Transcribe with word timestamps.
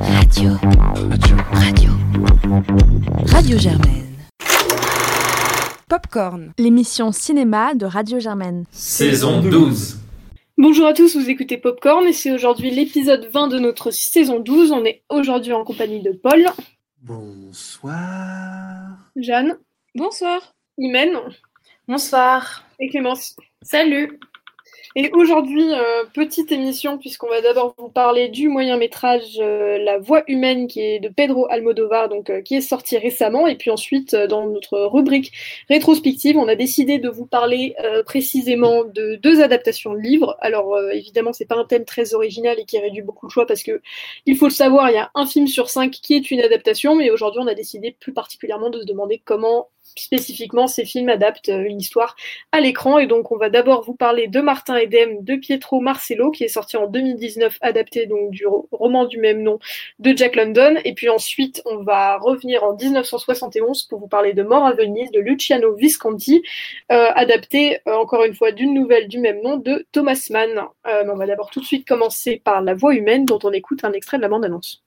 Radio. 0.00 0.50
Radio. 1.10 1.36
Radio. 1.52 1.90
Radio 3.26 3.58
Germaine. 3.58 4.16
Popcorn, 5.88 6.52
l'émission 6.56 7.10
cinéma 7.10 7.74
de 7.74 7.84
Radio 7.84 8.20
Germaine. 8.20 8.64
Saison 8.70 9.40
12. 9.42 9.98
Bonjour 10.56 10.86
à 10.86 10.92
tous, 10.92 11.16
vous 11.16 11.28
écoutez 11.28 11.58
Popcorn 11.58 12.06
et 12.06 12.12
c'est 12.12 12.30
aujourd'hui 12.30 12.70
l'épisode 12.70 13.28
20 13.32 13.48
de 13.48 13.58
notre 13.58 13.90
saison 13.90 14.38
12. 14.38 14.70
On 14.70 14.84
est 14.84 15.02
aujourd'hui 15.08 15.52
en 15.52 15.64
compagnie 15.64 16.00
de 16.00 16.12
Paul. 16.12 16.46
Bonsoir. 17.02 17.96
Jeanne. 19.16 19.58
Bonsoir. 19.96 20.54
Imen. 20.78 21.10
Bonsoir. 21.88 22.64
Et 22.78 22.88
Clémence. 22.88 23.34
Salut. 23.62 24.20
Et 25.00 25.12
aujourd'hui, 25.12 25.62
euh, 25.74 26.02
petite 26.12 26.50
émission, 26.50 26.98
puisqu'on 26.98 27.28
va 27.28 27.40
d'abord 27.40 27.72
vous 27.78 27.88
parler 27.88 28.28
du 28.28 28.48
moyen 28.48 28.76
métrage 28.76 29.38
euh, 29.38 29.78
La 29.78 30.00
Voix 30.00 30.24
humaine, 30.26 30.66
qui 30.66 30.80
est 30.80 30.98
de 30.98 31.08
Pedro 31.08 31.46
Almodovar, 31.48 32.08
donc 32.08 32.30
euh, 32.30 32.40
qui 32.40 32.56
est 32.56 32.60
sorti 32.60 32.98
récemment. 32.98 33.46
Et 33.46 33.54
puis 33.54 33.70
ensuite, 33.70 34.16
dans 34.16 34.48
notre 34.48 34.76
rubrique 34.86 35.30
rétrospective, 35.70 36.36
on 36.36 36.48
a 36.48 36.56
décidé 36.56 36.98
de 36.98 37.08
vous 37.08 37.26
parler 37.26 37.76
précisément 38.06 38.82
de 38.82 39.14
deux 39.22 39.40
adaptations 39.40 39.92
de 39.92 40.00
livres. 40.00 40.36
Alors 40.40 40.76
évidemment, 40.92 41.32
c'est 41.32 41.46
pas 41.46 41.54
un 41.54 41.64
thème 41.64 41.84
très 41.84 42.14
original 42.14 42.58
et 42.58 42.64
qui 42.64 42.80
réduit 42.80 43.02
beaucoup 43.02 43.26
le 43.26 43.30
choix, 43.30 43.46
parce 43.46 43.62
que 43.62 43.80
il 44.26 44.36
faut 44.36 44.46
le 44.46 44.52
savoir, 44.52 44.90
il 44.90 44.94
y 44.94 44.98
a 44.98 45.12
un 45.14 45.26
film 45.26 45.46
sur 45.46 45.70
cinq 45.70 45.92
qui 45.92 46.14
est 46.14 46.32
une 46.32 46.40
adaptation, 46.40 46.96
mais 46.96 47.10
aujourd'hui, 47.10 47.40
on 47.40 47.46
a 47.46 47.54
décidé 47.54 47.94
plus 48.00 48.12
particulièrement 48.12 48.70
de 48.70 48.80
se 48.80 48.84
demander 48.84 49.22
comment 49.24 49.68
spécifiquement 49.96 50.66
ces 50.66 50.84
films 50.84 51.08
adaptent 51.08 51.48
euh, 51.48 51.64
une 51.64 51.80
histoire 51.80 52.16
à 52.52 52.60
l'écran. 52.60 52.98
Et 52.98 53.06
donc, 53.06 53.32
on 53.32 53.36
va 53.36 53.50
d'abord 53.50 53.82
vous 53.84 53.94
parler 53.94 54.28
de 54.28 54.40
Martin 54.40 54.76
Edem, 54.76 55.22
de 55.22 55.36
Pietro 55.36 55.80
Marcello, 55.80 56.30
qui 56.30 56.44
est 56.44 56.48
sorti 56.48 56.76
en 56.76 56.86
2019, 56.86 57.58
adapté 57.60 58.06
donc 58.06 58.30
du 58.30 58.46
roman 58.72 59.04
du 59.04 59.18
même 59.18 59.42
nom 59.42 59.58
de 59.98 60.16
Jack 60.16 60.36
London. 60.36 60.76
Et 60.84 60.94
puis 60.94 61.08
ensuite, 61.08 61.62
on 61.64 61.82
va 61.82 62.18
revenir 62.18 62.64
en 62.64 62.74
1971 62.74 63.84
pour 63.84 64.00
vous 64.00 64.08
parler 64.08 64.32
de 64.32 64.42
Mort 64.42 64.66
à 64.66 64.72
Venise 64.72 65.10
de 65.10 65.20
Luciano 65.20 65.74
Visconti, 65.74 66.42
euh, 66.92 67.10
adapté 67.14 67.78
euh, 67.86 67.94
encore 67.94 68.24
une 68.24 68.34
fois 68.34 68.52
d'une 68.52 68.74
nouvelle 68.74 69.08
du 69.08 69.18
même 69.18 69.40
nom 69.42 69.56
de 69.56 69.86
Thomas 69.92 70.28
Mann. 70.30 70.66
on 70.84 71.16
va 71.16 71.26
d'abord 71.26 71.50
tout 71.50 71.60
de 71.60 71.64
suite 71.64 71.86
commencer 71.86 72.40
par 72.44 72.62
La 72.62 72.74
Voix 72.74 72.94
humaine, 72.94 73.24
dont 73.24 73.38
on 73.42 73.52
écoute 73.52 73.84
un 73.84 73.92
extrait 73.92 74.16
de 74.16 74.22
la 74.22 74.28
bande-annonce. 74.28 74.82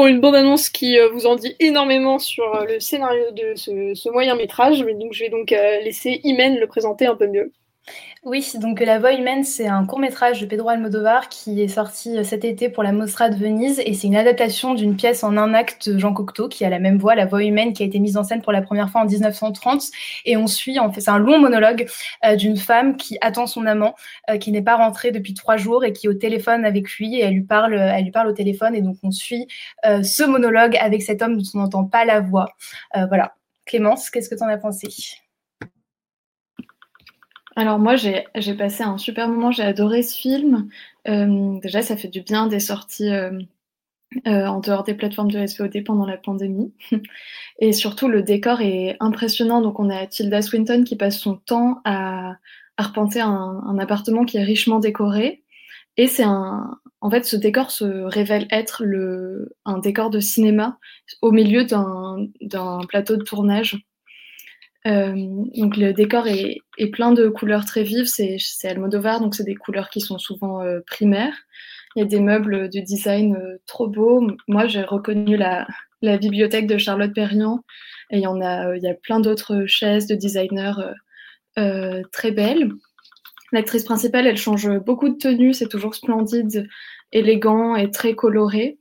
Bon, 0.00 0.06
une 0.06 0.22
bande-annonce 0.22 0.70
qui 0.70 0.98
euh, 0.98 1.10
vous 1.10 1.26
en 1.26 1.36
dit 1.36 1.54
énormément 1.60 2.18
sur 2.18 2.54
euh, 2.54 2.64
le 2.64 2.80
scénario 2.80 3.32
de 3.32 3.52
ce, 3.54 4.10
moyen 4.10 4.34
métrage, 4.34 4.82
mais 4.82 4.94
donc 4.94 5.12
je 5.12 5.24
vais 5.24 5.28
donc 5.28 5.52
euh, 5.52 5.78
laisser 5.82 6.22
Imen 6.24 6.56
le 6.58 6.66
présenter 6.66 7.04
un 7.04 7.14
peu 7.14 7.26
mieux. 7.26 7.52
Oui, 8.22 8.46
donc 8.56 8.80
La 8.80 8.98
Voix 8.98 9.14
humaine, 9.14 9.44
c'est 9.44 9.66
un 9.66 9.86
court 9.86 9.98
métrage 9.98 10.42
de 10.42 10.46
Pedro 10.46 10.68
Almodovar 10.68 11.30
qui 11.30 11.62
est 11.62 11.68
sorti 11.68 12.18
euh, 12.18 12.22
cet 12.22 12.44
été 12.44 12.68
pour 12.68 12.82
la 12.82 12.92
Mostra 12.92 13.30
de 13.30 13.34
Venise 13.34 13.80
et 13.82 13.94
c'est 13.94 14.08
une 14.08 14.16
adaptation 14.16 14.74
d'une 14.74 14.94
pièce 14.94 15.24
en 15.24 15.38
un 15.38 15.54
acte 15.54 15.88
de 15.88 15.98
Jean 15.98 16.12
Cocteau 16.12 16.46
qui 16.46 16.66
a 16.66 16.68
la 16.68 16.78
même 16.80 16.98
voix, 16.98 17.14
La 17.14 17.24
Voix 17.24 17.42
humaine, 17.42 17.72
qui 17.72 17.82
a 17.82 17.86
été 17.86 17.98
mise 17.98 18.18
en 18.18 18.22
scène 18.22 18.42
pour 18.42 18.52
la 18.52 18.60
première 18.60 18.90
fois 18.90 19.00
en 19.00 19.06
1930 19.06 19.84
et 20.26 20.36
on 20.36 20.46
suit, 20.46 20.78
en 20.78 20.92
fait, 20.92 21.00
c'est 21.00 21.10
un 21.10 21.18
long 21.18 21.38
monologue 21.38 21.88
euh, 22.26 22.36
d'une 22.36 22.58
femme 22.58 22.98
qui 22.98 23.16
attend 23.22 23.46
son 23.46 23.64
amant, 23.64 23.94
euh, 24.28 24.36
qui 24.36 24.52
n'est 24.52 24.60
pas 24.60 24.76
rentré 24.76 25.12
depuis 25.12 25.32
trois 25.32 25.56
jours 25.56 25.82
et 25.82 25.94
qui 25.94 26.04
est 26.06 26.10
au 26.10 26.14
téléphone 26.14 26.66
avec 26.66 26.90
lui 26.98 27.16
et 27.16 27.20
elle 27.20 27.32
lui 27.32 27.44
parle, 27.44 27.72
elle 27.72 28.04
lui 28.04 28.10
parle 28.10 28.28
au 28.28 28.34
téléphone 28.34 28.74
et 28.74 28.82
donc 28.82 28.98
on 29.02 29.12
suit 29.12 29.48
ce 29.82 30.24
monologue 30.24 30.76
avec 30.76 31.02
cet 31.02 31.22
homme 31.22 31.38
dont 31.38 31.50
on 31.54 31.58
n'entend 31.58 31.84
pas 31.84 32.04
la 32.04 32.20
voix. 32.20 32.54
voilà. 32.94 33.34
Clémence, 33.64 34.10
qu'est-ce 34.10 34.28
que 34.28 34.34
tu 34.34 34.42
en 34.42 34.48
as 34.48 34.58
pensé? 34.58 34.88
Alors 37.56 37.78
moi, 37.78 37.96
j'ai 37.96 38.54
passé 38.56 38.82
un 38.82 38.98
super 38.98 39.28
moment, 39.28 39.50
j'ai 39.50 39.62
adoré 39.62 40.02
ce 40.02 40.16
film. 40.16 40.68
Euh, 41.08 41.58
déjà, 41.60 41.82
ça 41.82 41.96
fait 41.96 42.08
du 42.08 42.22
bien 42.22 42.46
des 42.46 42.60
sorties 42.60 43.10
euh, 43.10 43.40
euh, 44.26 44.46
en 44.46 44.60
dehors 44.60 44.84
des 44.84 44.94
plateformes 44.94 45.30
de 45.30 45.44
SVOD 45.46 45.84
pendant 45.84 46.06
la 46.06 46.16
pandémie. 46.16 46.72
Et 47.58 47.72
surtout, 47.72 48.08
le 48.08 48.22
décor 48.22 48.60
est 48.60 48.96
impressionnant. 49.00 49.60
Donc, 49.62 49.80
on 49.80 49.90
a 49.90 50.06
Tilda 50.06 50.42
Swinton 50.42 50.84
qui 50.84 50.96
passe 50.96 51.18
son 51.18 51.36
temps 51.36 51.80
à 51.84 52.36
arpenter 52.76 53.20
un, 53.20 53.78
appartement 53.78 54.24
qui 54.24 54.38
est 54.38 54.44
richement 54.44 54.78
décoré. 54.78 55.42
Et 55.96 56.06
c'est 56.06 56.24
en 56.24 57.10
fait, 57.10 57.24
ce 57.24 57.36
décor 57.36 57.70
se 57.70 57.84
révèle 57.84 58.46
être 58.50 58.84
le, 58.84 59.56
un 59.64 59.78
décor 59.78 60.10
de 60.10 60.20
cinéma 60.20 60.78
au 61.20 61.32
milieu 61.32 61.64
d'un 61.64 62.80
plateau 62.88 63.16
de 63.16 63.24
tournage. 63.24 63.84
Euh, 64.86 65.12
donc 65.56 65.76
le 65.76 65.92
décor 65.92 66.26
est, 66.26 66.58
est, 66.78 66.86
plein 66.88 67.12
de 67.12 67.28
couleurs 67.28 67.66
très 67.66 67.82
vives, 67.82 68.06
c'est 68.06 68.38
Almodovar, 68.64 69.20
donc 69.20 69.34
c'est 69.34 69.44
des 69.44 69.54
couleurs 69.54 69.90
qui 69.90 70.00
sont 70.00 70.18
souvent 70.18 70.62
euh, 70.62 70.80
primaires. 70.86 71.34
Il 71.96 72.00
y 72.00 72.02
a 72.02 72.06
des 72.06 72.20
meubles 72.20 72.70
de 72.70 72.80
design 72.80 73.36
euh, 73.36 73.58
trop 73.66 73.88
beaux. 73.88 74.26
Moi, 74.48 74.66
j'ai 74.68 74.82
reconnu 74.82 75.36
la, 75.36 75.66
la, 76.00 76.16
bibliothèque 76.16 76.66
de 76.66 76.78
Charlotte 76.78 77.12
Perriand, 77.14 77.62
et 78.10 78.18
il 78.18 78.22
y 78.22 78.26
en 78.26 78.40
a, 78.40 78.74
il 78.74 78.82
y 78.82 78.88
a 78.88 78.94
plein 78.94 79.20
d'autres 79.20 79.66
chaises 79.66 80.06
de 80.06 80.14
designers 80.14 80.72
très 82.12 82.30
belles. 82.30 82.70
L'actrice 83.52 83.84
principale, 83.84 84.26
elle 84.26 84.38
change 84.38 84.70
beaucoup 84.78 85.10
de 85.10 85.18
tenues, 85.18 85.52
c'est 85.52 85.68
toujours 85.68 85.94
splendide, 85.94 86.68
élégant 87.12 87.76
et 87.76 87.90
très 87.90 88.14
coloré. 88.14 88.79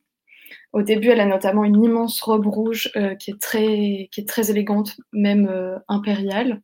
Au 0.71 0.83
début, 0.83 1.09
elle 1.09 1.19
a 1.19 1.25
notamment 1.25 1.63
une 1.63 1.83
immense 1.83 2.21
robe 2.21 2.45
rouge 2.45 2.91
euh, 2.95 3.15
qui, 3.15 3.31
est 3.31 3.41
très, 3.41 4.07
qui 4.11 4.21
est 4.21 4.27
très 4.27 4.51
élégante, 4.51 4.97
même 5.11 5.47
euh, 5.47 5.77
impériale. 5.87 6.61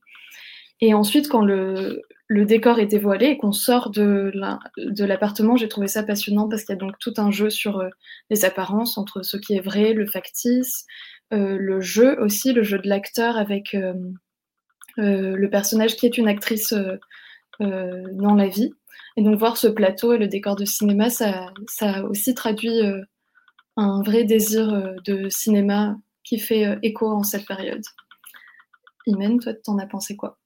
Et 0.79 0.93
ensuite, 0.93 1.27
quand 1.27 1.41
le, 1.41 2.03
le 2.27 2.45
décor 2.45 2.79
est 2.79 2.85
dévoilé 2.85 3.27
et 3.27 3.37
qu'on 3.37 3.51
sort 3.51 3.89
de 3.89 4.31
l'appartement, 5.03 5.57
j'ai 5.57 5.69
trouvé 5.69 5.87
ça 5.87 6.03
passionnant 6.03 6.47
parce 6.47 6.63
qu'il 6.63 6.73
y 6.73 6.77
a 6.77 6.79
donc 6.79 6.99
tout 6.99 7.13
un 7.17 7.31
jeu 7.31 7.49
sur 7.49 7.79
euh, 7.79 7.89
les 8.29 8.45
apparences 8.45 8.97
entre 8.99 9.23
ce 9.23 9.37
qui 9.37 9.55
est 9.55 9.61
vrai, 9.61 9.93
le 9.93 10.05
factice, 10.05 10.85
le 11.31 11.81
jeu 11.81 12.17
aussi, 12.21 12.53
le 12.53 12.63
jeu 12.63 12.77
de 12.77 12.87
l'acteur 12.87 13.35
avec 13.35 13.75
le 14.95 15.47
personnage 15.47 15.95
qui 15.97 16.05
est 16.05 16.17
une 16.17 16.29
actrice 16.29 16.73
dans 17.59 18.35
la 18.35 18.47
vie. 18.47 18.71
Et 19.17 19.23
donc 19.23 19.37
voir 19.37 19.57
ce 19.57 19.67
plateau 19.67 20.13
et 20.13 20.17
le 20.17 20.27
décor 20.27 20.55
de 20.55 20.63
cinéma, 20.63 21.09
ça, 21.09 21.51
ça 21.67 22.05
aussi 22.05 22.35
traduit 22.35 22.79
un 23.77 24.01
vrai 24.01 24.23
désir 24.23 24.73
euh, 24.73 24.95
de 25.05 25.29
cinéma 25.29 25.97
qui 26.23 26.39
fait 26.39 26.65
euh, 26.65 26.79
écho 26.81 27.07
en 27.07 27.23
cette 27.23 27.45
période. 27.45 27.83
Imen, 29.07 29.39
toi, 29.39 29.53
t'en 29.53 29.77
as 29.77 29.87
pensé 29.87 30.15
quoi? 30.15 30.37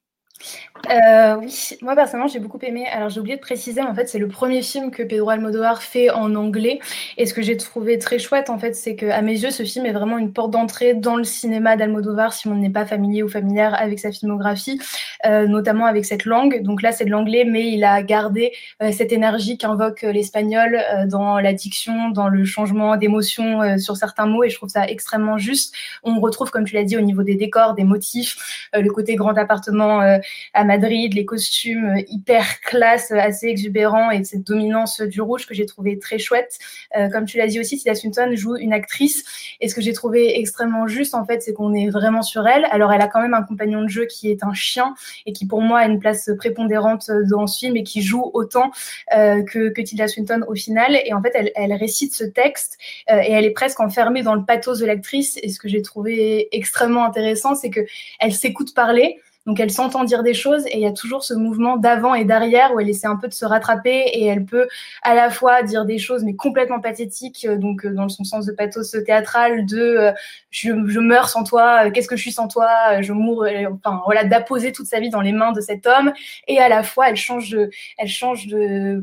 Euh, 0.88 1.36
oui, 1.36 1.76
moi 1.82 1.94
personnellement 1.94 2.28
j'ai 2.28 2.38
beaucoup 2.38 2.58
aimé. 2.62 2.86
Alors 2.90 3.10
j'ai 3.10 3.20
oublié 3.20 3.36
de 3.36 3.40
préciser, 3.40 3.82
en 3.82 3.94
fait 3.94 4.08
c'est 4.08 4.18
le 4.18 4.28
premier 4.28 4.62
film 4.62 4.90
que 4.90 5.02
Pedro 5.02 5.30
Almodovar 5.30 5.82
fait 5.82 6.10
en 6.10 6.34
anglais. 6.34 6.80
Et 7.18 7.26
ce 7.26 7.34
que 7.34 7.42
j'ai 7.42 7.56
trouvé 7.56 7.98
très 7.98 8.18
chouette 8.18 8.48
en 8.50 8.58
fait, 8.58 8.74
c'est 8.74 8.96
que 8.96 9.06
à 9.06 9.20
mes 9.22 9.38
yeux 9.38 9.50
ce 9.50 9.62
film 9.62 9.84
est 9.86 9.92
vraiment 9.92 10.18
une 10.18 10.32
porte 10.32 10.52
d'entrée 10.52 10.94
dans 10.94 11.16
le 11.16 11.24
cinéma 11.24 11.76
d'Almodovar 11.76 12.32
si 12.32 12.48
on 12.48 12.54
n'est 12.54 12.70
pas 12.70 12.86
familier 12.86 13.22
ou 13.22 13.28
familière 13.28 13.74
avec 13.74 13.98
sa 13.98 14.10
filmographie, 14.10 14.80
euh, 15.26 15.46
notamment 15.46 15.84
avec 15.84 16.06
cette 16.06 16.24
langue. 16.24 16.62
Donc 16.62 16.82
là 16.82 16.92
c'est 16.92 17.04
de 17.04 17.10
l'anglais, 17.10 17.44
mais 17.44 17.70
il 17.70 17.84
a 17.84 18.02
gardé 18.02 18.52
euh, 18.82 18.90
cette 18.90 19.12
énergie 19.12 19.58
qu'invoque 19.58 20.02
l'espagnol 20.02 20.80
dans 21.06 21.38
la 21.40 21.52
diction, 21.52 22.08
dans 22.10 22.28
le 22.28 22.44
changement 22.44 22.96
d'émotion 22.96 23.78
sur 23.78 23.96
certains 23.96 24.26
mots. 24.26 24.44
Et 24.44 24.50
je 24.50 24.56
trouve 24.56 24.70
ça 24.70 24.86
extrêmement 24.86 25.36
juste. 25.36 25.74
On 26.02 26.20
retrouve, 26.20 26.50
comme 26.50 26.64
tu 26.64 26.74
l'as 26.74 26.84
dit, 26.84 26.96
au 26.96 27.00
niveau 27.02 27.22
des 27.22 27.34
décors, 27.34 27.74
des 27.74 27.84
motifs, 27.84 28.68
le 28.72 28.88
côté 28.90 29.14
grand 29.14 29.36
appartement 29.36 30.18
à 30.54 30.64
Madrid, 30.64 31.14
les 31.14 31.24
costumes 31.24 31.96
euh, 31.96 32.02
hyper 32.08 32.60
classe, 32.60 33.10
euh, 33.12 33.18
assez 33.18 33.46
exubérants 33.46 34.10
et 34.10 34.22
cette 34.24 34.46
dominance 34.46 35.00
du 35.00 35.20
rouge 35.20 35.46
que 35.46 35.54
j'ai 35.54 35.66
trouvé 35.66 35.98
très 35.98 36.18
chouette. 36.18 36.58
Euh, 36.96 37.08
comme 37.08 37.24
tu 37.24 37.38
l'as 37.38 37.46
dit 37.46 37.60
aussi, 37.60 37.76
Tilda 37.76 37.94
Swinton 37.94 38.30
joue 38.34 38.56
une 38.56 38.72
actrice 38.72 39.24
et 39.60 39.68
ce 39.68 39.74
que 39.74 39.80
j'ai 39.80 39.92
trouvé 39.92 40.38
extrêmement 40.38 40.86
juste 40.86 41.14
en 41.14 41.24
fait, 41.24 41.42
c'est 41.42 41.52
qu'on 41.52 41.74
est 41.74 41.88
vraiment 41.88 42.22
sur 42.22 42.46
elle. 42.46 42.66
Alors 42.70 42.92
elle 42.92 43.00
a 43.00 43.08
quand 43.08 43.20
même 43.20 43.34
un 43.34 43.42
compagnon 43.42 43.82
de 43.82 43.88
jeu 43.88 44.06
qui 44.06 44.30
est 44.30 44.42
un 44.42 44.54
chien 44.54 44.94
et 45.26 45.32
qui 45.32 45.46
pour 45.46 45.60
moi 45.60 45.80
a 45.80 45.86
une 45.86 45.98
place 45.98 46.30
prépondérante 46.36 47.10
dans 47.28 47.46
ce 47.46 47.58
film 47.58 47.76
et 47.76 47.82
qui 47.82 48.02
joue 48.02 48.30
autant 48.34 48.70
que, 49.10 49.68
que 49.70 49.82
Tilda 49.82 50.08
Swinton 50.08 50.44
au 50.48 50.54
final. 50.54 50.98
Et 51.04 51.12
en 51.12 51.22
fait, 51.22 51.32
elle, 51.34 51.52
elle 51.54 51.72
récite 51.72 52.14
ce 52.14 52.24
texte 52.24 52.78
et 53.08 53.32
elle 53.32 53.44
est 53.44 53.50
presque 53.50 53.80
enfermée 53.80 54.22
dans 54.22 54.34
le 54.34 54.44
pathos 54.44 54.78
de 54.78 54.86
l'actrice. 54.86 55.38
Et 55.42 55.48
ce 55.48 55.58
que 55.58 55.68
j'ai 55.68 55.82
trouvé 55.82 56.48
extrêmement 56.52 57.04
intéressant, 57.04 57.54
c'est 57.54 57.70
que 57.70 57.80
elle 58.18 58.32
s'écoute 58.32 58.74
parler 58.74 59.20
Donc 59.46 59.58
elle 59.58 59.70
s'entend 59.70 60.04
dire 60.04 60.22
des 60.22 60.34
choses 60.34 60.66
et 60.66 60.76
il 60.76 60.80
y 60.80 60.86
a 60.86 60.92
toujours 60.92 61.24
ce 61.24 61.32
mouvement 61.32 61.78
d'avant 61.78 62.14
et 62.14 62.24
d'arrière 62.24 62.74
où 62.74 62.80
elle 62.80 62.90
essaie 62.90 63.06
un 63.06 63.16
peu 63.16 63.26
de 63.26 63.32
se 63.32 63.46
rattraper 63.46 64.04
et 64.12 64.26
elle 64.26 64.44
peut 64.44 64.68
à 65.02 65.14
la 65.14 65.30
fois 65.30 65.62
dire 65.62 65.86
des 65.86 65.98
choses 65.98 66.24
mais 66.24 66.34
complètement 66.34 66.80
pathétiques, 66.80 67.46
euh, 67.48 67.56
donc 67.56 67.86
euh, 67.86 67.94
dans 67.94 68.08
son 68.10 68.24
sens 68.24 68.44
de 68.44 68.52
pathos 68.52 68.94
théâtral, 69.06 69.64
de 69.64 69.78
euh, 69.78 70.12
je, 70.50 71.00
meurs 71.00 71.30
sans 71.30 71.44
toi, 71.44 71.90
qu'est-ce 71.90 72.08
que 72.08 72.16
je 72.16 72.22
suis 72.22 72.32
sans 72.32 72.48
toi, 72.48 73.00
je 73.00 73.12
mourrai, 73.12 73.66
enfin 73.66 74.02
voilà, 74.04 74.24
d'apposer 74.24 74.72
toute 74.72 74.86
sa 74.86 75.00
vie 75.00 75.10
dans 75.10 75.22
les 75.22 75.32
mains 75.32 75.52
de 75.52 75.60
cet 75.62 75.86
homme. 75.86 76.12
Et 76.46 76.58
à 76.58 76.68
la 76.68 76.82
fois 76.82 77.08
elle 77.08 77.16
change 77.16 77.50
de, 77.50 77.70
elle 77.96 78.08
change 78.08 78.46
de 78.46 79.02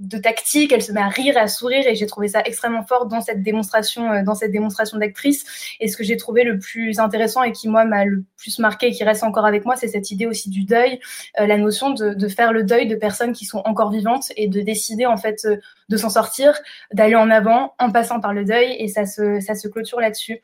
de 0.00 0.18
tactique, 0.18 0.72
elle 0.72 0.82
se 0.82 0.92
met 0.92 1.00
à 1.00 1.08
rire 1.08 1.36
et 1.36 1.40
à 1.40 1.48
sourire 1.48 1.86
et 1.86 1.94
j'ai 1.94 2.06
trouvé 2.06 2.28
ça 2.28 2.42
extrêmement 2.44 2.82
fort 2.82 3.06
dans 3.06 3.20
cette 3.20 3.42
démonstration, 3.42 4.10
euh, 4.10 4.22
dans 4.22 4.34
cette 4.34 4.50
démonstration 4.50 4.98
d'actrice. 4.98 5.44
Et 5.80 5.88
ce 5.88 5.96
que 5.96 6.04
j'ai 6.04 6.16
trouvé 6.16 6.42
le 6.44 6.58
plus 6.58 6.98
intéressant 6.98 7.42
et 7.42 7.52
qui 7.52 7.68
moi 7.68 7.84
m'a 7.84 8.04
le 8.04 8.24
plus 8.36 8.58
marqué 8.58 8.88
et 8.88 8.92
qui 8.92 9.04
reste 9.04 9.22
encore 9.22 9.46
avec 9.46 9.64
moi, 9.64 9.76
c'est 9.76 9.88
cette 9.88 10.10
idée 10.10 10.26
aussi 10.26 10.50
du 10.50 10.64
deuil, 10.64 10.98
euh, 11.40 11.46
la 11.46 11.56
notion 11.56 11.90
de, 11.90 12.28
faire 12.28 12.52
le 12.52 12.64
deuil 12.64 12.88
de 12.88 12.96
personnes 12.96 13.32
qui 13.32 13.44
sont 13.44 13.62
encore 13.64 13.90
vivantes 13.90 14.32
et 14.36 14.48
de 14.48 14.60
décider 14.60 15.06
en 15.06 15.16
fait 15.16 15.44
euh, 15.44 15.56
de 15.88 15.96
s'en 15.96 16.08
sortir, 16.08 16.58
d'aller 16.92 17.14
en 17.14 17.30
avant 17.30 17.74
en 17.78 17.92
passant 17.92 18.18
par 18.18 18.32
le 18.32 18.44
deuil 18.44 18.74
et 18.78 18.88
ça 18.88 19.06
se, 19.06 19.40
ça 19.40 19.54
se 19.54 19.68
clôture 19.68 20.00
là-dessus. 20.00 20.40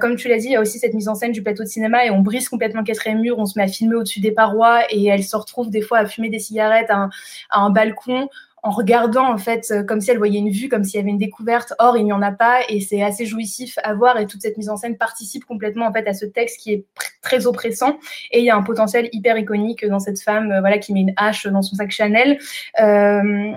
Comme 0.00 0.16
tu 0.16 0.28
l'as 0.28 0.38
dit, 0.38 0.46
il 0.46 0.52
y 0.52 0.56
a 0.56 0.60
aussi 0.60 0.78
cette 0.78 0.94
mise 0.94 1.08
en 1.08 1.14
scène 1.14 1.32
du 1.32 1.42
plateau 1.42 1.62
de 1.62 1.68
cinéma 1.68 2.04
et 2.04 2.10
on 2.10 2.20
brise 2.20 2.48
complètement 2.48 2.82
quatrième 2.82 3.20
mur, 3.20 3.38
on 3.38 3.46
se 3.46 3.58
met 3.58 3.64
à 3.64 3.68
filmer 3.68 3.96
au-dessus 3.96 4.20
des 4.20 4.32
parois 4.32 4.82
et 4.90 5.06
elle 5.06 5.24
se 5.24 5.36
retrouve 5.36 5.70
des 5.70 5.80
fois 5.80 5.98
à 5.98 6.06
fumer 6.06 6.28
des 6.28 6.38
cigarettes 6.38 6.90
à 6.90 7.08
un 7.50 7.70
balcon 7.70 8.28
en 8.66 8.70
regardant 8.70 9.32
en 9.32 9.38
fait 9.38 9.70
euh, 9.70 9.84
comme 9.84 10.00
si 10.00 10.10
elle 10.10 10.18
voyait 10.18 10.40
une 10.40 10.50
vue, 10.50 10.68
comme 10.68 10.82
s'il 10.82 10.98
y 10.98 11.00
avait 11.00 11.10
une 11.10 11.18
découverte. 11.18 11.72
Or, 11.78 11.96
il 11.96 12.04
n'y 12.04 12.12
en 12.12 12.20
a 12.20 12.32
pas 12.32 12.62
et 12.68 12.80
c'est 12.80 13.00
assez 13.00 13.24
jouissif 13.24 13.78
à 13.84 13.94
voir 13.94 14.18
et 14.18 14.26
toute 14.26 14.42
cette 14.42 14.58
mise 14.58 14.68
en 14.68 14.76
scène 14.76 14.96
participe 14.96 15.44
complètement 15.44 15.86
en 15.86 15.92
fait 15.92 16.06
à 16.08 16.14
ce 16.14 16.26
texte 16.26 16.60
qui 16.60 16.72
est 16.72 16.84
très 17.22 17.46
oppressant 17.46 17.96
et 18.32 18.40
il 18.40 18.44
y 18.44 18.50
a 18.50 18.56
un 18.56 18.62
potentiel 18.62 19.08
hyper 19.12 19.38
iconique 19.38 19.86
dans 19.86 20.00
cette 20.00 20.20
femme 20.20 20.50
euh, 20.50 20.60
voilà 20.60 20.78
qui 20.78 20.92
met 20.92 21.02
une 21.02 21.14
hache 21.16 21.46
dans 21.46 21.62
son 21.62 21.76
sac 21.76 21.92
Chanel. 21.92 22.38
Euh, 22.80 23.52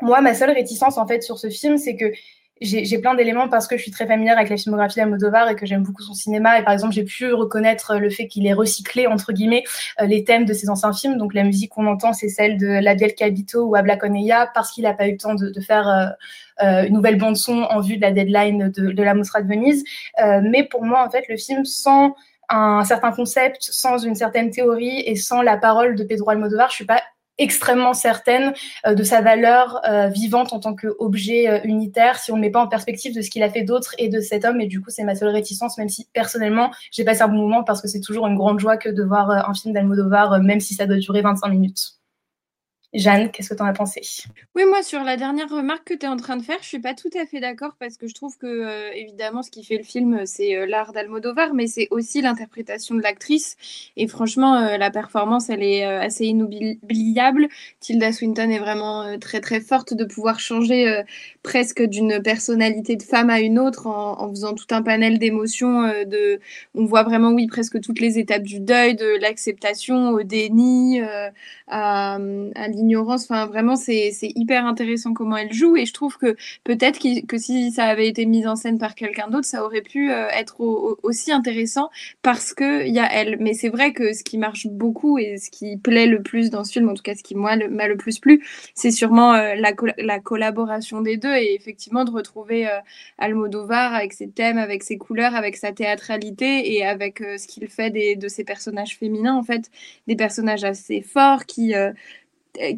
moi, 0.00 0.20
ma 0.20 0.34
seule 0.34 0.50
réticence 0.50 0.96
en 0.96 1.06
fait 1.08 1.22
sur 1.22 1.38
ce 1.38 1.48
film, 1.48 1.76
c'est 1.76 1.96
que 1.96 2.12
j'ai 2.60 2.98
plein 2.98 3.14
d'éléments 3.14 3.48
parce 3.48 3.66
que 3.66 3.76
je 3.76 3.82
suis 3.82 3.90
très 3.90 4.06
familière 4.06 4.38
avec 4.38 4.48
la 4.48 4.56
filmographie 4.56 4.96
d'Almodovar 4.96 5.50
et 5.50 5.56
que 5.56 5.66
j'aime 5.66 5.82
beaucoup 5.82 6.02
son 6.02 6.14
cinéma. 6.14 6.58
Et 6.58 6.64
par 6.64 6.72
exemple, 6.72 6.94
j'ai 6.94 7.04
pu 7.04 7.32
reconnaître 7.32 7.96
le 7.96 8.08
fait 8.08 8.28
qu'il 8.28 8.46
ait 8.46 8.54
recyclé, 8.54 9.06
entre 9.06 9.32
guillemets, 9.32 9.64
euh, 10.00 10.06
les 10.06 10.24
thèmes 10.24 10.46
de 10.46 10.54
ses 10.54 10.70
anciens 10.70 10.92
films. 10.92 11.18
Donc 11.18 11.34
la 11.34 11.44
musique 11.44 11.72
qu'on 11.72 11.86
entend, 11.86 12.12
c'est 12.14 12.28
celle 12.28 12.56
de 12.56 12.66
La 12.66 12.94
Biel 12.94 13.14
Cabito 13.14 13.64
ou 13.64 13.76
Abla 13.76 13.96
Coneya 13.96 14.50
parce 14.54 14.72
qu'il 14.72 14.84
n'a 14.84 14.94
pas 14.94 15.06
eu 15.06 15.12
le 15.12 15.18
temps 15.18 15.34
de, 15.34 15.50
de 15.50 15.60
faire 15.60 15.88
euh, 15.88 16.06
euh, 16.62 16.86
une 16.86 16.94
nouvelle 16.94 17.18
bande-son 17.18 17.62
en 17.64 17.80
vue 17.80 17.96
de 17.96 18.02
la 18.02 18.12
deadline 18.12 18.70
de, 18.70 18.92
de 18.92 19.02
la 19.02 19.14
Mostra 19.14 19.42
de 19.42 19.48
Venise. 19.48 19.84
Euh, 20.22 20.40
mais 20.42 20.64
pour 20.64 20.84
moi, 20.84 21.04
en 21.06 21.10
fait, 21.10 21.24
le 21.28 21.36
film, 21.36 21.64
sans 21.64 22.14
un 22.48 22.84
certain 22.84 23.12
concept, 23.12 23.58
sans 23.60 23.98
une 23.98 24.14
certaine 24.14 24.50
théorie 24.50 25.00
et 25.00 25.16
sans 25.16 25.42
la 25.42 25.56
parole 25.56 25.96
de 25.96 26.04
Pedro 26.04 26.30
Almodovar, 26.30 26.70
je 26.70 26.76
suis 26.76 26.86
pas 26.86 27.02
extrêmement 27.38 27.94
certaine 27.94 28.54
euh, 28.86 28.94
de 28.94 29.02
sa 29.02 29.20
valeur 29.20 29.80
euh, 29.88 30.08
vivante 30.08 30.52
en 30.52 30.60
tant 30.60 30.74
qu'objet 30.74 31.48
euh, 31.48 31.60
unitaire 31.64 32.18
si 32.18 32.32
on 32.32 32.36
ne 32.36 32.40
met 32.40 32.50
pas 32.50 32.62
en 32.62 32.68
perspective 32.68 33.14
de 33.14 33.22
ce 33.22 33.30
qu'il 33.30 33.42
a 33.42 33.50
fait 33.50 33.62
d'autre 33.62 33.94
et 33.98 34.08
de 34.08 34.20
cet 34.20 34.44
homme. 34.44 34.60
Et 34.60 34.66
du 34.66 34.80
coup, 34.80 34.90
c'est 34.90 35.04
ma 35.04 35.14
seule 35.14 35.28
réticence, 35.28 35.78
même 35.78 35.88
si 35.88 36.06
personnellement, 36.12 36.70
j'ai 36.90 37.04
passé 37.04 37.22
un 37.22 37.28
bon 37.28 37.36
moment 37.36 37.64
parce 37.64 37.82
que 37.82 37.88
c'est 37.88 38.00
toujours 38.00 38.26
une 38.26 38.36
grande 38.36 38.58
joie 38.58 38.76
que 38.76 38.88
de 38.88 39.02
voir 39.02 39.30
un 39.30 39.54
film 39.54 39.74
d'Almodovar, 39.74 40.40
même 40.40 40.60
si 40.60 40.74
ça 40.74 40.86
doit 40.86 40.96
durer 40.96 41.22
25 41.22 41.48
minutes. 41.48 41.96
Jeanne, 42.96 43.30
qu'est-ce 43.30 43.50
que 43.50 43.54
tu 43.54 43.62
en 43.62 43.66
as 43.66 43.74
pensé? 43.74 44.00
Oui, 44.54 44.64
moi, 44.66 44.82
sur 44.82 45.04
la 45.04 45.18
dernière 45.18 45.50
remarque 45.50 45.84
que 45.84 45.94
tu 45.94 46.06
es 46.06 46.08
en 46.08 46.16
train 46.16 46.38
de 46.38 46.42
faire, 46.42 46.56
je 46.62 46.66
suis 46.66 46.78
pas 46.78 46.94
tout 46.94 47.10
à 47.14 47.26
fait 47.26 47.40
d'accord 47.40 47.76
parce 47.78 47.98
que 47.98 48.06
je 48.08 48.14
trouve 48.14 48.38
que, 48.38 48.46
euh, 48.46 48.90
évidemment, 48.94 49.42
ce 49.42 49.50
qui 49.50 49.64
fait 49.64 49.76
le 49.76 49.84
film, 49.84 50.24
c'est 50.24 50.56
euh, 50.56 50.64
l'art 50.64 50.92
d'Almodovar, 50.92 51.52
mais 51.52 51.66
c'est 51.66 51.88
aussi 51.90 52.22
l'interprétation 52.22 52.94
de 52.94 53.02
l'actrice. 53.02 53.56
Et 53.98 54.08
franchement, 54.08 54.56
euh, 54.56 54.78
la 54.78 54.90
performance, 54.90 55.50
elle 55.50 55.62
est 55.62 55.84
assez 55.84 56.24
inoubliable. 56.24 57.48
Tilda 57.80 58.12
Swinton 58.12 58.50
est 58.50 58.58
vraiment 58.58 59.18
très, 59.18 59.40
très 59.40 59.60
forte 59.60 59.92
de 59.92 60.04
pouvoir 60.04 60.40
changer 60.40 61.02
presque 61.42 61.82
d'une 61.82 62.22
personnalité 62.22 62.96
de 62.96 63.02
femme 63.02 63.28
à 63.28 63.40
une 63.40 63.58
autre 63.58 63.86
en, 63.86 64.28
faisant 64.30 64.54
tout 64.54 64.66
un 64.70 64.82
panel 64.82 65.18
d'émotions. 65.18 65.90
On 66.74 66.84
voit 66.86 67.02
vraiment, 67.02 67.30
oui, 67.30 67.46
presque 67.46 67.80
toutes 67.80 68.00
les 68.00 68.18
étapes 68.18 68.42
du 68.42 68.60
deuil, 68.60 68.94
de 68.96 69.20
l'acceptation 69.20 70.10
au 70.10 70.22
déni, 70.22 71.00
à, 71.68 72.14
à 72.54 72.68
l'ignorance. 72.86 73.24
Enfin, 73.24 73.46
vraiment, 73.46 73.76
c'est 73.76 74.12
hyper 74.20 74.66
intéressant 74.66 75.12
comment 75.12 75.36
elle 75.36 75.52
joue. 75.52 75.76
Et 75.76 75.86
je 75.86 75.92
trouve 75.92 76.16
que 76.18 76.36
peut-être 76.64 77.00
que 77.26 77.38
si 77.38 77.72
ça 77.72 77.84
avait 77.84 78.08
été 78.08 78.26
mis 78.26 78.46
en 78.46 78.56
scène 78.56 78.78
par 78.78 78.94
quelqu'un 78.94 79.28
d'autre, 79.28 79.46
ça 79.46 79.64
aurait 79.64 79.82
pu 79.82 80.10
euh, 80.10 80.28
être 80.28 80.60
aussi 81.02 81.32
intéressant 81.32 81.90
parce 82.22 82.54
qu'il 82.54 82.88
y 82.88 82.98
a 82.98 83.12
elle. 83.12 83.38
Mais 83.40 83.54
c'est 83.54 83.68
vrai 83.68 83.92
que 83.92 84.12
ce 84.12 84.22
qui 84.22 84.38
marche 84.38 84.66
beaucoup 84.68 85.18
et 85.18 85.38
ce 85.38 85.50
qui 85.50 85.76
plaît 85.76 86.06
le 86.06 86.22
plus 86.22 86.50
dans 86.50 86.64
ce 86.64 86.72
film, 86.72 86.88
en 86.88 86.94
tout 86.94 87.02
cas 87.02 87.14
ce 87.14 87.22
qui 87.22 87.34
moi 87.34 87.56
m'a 87.70 87.88
le, 87.88 87.96
plus 87.96 88.18
plu, 88.18 88.44
c'est 88.74 88.90
sûrement 88.90 89.34
euh, 89.34 89.54
la, 89.56 89.72
la, 89.98 90.20
collaboration 90.20 91.00
des 91.00 91.16
deux 91.16 91.34
et 91.34 91.54
effectivement 91.54 92.04
de 92.04 92.10
retrouver 92.10 92.66
euh, 92.66 92.78
Almodovar 93.18 93.94
avec 93.94 94.12
ses 94.12 94.28
thèmes, 94.28 94.58
avec 94.58 94.82
ses 94.82 94.98
couleurs, 94.98 95.34
avec 95.34 95.56
sa 95.56 95.72
théâtralité 95.72 96.74
et 96.74 96.84
avec 96.84 97.18
ce 97.18 97.46
qu'il 97.46 97.68
fait 97.68 97.90
des, 97.90 98.16
de 98.16 98.28
ses 98.28 98.44
personnages 98.44 98.96
féminins, 98.98 99.34
en 99.34 99.42
fait, 99.42 99.70
des 100.06 100.16
personnages 100.16 100.64
assez 100.64 101.00
forts 101.00 101.46
qui 101.46 101.74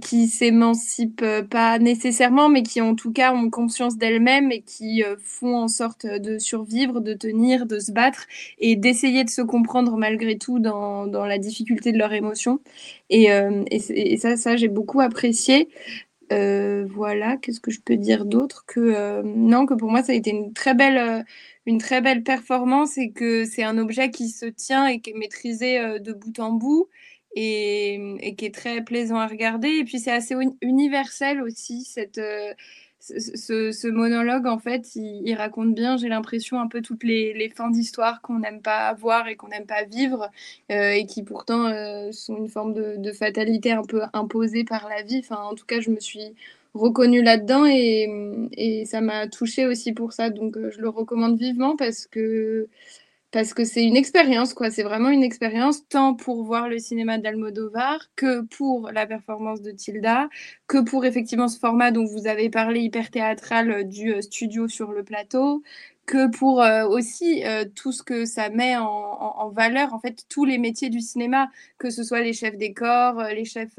qui 0.00 0.28
s'émancipent 0.28 1.22
euh, 1.22 1.42
pas 1.42 1.78
nécessairement, 1.78 2.48
mais 2.48 2.62
qui 2.62 2.80
en 2.80 2.94
tout 2.94 3.12
cas 3.12 3.32
ont 3.32 3.50
conscience 3.50 3.96
d'elles-mêmes 3.96 4.52
et 4.52 4.62
qui 4.62 5.02
euh, 5.02 5.16
font 5.22 5.56
en 5.56 5.68
sorte 5.68 6.06
de 6.06 6.38
survivre, 6.38 7.00
de 7.00 7.14
tenir, 7.14 7.66
de 7.66 7.78
se 7.78 7.92
battre 7.92 8.26
et 8.58 8.76
d'essayer 8.76 9.24
de 9.24 9.30
se 9.30 9.42
comprendre 9.42 9.96
malgré 9.96 10.38
tout 10.38 10.58
dans, 10.58 11.06
dans 11.06 11.24
la 11.24 11.38
difficulté 11.38 11.92
de 11.92 11.98
leurs 11.98 12.12
émotions. 12.12 12.60
Et, 13.10 13.32
euh, 13.32 13.64
et, 13.70 14.16
ça, 14.18 14.36
ça 14.36 14.56
j'ai 14.56 14.68
beaucoup 14.68 15.00
apprécié. 15.00 15.68
voilà, 16.30 17.36
qu'est-ce 17.38 17.60
que 17.60 17.70
je 17.70 17.80
peux 17.80 17.96
dire 17.96 18.24
d'autre 18.24 18.64
que 18.66 19.22
non, 19.22 19.66
que 19.66 19.74
pour 19.74 19.90
moi 19.90 20.02
ça 20.02 20.12
a 20.12 20.14
été 20.14 20.30
une 20.30 20.52
très 20.52 20.74
belle, 20.74 21.24
une 21.66 21.78
très 21.78 22.00
belle 22.00 22.22
performance 22.22 22.98
et 22.98 23.10
que 23.10 23.44
c'est 23.44 23.64
un 23.64 23.78
objet 23.78 24.10
qui 24.10 24.28
se 24.28 24.46
tient 24.46 24.86
et 24.86 25.00
qui 25.00 25.10
est 25.10 25.14
maîtrisé 25.14 25.98
de 26.00 26.12
bout 26.12 26.38
en 26.40 26.52
bout 26.52 26.88
et, 27.38 28.34
qui 28.36 28.46
est 28.46 28.54
très 28.54 28.82
plaisant 28.82 29.16
à 29.16 29.26
regarder. 29.26 29.68
Et 29.68 29.84
puis 29.84 29.98
c'est 29.98 30.10
assez 30.10 30.34
universel 30.62 31.42
aussi, 31.42 31.84
cette, 31.84 32.18
euh, 32.18 32.52
ce, 33.00 33.88
monologue, 33.88 34.46
en 34.46 34.58
fait, 34.58 34.94
il, 34.96 35.34
raconte 35.34 35.74
bien, 35.74 35.96
j'ai 35.96 36.08
l'impression, 36.08 36.60
un 36.60 36.68
peu 36.68 36.82
toutes 36.82 37.04
les, 37.04 37.50
fins 37.54 37.70
d'histoire 37.70 38.20
qu'on 38.22 38.40
n'aime 38.40 38.60
pas 38.60 38.92
voir 38.94 39.28
et 39.28 39.36
qu'on 39.36 39.48
n'aime 39.48 39.66
pas 39.66 39.84
vivre, 39.84 40.28
euh, 40.72 40.90
et 40.90 41.06
qui 41.06 41.22
pourtant 41.22 41.66
euh, 41.66 42.10
sont 42.12 42.36
une 42.36 42.48
forme 42.48 42.74
de, 42.74 43.12
fatalité 43.12 43.72
un 43.72 43.84
peu 43.84 44.02
imposée 44.12 44.64
par 44.64 44.88
la 44.88 45.02
vie. 45.02 45.20
Enfin, 45.20 45.42
en 45.42 45.54
tout 45.54 45.66
cas, 45.66 45.80
je 45.80 45.90
me 45.90 46.00
suis 46.00 46.34
reconnue 46.74 47.22
là-dedans 47.22 47.64
et, 47.66 48.08
et 48.52 48.84
ça 48.84 49.00
m'a 49.00 49.28
touchée 49.28 49.66
aussi 49.66 49.92
pour 49.92 50.12
ça. 50.12 50.30
Donc, 50.30 50.56
je 50.70 50.80
le 50.80 50.88
recommande 50.88 51.38
vivement 51.38 51.76
parce 51.76 52.06
que 52.06 52.68
parce 53.30 53.52
que 53.52 53.64
c'est 53.64 53.84
une 53.84 53.96
expérience, 53.96 54.54
quoi. 54.54 54.70
C'est 54.70 54.82
vraiment 54.82 55.10
une 55.10 55.22
expérience, 55.22 55.86
tant 55.88 56.14
pour 56.14 56.44
voir 56.44 56.68
le 56.68 56.78
cinéma 56.78 57.18
d'Almodovar 57.18 58.08
que 58.16 58.42
pour 58.42 58.90
la 58.90 59.06
performance 59.06 59.60
de 59.60 59.70
Tilda, 59.70 60.28
que 60.66 60.78
pour 60.82 61.04
effectivement 61.04 61.48
ce 61.48 61.58
format 61.58 61.90
dont 61.90 62.06
vous 62.06 62.26
avez 62.26 62.48
parlé, 62.50 62.80
hyper 62.80 63.10
théâtral 63.10 63.70
euh, 63.70 63.82
du 63.84 64.14
euh, 64.14 64.22
studio 64.22 64.66
sur 64.68 64.92
le 64.92 65.04
plateau, 65.04 65.62
que 66.06 66.30
pour 66.30 66.62
euh, 66.62 66.86
aussi 66.88 67.42
tout 67.74 67.92
ce 67.92 68.02
que 68.02 68.24
ça 68.24 68.48
met 68.48 68.76
en, 68.78 68.86
en, 68.86 69.50
valeur, 69.50 69.92
en 69.92 70.00
fait, 70.00 70.24
tous 70.30 70.46
les 70.46 70.56
métiers 70.56 70.88
du 70.88 71.00
cinéma, 71.00 71.50
que 71.78 71.90
ce 71.90 72.02
soit 72.02 72.20
les 72.22 72.32
chefs 72.32 72.56
décors, 72.56 73.22
les 73.24 73.44
chefs 73.44 73.78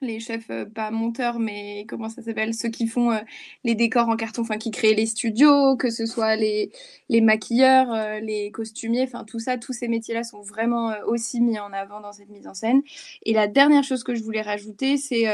les 0.00 0.20
chefs, 0.20 0.50
euh, 0.50 0.64
pas 0.64 0.90
monteurs, 0.90 1.38
mais 1.38 1.84
comment 1.88 2.08
ça 2.08 2.22
s'appelle, 2.22 2.54
ceux 2.54 2.68
qui 2.68 2.86
font 2.86 3.12
euh, 3.12 3.18
les 3.64 3.74
décors 3.74 4.08
en 4.08 4.16
carton, 4.16 4.42
enfin 4.42 4.58
qui 4.58 4.70
créent 4.70 4.94
les 4.94 5.06
studios, 5.06 5.76
que 5.76 5.90
ce 5.90 6.06
soit 6.06 6.36
les, 6.36 6.70
maquilleurs, 7.10 7.92
euh, 7.92 8.20
les 8.20 8.50
costumiers, 8.50 9.02
enfin 9.02 9.24
tout 9.24 9.40
ça, 9.40 9.58
tous 9.58 9.72
ces 9.72 9.88
métiers-là 9.88 10.24
sont 10.24 10.42
vraiment 10.42 10.94
aussi 11.06 11.40
mis 11.40 11.58
en 11.58 11.72
avant 11.72 12.00
dans 12.00 12.12
cette 12.12 12.28
mise 12.30 12.46
en 12.46 12.54
scène. 12.54 12.82
Et 13.24 13.32
la 13.32 13.48
dernière 13.48 13.84
chose 13.84 14.04
que 14.04 14.14
je 14.14 14.22
voulais 14.22 14.42
rajouter, 14.42 14.96
c'est 14.96 15.26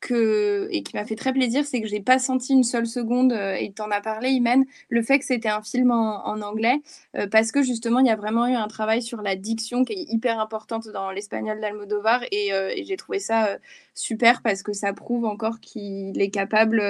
que, 0.00 0.68
et 0.70 0.82
qui 0.82 0.96
m'a 0.96 1.04
fait 1.04 1.16
très 1.16 1.32
plaisir, 1.32 1.64
c'est 1.66 1.80
que 1.80 1.86
j'ai 1.86 2.00
pas 2.00 2.18
senti 2.18 2.54
une 2.54 2.64
seule 2.64 2.86
seconde, 2.86 3.32
euh, 3.32 3.54
et 3.54 3.72
tu 3.72 3.82
en 3.82 3.90
as 3.90 4.00
parlé, 4.00 4.30
Imen, 4.30 4.64
le 4.88 5.02
fait 5.02 5.18
que 5.18 5.24
c'était 5.24 5.48
un 5.48 5.62
film 5.62 5.90
en, 5.90 6.40
anglais, 6.40 6.80
euh, 7.16 7.26
parce 7.26 7.52
que 7.52 7.62
justement, 7.62 8.00
il 8.00 8.06
y 8.06 8.10
a 8.10 8.16
vraiment 8.16 8.46
eu 8.46 8.54
un 8.54 8.68
travail 8.68 9.02
sur 9.02 9.22
la 9.22 9.36
diction 9.36 9.84
qui 9.84 9.92
est 9.92 10.12
hyper 10.12 10.40
importante 10.40 10.88
dans 10.88 11.10
l'espagnol 11.10 11.60
d'Almodovar, 11.60 12.22
et, 12.32 12.52
euh, 12.52 12.72
et 12.74 12.84
j'ai 12.84 12.96
trouvé 12.96 13.18
ça 13.18 13.58
super 13.94 14.42
parce 14.42 14.62
que 14.62 14.72
ça 14.72 14.92
prouve 14.94 15.24
encore 15.26 15.60
qu'il 15.60 16.20
est 16.20 16.30
capable 16.30 16.82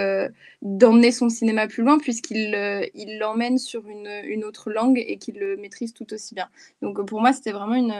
d'emmener 0.62 1.11
son 1.12 1.29
cinéma 1.29 1.67
plus 1.67 1.83
loin, 1.83 1.99
puisqu'il 1.99 2.55
il 2.95 3.19
l'emmène 3.19 3.59
sur 3.59 3.88
une, 3.88 4.09
une, 4.25 4.45
autre 4.45 4.71
langue 4.71 5.02
et 5.05 5.19
qu'il 5.19 5.38
le 5.38 5.57
maîtrise 5.57 5.93
tout 5.93 6.12
aussi 6.12 6.35
bien. 6.35 6.49
Donc 6.83 7.05
pour 7.07 7.21
moi, 7.21 7.33
c'était 7.33 7.52
vraiment 7.52 7.75
une, 7.75 7.93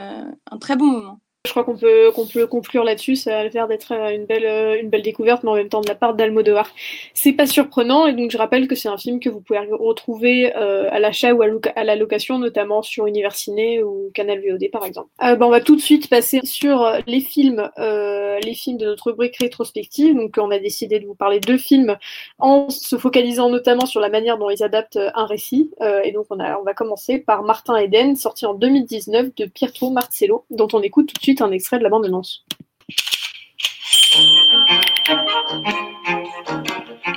un 0.50 0.59
très 0.59 0.76
bon 0.76 0.87
moment. 0.87 1.21
Je 1.47 1.52
crois 1.52 1.64
qu'on 1.64 1.75
peut, 1.75 2.11
qu'on 2.14 2.26
peut 2.26 2.47
conclure 2.47 2.85
là-dessus. 2.85 3.16
Ça 3.16 3.38
a 3.38 3.44
l'air 3.44 3.66
d'être 3.66 3.92
euh, 3.92 4.11
une 4.14 4.26
belle, 4.26 4.44
euh, 4.44 4.78
une 4.78 4.90
belle 4.90 5.00
découverte, 5.00 5.42
mais 5.42 5.49
en 5.49 5.54
même 5.54 5.70
temps 5.70 5.80
de 5.80 5.88
la 5.88 5.94
part 5.94 6.12
d'Almodovar. 6.12 6.70
C'est 7.14 7.32
pas 7.32 7.47
surprenant, 7.47 8.06
et 8.06 8.12
donc 8.12 8.30
je 8.30 8.37
rappelle 8.37 8.68
que 8.68 8.75
c'est 8.75 8.90
un 8.90 8.99
film 8.99 9.20
que 9.20 9.30
vous 9.30 9.40
pouvez 9.40 9.59
retrouver 9.59 10.54
euh, 10.54 10.90
à 10.90 11.00
l'achat 11.00 11.32
ou 11.32 11.40
à, 11.40 11.85
la 11.85 11.97
location, 11.97 12.38
notamment 12.38 12.82
sur 12.82 13.06
Univers 13.06 13.35
Ciné 13.35 13.82
ou 13.82 14.11
Canal 14.12 14.42
VOD 14.47 14.70
par 14.70 14.85
exemple. 14.85 15.09
Euh, 15.23 15.35
ben, 15.35 15.47
on 15.47 15.50
va 15.50 15.62
tout 15.62 15.76
de 15.76 15.80
suite 15.80 16.11
passer 16.11 16.40
sur 16.44 16.87
les 17.06 17.20
films, 17.20 17.70
euh, 17.78 18.38
les 18.40 18.52
films 18.52 18.76
de 18.76 18.85
notre 18.85 19.06
rubrique 19.06 19.38
rétrospective. 19.38 20.14
Donc 20.14 20.37
on 20.37 20.50
a 20.50 20.59
décidé 20.59 21.00
de 21.00 21.06
vous 21.06 21.14
parler 21.14 21.40
de 21.40 21.56
films 21.56 21.97
en 22.38 22.68
se 22.68 22.99
focalisant 22.99 23.49
notamment 23.49 23.87
sur 23.87 24.02
la 24.02 24.11
manière 24.11 24.37
dont 24.37 24.50
ils 24.50 24.62
adaptent 24.62 24.99
un 25.14 25.25
récit. 25.25 25.70
et 26.04 26.12
donc 26.12 26.26
on, 26.28 26.38
a, 26.38 26.59
on 26.59 26.64
va 26.64 26.75
commencer 26.75 27.18
par 27.18 27.44
Martin 27.44 27.76
Eden, 27.78 28.14
sorti 28.14 28.44
en 28.44 28.52
2019 28.52 29.35
de 29.35 29.47
Pietro 29.47 29.88
Marcello, 29.88 30.44
dont 30.50 30.68
on 30.75 30.82
écoute 30.82 31.09
tout 31.09 31.14
de 31.14 31.23
suite 31.23 31.30
un 31.39 31.53
extrait 31.53 31.79
de 31.79 31.85
la 31.85 31.89
bande-annonce. 31.89 32.45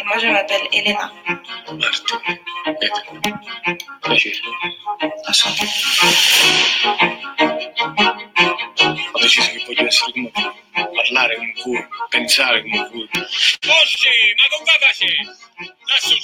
Moi, 0.05 0.17
je 0.19 0.27
m'appelle 0.27 0.67
Elena. 0.71 1.11
Ho 9.11 9.19
deciso 9.19 9.51
che 9.51 9.63
voglio 9.65 9.85
essere 9.87 10.11
come 10.11 10.31
te, 10.31 10.51
parlare 10.73 11.35
come 11.35 11.53
voi, 11.63 11.87
pensare 12.09 12.61
come 12.61 12.89
voi. 12.91 13.09
Ma 13.13 13.23
con 14.49 14.59
cosa 14.59 14.89
c'è? 14.91 15.07
Lascia 15.87 16.13
il 16.13 16.21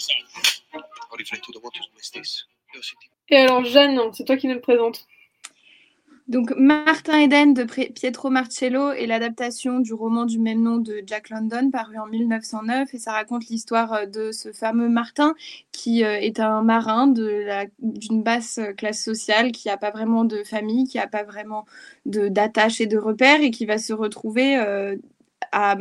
Ho 1.09 1.15
riflettuto 1.15 1.59
molto 1.61 1.81
su 1.81 1.89
me 1.93 2.01
stesso. 2.01 2.45
Et 3.27 3.37
alors, 3.37 3.63
Jeanne, 3.63 4.13
c'est 4.13 4.25
toi 4.25 4.37
qui 4.37 4.47
nous 4.47 4.55
le 4.55 4.61
présente. 4.61 5.05
Donc, 6.29 6.53
Martin 6.55 7.21
Eden 7.21 7.55
de 7.55 7.63
Pietro 7.63 8.29
Marcello 8.29 8.91
est 8.91 9.07
l'adaptation 9.07 9.79
du 9.79 9.95
roman 9.95 10.25
du 10.25 10.37
même 10.37 10.61
nom 10.61 10.77
de 10.77 11.01
Jack 11.03 11.31
London, 11.31 11.71
paru 11.71 11.97
en 11.97 12.05
1909, 12.05 12.93
et 12.93 12.99
ça 12.99 13.13
raconte 13.13 13.47
l'histoire 13.47 13.93
euh, 13.93 14.05
de 14.05 14.31
ce 14.31 14.51
fameux 14.51 14.89
Martin 14.89 15.33
qui 15.71 16.03
euh, 16.03 16.19
est 16.19 16.39
un 16.39 16.61
marin 16.61 17.07
d'une 17.07 18.21
basse 18.21 18.59
classe 18.77 19.03
sociale, 19.03 19.51
qui 19.51 19.69
n'a 19.69 19.77
pas 19.77 19.89
vraiment 19.89 20.23
de 20.23 20.43
famille, 20.43 20.85
qui 20.85 20.97
n'a 20.97 21.07
pas 21.07 21.23
vraiment 21.23 21.65
d'attache 22.05 22.79
et 22.79 22.85
de 22.85 22.99
repères, 22.99 23.41
et 23.41 23.49
qui 23.49 23.65
va 23.65 23.79
se 23.79 23.93
retrouver 23.93 24.55
euh, 24.55 24.97
à 25.51 25.77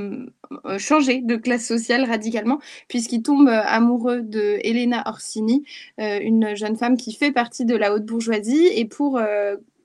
changer 0.78 1.20
de 1.20 1.36
classe 1.36 1.66
sociale 1.66 2.06
radicalement, 2.06 2.58
puisqu'il 2.88 3.22
tombe 3.22 3.48
amoureux 3.48 4.22
de 4.22 4.58
Elena 4.62 5.02
Orsini, 5.04 5.64
une 5.98 6.56
jeune 6.56 6.76
femme 6.76 6.96
qui 6.96 7.12
fait 7.12 7.32
partie 7.32 7.66
de 7.66 7.76
la 7.76 7.92
haute 7.92 8.06
bourgeoisie, 8.06 8.66
et 8.74 8.86
pour 8.86 9.20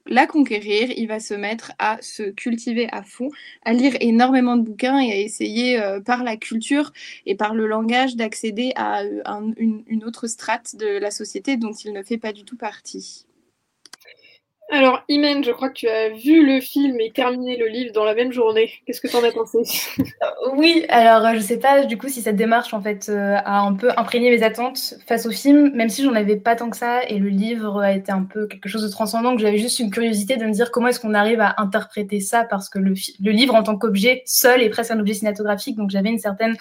la 0.05 0.27
conquérir, 0.27 0.91
il 0.95 1.07
va 1.07 1.19
se 1.19 1.33
mettre 1.33 1.71
à 1.79 1.97
se 2.01 2.23
cultiver 2.23 2.87
à 2.91 3.03
fond, 3.03 3.29
à 3.63 3.73
lire 3.73 3.95
énormément 4.01 4.57
de 4.57 4.63
bouquins 4.63 4.99
et 4.99 5.11
à 5.11 5.15
essayer 5.17 5.79
euh, 5.79 6.01
par 6.01 6.23
la 6.23 6.37
culture 6.37 6.91
et 7.25 7.35
par 7.35 7.55
le 7.55 7.67
langage 7.67 8.15
d'accéder 8.15 8.73
à 8.75 9.01
euh, 9.01 9.21
une, 9.57 9.83
une, 9.87 10.03
autre 10.03 10.27
strate 10.27 10.75
de 10.75 10.97
la 10.97 11.11
société 11.11 11.57
dont 11.57 11.71
il 11.71 11.93
ne 11.93 12.03
fait 12.03 12.17
pas 12.17 12.33
du 12.33 12.43
tout 12.43 12.57
partie. 12.57 13.25
Alors, 14.71 15.03
Imen, 15.07 15.43
je 15.43 15.51
crois 15.51 15.69
que 15.69 15.75
tu 15.75 15.87
as 15.87 16.09
vu 16.09 16.45
le 16.45 16.59
film 16.59 16.99
et 16.99 17.11
terminé 17.11 17.57
le 17.57 17.67
livre 17.67 17.93
dans 17.93 18.05
la 18.05 18.15
même 18.15 18.31
journée. 18.31 18.71
Qu'est-ce 18.85 19.01
que 19.01 19.07
tu 19.07 19.15
en 19.15 19.23
as 19.23 19.31
pensé? 19.31 19.59
Euh, 19.99 20.51
Oui, 20.55 20.85
alors 20.89 21.35
je 21.35 21.39
sais 21.39 21.59
pas 21.59 21.85
du 21.85 21.97
coup 21.97 22.07
si 22.07 22.21
cette 22.21 22.37
démarche 22.37 22.73
en 22.73 22.81
fait 22.81 23.07
euh, 23.09 23.35
a 23.43 23.59
un 23.59 23.73
peu 23.73 23.89
imprégné 23.97 24.31
mes 24.31 24.41
attentes 24.41 24.95
face 25.05 25.25
au 25.25 25.31
film, 25.31 25.71
même 25.75 25.89
si 25.89 26.03
j'en 26.03 26.15
avais 26.15 26.37
pas 26.37 26.55
tant 26.55 26.69
que 26.69 26.77
ça 26.77 27.03
et 27.07 27.19
le 27.19 27.29
livre 27.29 27.81
a 27.81 27.91
été 27.91 28.11
un 28.11 28.23
peu 28.23 28.47
quelque 28.47 28.67
chose 28.67 28.83
de 28.83 28.87
transcendant, 28.89 29.35
que 29.35 29.41
j'avais 29.41 29.57
juste 29.57 29.79
une 29.79 29.91
curiosité 29.91 30.37
de 30.37 30.45
me 30.45 30.51
dire 30.51 30.71
comment 30.71 30.87
est-ce 30.87 30.99
qu'on 30.99 31.13
arrive 31.13 31.41
à 31.41 31.55
interpréter 31.57 32.19
ça 32.19 32.43
parce 32.43 32.69
que 32.69 32.79
le 32.79 33.31
livre 33.31 33.55
en 33.55 33.63
tant 33.63 33.77
qu'objet 33.77 34.23
seul 34.25 34.61
est 34.61 34.69
presque 34.69 34.91
un 34.91 34.99
objet 34.99 35.13
cinématographique, 35.13 35.75
donc 35.77 35.91
j'avais 35.91 36.09
une 36.09 36.19
certaine 36.19 36.55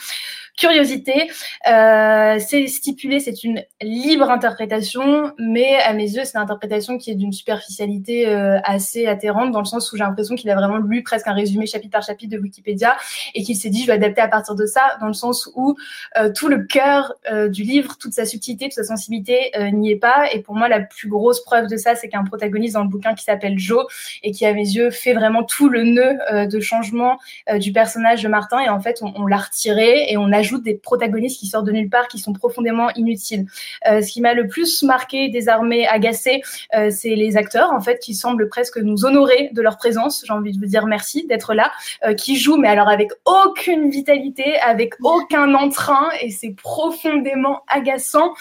curiosité. 0.57 1.31
Euh, 1.69 2.39
c'est 2.39 2.67
stipulé, 2.67 3.21
c'est 3.21 3.45
une 3.45 3.63
libre 3.81 4.31
interprétation, 4.31 5.33
mais 5.39 5.77
à 5.77 5.93
mes 5.93 6.05
yeux, 6.05 6.25
c'est 6.25 6.37
une 6.37 6.43
interprétation 6.43 6.99
qui 6.99 7.11
est 7.11 7.15
d'une 7.15 7.33
superficialité 7.33 8.29
euh, 8.29 8.59
assez 8.65 9.07
atterrante, 9.07 9.53
dans 9.53 9.61
le 9.61 9.67
sens 9.67 9.91
où 9.93 9.97
j'ai 9.97 10.05
l'impression 10.05 10.35
qu'il 10.35 10.51
a 10.51 10.55
vraiment 10.55 10.79
lu 10.79 11.03
presque 11.03 11.27
un 11.27 11.33
résumé 11.33 11.67
chapitre 11.67 11.93
par 11.93 12.03
chapitre 12.03 12.37
de 12.37 12.41
Wikipédia 12.41 12.97
et 13.35 13.43
qu'il 13.43 13.57
s'est 13.57 13.71
dit, 13.71 13.83
je 13.83 13.87
vais 13.87 13.95
adapter 13.95 14.21
à 14.21 14.29
partir 14.29 14.55
de 14.55 14.67
ça, 14.67 14.97
dans 15.01 15.07
le 15.07 15.13
sens 15.13 15.51
où 15.55 15.77
euh, 16.17 16.31
tout 16.33 16.49
le 16.49 16.65
cœur 16.65 17.15
euh, 17.31 17.49
du 17.49 17.63
livre, 17.63 17.97
toute 17.99 18.13
sa 18.13 18.27
subtilité, 18.27 18.67
toute 18.67 18.75
sa 18.75 18.85
sensibilité 18.85 19.51
euh, 19.57 19.71
n'y 19.71 19.91
est 19.91 19.97
pas. 19.97 20.33
Et 20.33 20.41
pour 20.41 20.55
moi, 20.55 20.69
la 20.69 20.81
plus 20.81 21.09
grosse 21.09 21.43
preuve 21.43 21.67
de 21.67 21.77
ça, 21.77 21.95
c'est 21.95 22.09
qu'un 22.09 22.25
protagoniste 22.25 22.75
dans 22.75 22.83
le 22.83 22.89
bouquin 22.89 23.15
qui 23.15 23.25
s'appelle 23.25 23.59
Joe 23.59 23.87
et 24.23 24.33
qui, 24.33 24.45
à 24.45 24.53
mes 24.53 24.61
yeux, 24.61 24.91
fait 24.91 25.15
vraiment 25.15 25.45
tout 25.45 25.69
le 25.69 25.85
nœud 25.85 26.19
de 26.47 26.61
changement 26.61 27.19
du 27.59 27.73
personnage 27.73 28.23
de 28.23 28.29
Martin. 28.29 28.61
Et 28.61 28.69
en 28.69 28.81
fait, 28.81 28.99
on, 29.03 29.13
on 29.17 29.27
l'a 29.27 29.39
retiré 29.39 30.07
et 30.09 30.17
on 30.17 30.33
a 30.33 30.42
ajoute 30.43 30.63
des 30.65 30.75
protagonistes 30.75 31.39
qui 31.39 31.47
sortent 31.47 31.67
de 31.67 31.73
nulle 31.73 31.89
part, 31.89 32.09
qui 32.09 32.19
sont 32.19 32.33
profondément 32.33 32.91
inutiles. 32.97 33.47
Euh, 33.87 34.03
ce 34.03 34.11
qui 34.13 34.21
m'a 34.21 34.35
le 34.35 34.49
plus 34.49 34.83
marqué, 34.83 35.29
désarmé, 35.29 35.87
agacé, 35.87 36.43
euh, 36.75 36.91
c'est 36.91 37.15
les 37.15 37.37
acteurs, 37.37 37.71
en 37.73 37.81
fait, 37.81 37.99
qui 38.01 38.15
semblent 38.15 38.49
presque 38.49 38.79
nous 38.79 39.05
honorer 39.05 39.51
de 39.53 39.63
leur 39.63 39.77
présence. 39.77 40.25
J'ai 40.27 40.33
envie 40.33 40.53
de 40.53 40.59
vous 40.59 40.67
dire 40.67 40.87
merci 40.87 41.27
d'être 41.29 41.55
là, 41.55 41.71
euh, 42.05 42.15
qui 42.15 42.37
jouent, 42.37 42.57
mais 42.57 42.69
alors 42.69 42.89
avec 42.89 43.11
aucune 43.25 43.89
vitalité, 43.89 44.59
avec 44.59 44.95
aucun 45.03 45.55
entrain, 45.55 46.09
et 46.21 46.31
c'est 46.31 46.51
profondément 46.51 47.63
agaçant. 47.69 48.35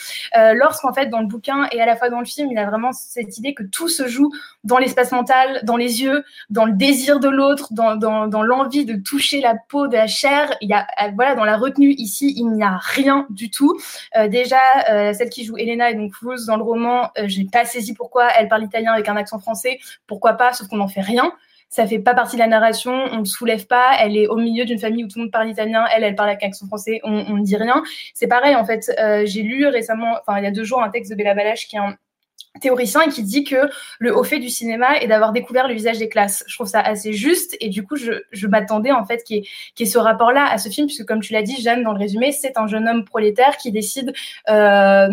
Lorsqu'en 0.53 0.93
fait, 0.93 1.07
dans 1.07 1.19
le 1.19 1.27
bouquin 1.27 1.67
et 1.71 1.79
à 1.81 1.85
la 1.85 1.95
fois 1.95 2.09
dans 2.09 2.19
le 2.19 2.25
film, 2.25 2.49
il 2.51 2.57
a 2.57 2.65
vraiment 2.65 2.91
cette 2.91 3.37
idée 3.37 3.53
que 3.53 3.63
tout 3.63 3.89
se 3.89 4.07
joue 4.07 4.31
dans 4.63 4.77
l'espace 4.77 5.11
mental, 5.11 5.61
dans 5.63 5.77
les 5.77 6.01
yeux, 6.01 6.23
dans 6.49 6.65
le 6.65 6.73
désir 6.73 7.19
de 7.19 7.29
l'autre, 7.29 7.69
dans, 7.71 7.95
dans, 7.95 8.43
l'envie 8.43 8.85
de 8.85 8.95
toucher 8.95 9.41
la 9.41 9.55
peau, 9.69 9.87
de 9.87 9.95
la 9.95 10.07
chair. 10.07 10.55
Il 10.61 10.69
y 10.69 10.73
a, 10.73 10.87
voilà, 11.15 11.35
dans 11.35 11.45
la 11.45 11.57
retenue 11.57 11.90
Ici, 11.97 12.33
il 12.37 12.51
n'y 12.51 12.63
a 12.63 12.77
rien 12.77 13.25
du 13.29 13.49
tout. 13.49 13.79
Euh, 14.17 14.27
déjà, 14.27 14.59
euh, 14.89 15.13
celle 15.13 15.29
qui 15.29 15.45
joue 15.45 15.57
Elena 15.57 15.91
et 15.91 15.95
donc 15.95 16.13
Rose 16.15 16.45
dans 16.45 16.57
le 16.57 16.63
roman, 16.63 17.11
euh, 17.17 17.23
j'ai 17.27 17.45
pas 17.45 17.65
saisi 17.65 17.93
pourquoi 17.93 18.27
elle 18.37 18.47
parle 18.47 18.63
italien 18.63 18.93
avec 18.93 19.07
un 19.09 19.15
accent 19.15 19.39
français. 19.39 19.79
Pourquoi 20.07 20.33
pas, 20.33 20.53
sauf 20.53 20.67
qu'on 20.67 20.77
n'en 20.77 20.87
fait 20.87 21.01
rien 21.01 21.31
ça 21.73 21.87
fait 21.87 21.99
pas 21.99 22.13
partie 22.13 22.35
de 22.35 22.41
la 22.41 22.47
narration, 22.47 22.91
on 22.91 23.19
ne 23.19 23.23
soulève 23.23 23.65
pas, 23.65 23.91
elle 23.97 24.17
est 24.17 24.27
au 24.27 24.35
milieu 24.35 24.65
d'une 24.65 24.77
famille 24.77 25.05
où 25.05 25.07
tout 25.07 25.19
le 25.19 25.23
monde 25.23 25.31
parle 25.31 25.47
italien, 25.47 25.85
elle, 25.95 26.03
elle 26.03 26.15
parle 26.15 26.27
avec 26.27 26.43
un 26.43 26.47
accent 26.47 26.67
français, 26.67 26.99
on 27.05 27.37
ne 27.37 27.43
dit 27.43 27.55
rien. 27.55 27.81
C'est 28.13 28.27
pareil, 28.27 28.57
en 28.57 28.65
fait, 28.65 28.91
j'ai 29.23 29.41
lu 29.41 29.65
récemment, 29.67 30.17
enfin 30.19 30.37
il 30.39 30.43
y 30.43 30.47
a 30.47 30.51
deux 30.51 30.65
jours, 30.65 30.83
un 30.83 30.89
texte 30.89 31.11
de 31.11 31.15
Bella 31.15 31.33
Balache 31.33 31.69
qui 31.69 31.77
est 31.77 31.79
un, 31.79 31.95
théoricien 32.59 33.07
qui 33.07 33.23
dit 33.23 33.43
que 33.43 33.69
le 33.99 34.15
haut 34.15 34.23
fait 34.23 34.39
du 34.39 34.49
cinéma 34.49 34.97
est 34.97 35.07
d'avoir 35.07 35.31
découvert 35.31 35.67
le 35.67 35.73
visage 35.73 35.97
des 35.99 36.09
classes. 36.09 36.43
Je 36.47 36.55
trouve 36.55 36.67
ça 36.67 36.81
assez 36.81 37.13
juste 37.13 37.55
et 37.59 37.69
du 37.69 37.83
coup 37.83 37.95
je, 37.95 38.11
je 38.31 38.47
m'attendais 38.47 38.91
en 38.91 39.05
fait 39.05 39.23
qu'il 39.23 39.37
y, 39.37 39.83
ait 39.83 39.85
ce 39.85 39.97
rapport-là 39.97 40.45
à 40.49 40.57
ce 40.57 40.69
film 40.69 40.87
puisque 40.87 41.05
comme 41.05 41.21
tu 41.21 41.33
l'as 41.33 41.43
dit 41.43 41.61
Jeanne 41.61 41.83
dans 41.83 41.93
le 41.93 41.99
résumé 41.99 42.31
c'est 42.31 42.57
un 42.57 42.67
jeune 42.67 42.87
homme 42.87 43.05
prolétaire 43.05 43.57
qui 43.57 43.71
décide 43.71 44.13
euh, 44.49 45.07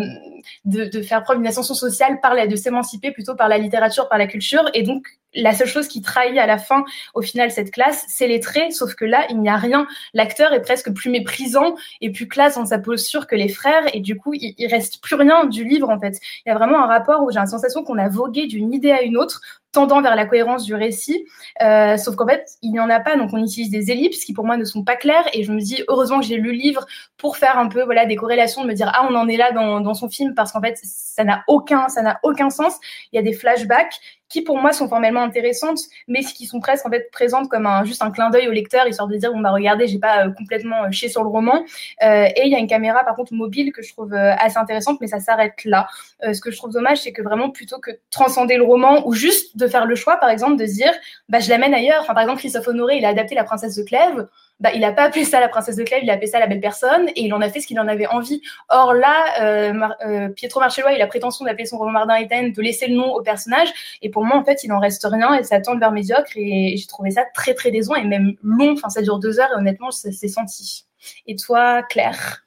de, 0.65 1.01
faire 1.01 1.23
preuve 1.23 1.37
d'une 1.37 1.47
ascension 1.47 1.73
sociale 1.73 2.19
par 2.21 2.35
de 2.35 2.55
s'émanciper 2.55 3.11
plutôt 3.11 3.35
par 3.35 3.47
la 3.47 3.57
littérature, 3.57 4.07
par 4.09 4.17
la 4.17 4.27
culture 4.27 4.69
et 4.73 4.83
donc 4.83 5.07
la 5.35 5.53
seule 5.53 5.67
chose 5.67 5.87
qui 5.87 6.01
trahit 6.01 6.37
à 6.37 6.47
la 6.47 6.57
fin, 6.57 6.83
au 7.13 7.21
final, 7.21 7.51
cette 7.51 7.71
classe, 7.71 8.05
c'est 8.07 8.27
les 8.27 8.39
traits, 8.39 8.73
sauf 8.73 8.95
que 8.95 9.05
là, 9.05 9.25
il 9.29 9.39
n'y 9.39 9.49
a 9.49 9.57
rien. 9.57 9.87
L'acteur 10.13 10.53
est 10.53 10.61
presque 10.61 10.91
plus 10.91 11.09
méprisant 11.09 11.75
et 12.01 12.11
plus 12.11 12.27
classe 12.27 12.55
dans 12.55 12.65
sa 12.65 12.79
posture 12.79 13.27
que 13.27 13.35
les 13.35 13.49
frères, 13.49 13.83
et 13.93 13.99
du 13.99 14.17
coup, 14.17 14.33
il, 14.33 14.55
il 14.57 14.67
reste 14.67 15.01
plus 15.01 15.15
rien 15.15 15.45
du 15.45 15.63
livre, 15.63 15.89
en 15.89 15.99
fait. 15.99 16.19
Il 16.45 16.49
y 16.49 16.51
a 16.51 16.57
vraiment 16.57 16.83
un 16.83 16.87
rapport 16.87 17.23
où 17.23 17.28
j'ai 17.31 17.39
la 17.39 17.45
sensation 17.45 17.83
qu'on 17.83 17.97
a 17.97 18.09
vogué 18.09 18.47
d'une 18.47 18.73
idée 18.73 18.91
à 18.91 19.01
une 19.01 19.17
autre, 19.17 19.41
tendant 19.71 20.01
vers 20.01 20.15
la 20.15 20.25
cohérence 20.25 20.63
du 20.63 20.73
récit, 20.73 21.25
euh, 21.61 21.95
sauf 21.97 22.15
qu'en 22.15 22.27
fait, 22.27 22.45
il 22.61 22.71
n'y 22.71 22.79
en 22.79 22.89
a 22.89 22.99
pas, 22.99 23.15
donc 23.17 23.29
on 23.33 23.43
utilise 23.43 23.69
des 23.69 23.91
ellipses 23.91 24.25
qui 24.25 24.33
pour 24.33 24.45
moi 24.45 24.57
ne 24.57 24.65
sont 24.65 24.83
pas 24.83 24.95
claires, 24.95 25.25
et 25.33 25.43
je 25.43 25.51
me 25.51 25.59
dis, 25.59 25.83
heureusement 25.87 26.19
que 26.19 26.25
j'ai 26.25 26.37
lu 26.37 26.51
le 26.51 26.57
livre 26.57 26.85
pour 27.17 27.37
faire 27.37 27.57
un 27.59 27.67
peu 27.67 27.83
voilà 27.83 28.05
des 28.05 28.15
corrélations, 28.15 28.63
de 28.63 28.67
me 28.67 28.73
dire, 28.73 28.91
ah, 28.93 29.07
on 29.09 29.15
en 29.15 29.27
est 29.27 29.37
là 29.37 29.51
dans, 29.51 29.81
dans 29.81 29.93
son 29.93 30.09
film, 30.09 30.33
parce 30.33 30.51
qu'en 30.51 30.61
fait, 30.61 30.79
ça 30.83 31.23
n'a 31.23 31.43
aucun, 31.47 31.87
ça 31.89 32.01
n'a 32.01 32.19
aucun 32.23 32.49
sens. 32.49 32.73
Il 33.11 33.17
y 33.17 33.19
a 33.19 33.21
des 33.21 33.33
flashbacks 33.33 33.99
qui 34.29 34.41
pour 34.41 34.57
moi 34.57 34.71
sont 34.71 34.87
formellement 34.87 35.21
intéressantes, 35.21 35.79
mais 36.07 36.21
qui 36.21 36.45
sont 36.45 36.59
presque 36.59 36.85
en 36.85 36.89
fait 36.89 37.09
présentes 37.11 37.49
comme 37.49 37.65
un, 37.65 37.83
juste 37.83 38.01
un 38.01 38.11
clin 38.11 38.29
d'œil 38.29 38.47
au 38.47 38.51
lecteur, 38.51 38.87
histoire 38.87 39.07
de 39.07 39.17
dire 39.17 39.33
bon 39.33 39.39
bah 39.39 39.51
regardez, 39.51 39.87
j'ai 39.87 39.99
pas 39.99 40.27
euh, 40.27 40.31
complètement 40.31 40.83
euh, 40.83 40.91
chié 40.91 41.09
sur 41.09 41.23
le 41.23 41.29
roman. 41.29 41.65
Euh, 42.03 42.25
et 42.35 42.43
il 42.45 42.51
y 42.51 42.55
a 42.55 42.59
une 42.59 42.67
caméra 42.67 43.03
par 43.03 43.15
contre 43.15 43.33
mobile 43.33 43.71
que 43.71 43.81
je 43.81 43.91
trouve 43.91 44.13
euh, 44.13 44.33
assez 44.37 44.57
intéressante, 44.57 44.99
mais 45.01 45.07
ça 45.07 45.19
s'arrête 45.19 45.65
là. 45.65 45.87
Ce 46.21 46.41
que 46.41 46.51
je 46.51 46.57
trouve 46.57 46.71
dommage, 46.71 47.01
c'est 47.01 47.13
que 47.13 47.21
vraiment 47.21 47.49
plutôt 47.49 47.79
que 47.79 47.91
transcender 48.11 48.57
le 48.57 48.63
roman 48.63 49.07
ou 49.07 49.13
juste 49.13 49.57
de 49.57 49.67
faire 49.67 49.85
le 49.85 49.95
choix, 49.95 50.17
par 50.17 50.29
exemple, 50.29 50.57
de 50.57 50.65
se 50.65 50.73
dire 50.73 50.91
bah 51.29 51.39
je 51.39 51.49
l'amène 51.49 51.73
ailleurs. 51.73 52.01
Enfin 52.01 52.13
par 52.13 52.23
exemple 52.23 52.39
Christophe 52.39 52.67
Honoré, 52.67 52.97
il 52.97 53.05
a 53.05 53.09
adapté 53.09 53.35
La 53.35 53.43
Princesse 53.43 53.75
de 53.75 53.83
Clèves 53.83 54.27
bah, 54.59 54.71
il 54.73 54.81
n'a 54.81 54.91
pas 54.91 55.03
appelé 55.03 55.23
ça 55.23 55.39
la 55.39 55.47
princesse 55.47 55.75
de 55.75 55.83
Clèves, 55.83 56.03
il 56.03 56.09
a 56.09 56.13
appelé 56.13 56.27
ça 56.27 56.39
la 56.39 56.47
belle 56.47 56.59
personne, 56.59 57.07
et 57.09 57.23
il 57.23 57.33
en 57.33 57.41
a 57.41 57.49
fait 57.49 57.61
ce 57.61 57.67
qu'il 57.67 57.79
en 57.79 57.87
avait 57.87 58.07
envie. 58.07 58.41
Or 58.69 58.93
là, 58.93 59.41
euh, 59.41 59.73
euh, 60.05 60.29
Pietro 60.29 60.59
Marcello, 60.59 60.87
il 60.93 61.01
a 61.01 61.07
prétention 61.07 61.45
d'appeler 61.45 61.65
son 61.65 61.77
roman 61.77 61.91
Martin 61.91 62.49
de 62.49 62.61
laisser 62.61 62.87
le 62.87 62.95
nom 62.95 63.13
au 63.13 63.21
personnage, 63.21 63.69
et 64.01 64.09
pour 64.09 64.25
moi, 64.25 64.37
en 64.37 64.43
fait, 64.43 64.63
il 64.63 64.71
en 64.73 64.79
reste 64.79 65.07
rien, 65.09 65.33
et 65.35 65.43
ça 65.43 65.61
tend 65.61 65.77
vers 65.77 65.91
médiocre, 65.91 66.31
et 66.35 66.75
j'ai 66.77 66.87
trouvé 66.87 67.11
ça 67.11 67.23
très 67.33 67.53
très 67.53 67.71
décevant, 67.71 67.95
et 67.95 68.03
même 68.03 68.35
long, 68.43 68.73
enfin, 68.73 68.89
ça 68.89 69.01
dure 69.01 69.19
deux 69.19 69.39
heures, 69.39 69.49
et 69.51 69.59
honnêtement, 69.59 69.91
ça 69.91 70.11
s'est 70.11 70.27
senti. 70.27 70.85
Et 71.27 71.35
toi, 71.35 71.83
Claire? 71.83 72.43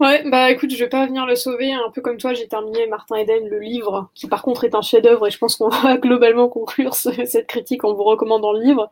Ouais, 0.00 0.22
bah 0.24 0.50
écoute, 0.50 0.70
je 0.70 0.78
vais 0.78 0.88
pas 0.88 1.04
venir 1.04 1.26
le 1.26 1.36
sauver. 1.36 1.74
Un 1.74 1.90
peu 1.90 2.00
comme 2.00 2.16
toi, 2.16 2.32
j'ai 2.32 2.48
terminé 2.48 2.86
Martin 2.86 3.16
Eden, 3.16 3.46
le 3.46 3.58
livre, 3.58 4.08
qui 4.14 4.28
par 4.28 4.40
contre 4.40 4.64
est 4.64 4.74
un 4.74 4.80
chef-d'œuvre, 4.80 5.26
et 5.26 5.30
je 5.30 5.36
pense 5.36 5.56
qu'on 5.56 5.68
va 5.84 5.98
globalement 5.98 6.48
conclure 6.48 6.94
cette 6.94 7.46
critique 7.46 7.84
en 7.84 7.92
vous 7.92 8.04
recommandant 8.04 8.52
le 8.52 8.62
livre. 8.62 8.88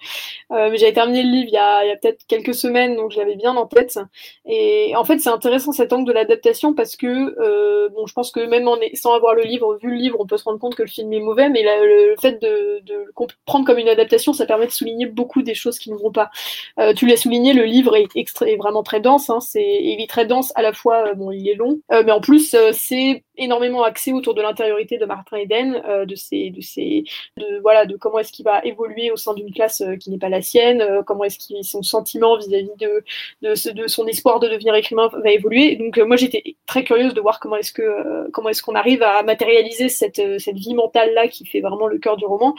Euh, 0.52 0.68
mais 0.70 0.76
j'avais 0.76 0.92
terminé 0.92 1.22
le 1.22 1.30
livre 1.30 1.48
il 1.48 1.54
y 1.54 1.56
a, 1.56 1.96
peut-être 1.96 2.26
quelques 2.26 2.54
semaines, 2.54 2.94
donc 2.94 3.12
je 3.12 3.18
l'avais 3.18 3.36
bien 3.36 3.56
en 3.56 3.64
tête. 3.64 3.98
Et 4.44 4.94
en 4.96 5.04
fait, 5.04 5.18
c'est 5.18 5.30
intéressant 5.30 5.72
cet 5.72 5.94
angle 5.94 6.08
de 6.08 6.12
l'adaptation 6.12 6.74
parce 6.74 6.94
que, 6.94 7.06
euh, 7.40 7.88
bon, 7.88 8.06
je 8.06 8.12
pense 8.12 8.30
que 8.30 8.40
même 8.40 8.68
sans 8.92 9.14
avoir 9.14 9.34
le 9.34 9.44
livre, 9.44 9.78
vu 9.82 9.88
le 9.88 9.96
livre, 9.96 10.18
on 10.20 10.26
peut 10.26 10.36
se 10.36 10.44
rendre 10.44 10.58
compte 10.58 10.74
que 10.74 10.82
le 10.82 10.88
film 10.88 11.10
est 11.14 11.20
mauvais, 11.20 11.48
mais 11.48 11.62
le, 11.62 12.16
fait 12.20 12.32
de, 12.42 12.80
de 12.84 12.94
le 13.06 13.12
comprendre 13.14 13.64
comme 13.64 13.78
une 13.78 13.88
adaptation, 13.88 14.34
ça 14.34 14.44
permet 14.44 14.66
de 14.66 14.72
souligner 14.72 15.06
beaucoup 15.06 15.40
des 15.40 15.54
choses 15.54 15.78
qui 15.78 15.90
ne 15.90 15.96
vont 15.96 16.12
pas. 16.12 16.30
Euh, 16.78 16.92
tu 16.92 17.06
l'as 17.06 17.16
souligné, 17.16 17.54
le 17.54 17.64
livre 17.64 17.96
est, 17.96 18.14
est 18.14 18.56
vraiment 18.56 18.82
très 18.82 19.00
dense. 19.00 19.30
Hein, 19.30 19.40
c'est, 19.40 19.64
il 19.64 20.02
est 20.02 20.10
très 20.10 20.26
dense 20.26 20.52
à 20.58 20.62
la 20.62 20.72
fois 20.72 21.06
euh, 21.06 21.14
bon, 21.14 21.30
il 21.30 21.48
est 21.48 21.54
long, 21.54 21.80
euh, 21.92 22.02
mais 22.04 22.10
en 22.10 22.20
plus, 22.20 22.52
euh, 22.54 22.70
c'est 22.72 23.22
énormément 23.36 23.84
axé 23.84 24.12
autour 24.12 24.34
de 24.34 24.42
l'intériorité 24.42 24.98
de 24.98 25.04
Martin 25.04 25.36
Eden, 25.36 25.80
de 26.04 26.14
ses, 26.16 26.50
de 26.50 26.60
ses, 26.60 27.04
de 27.36 27.60
voilà, 27.62 27.86
de 27.86 27.96
comment 27.96 28.18
est-ce 28.18 28.32
qu'il 28.32 28.44
va 28.44 28.60
évoluer 28.64 29.12
au 29.12 29.16
sein 29.16 29.32
d'une 29.32 29.52
classe 29.52 29.80
qui 30.00 30.10
n'est 30.10 30.18
pas 30.18 30.28
la 30.28 30.42
sienne, 30.42 30.84
comment 31.06 31.22
est-ce 31.22 31.38
qu'il 31.38 31.62
son 31.62 31.84
sentiment 31.84 32.36
vis-à-vis 32.36 32.72
de, 32.80 33.04
de, 33.42 33.86
son 33.86 34.08
espoir 34.08 34.40
de 34.40 34.48
devenir 34.48 34.74
écrivain 34.74 35.08
va 35.22 35.30
évoluer. 35.30 35.76
Donc 35.76 35.98
moi 35.98 36.16
j'étais 36.16 36.56
très 36.66 36.82
curieuse 36.82 37.14
de 37.14 37.20
voir 37.20 37.38
comment 37.38 37.54
est-ce 37.54 37.72
que 37.72 38.28
comment 38.32 38.48
est-ce 38.48 38.60
qu'on 38.60 38.74
arrive 38.74 39.04
à 39.04 39.22
matérialiser 39.22 39.88
cette 39.88 40.20
cette 40.40 40.58
vie 40.58 40.74
mentale 40.74 41.14
là 41.14 41.28
qui 41.28 41.46
fait 41.46 41.60
vraiment 41.60 41.86
le 41.86 41.98
cœur 41.98 42.16
du 42.16 42.26
roman. 42.26 42.56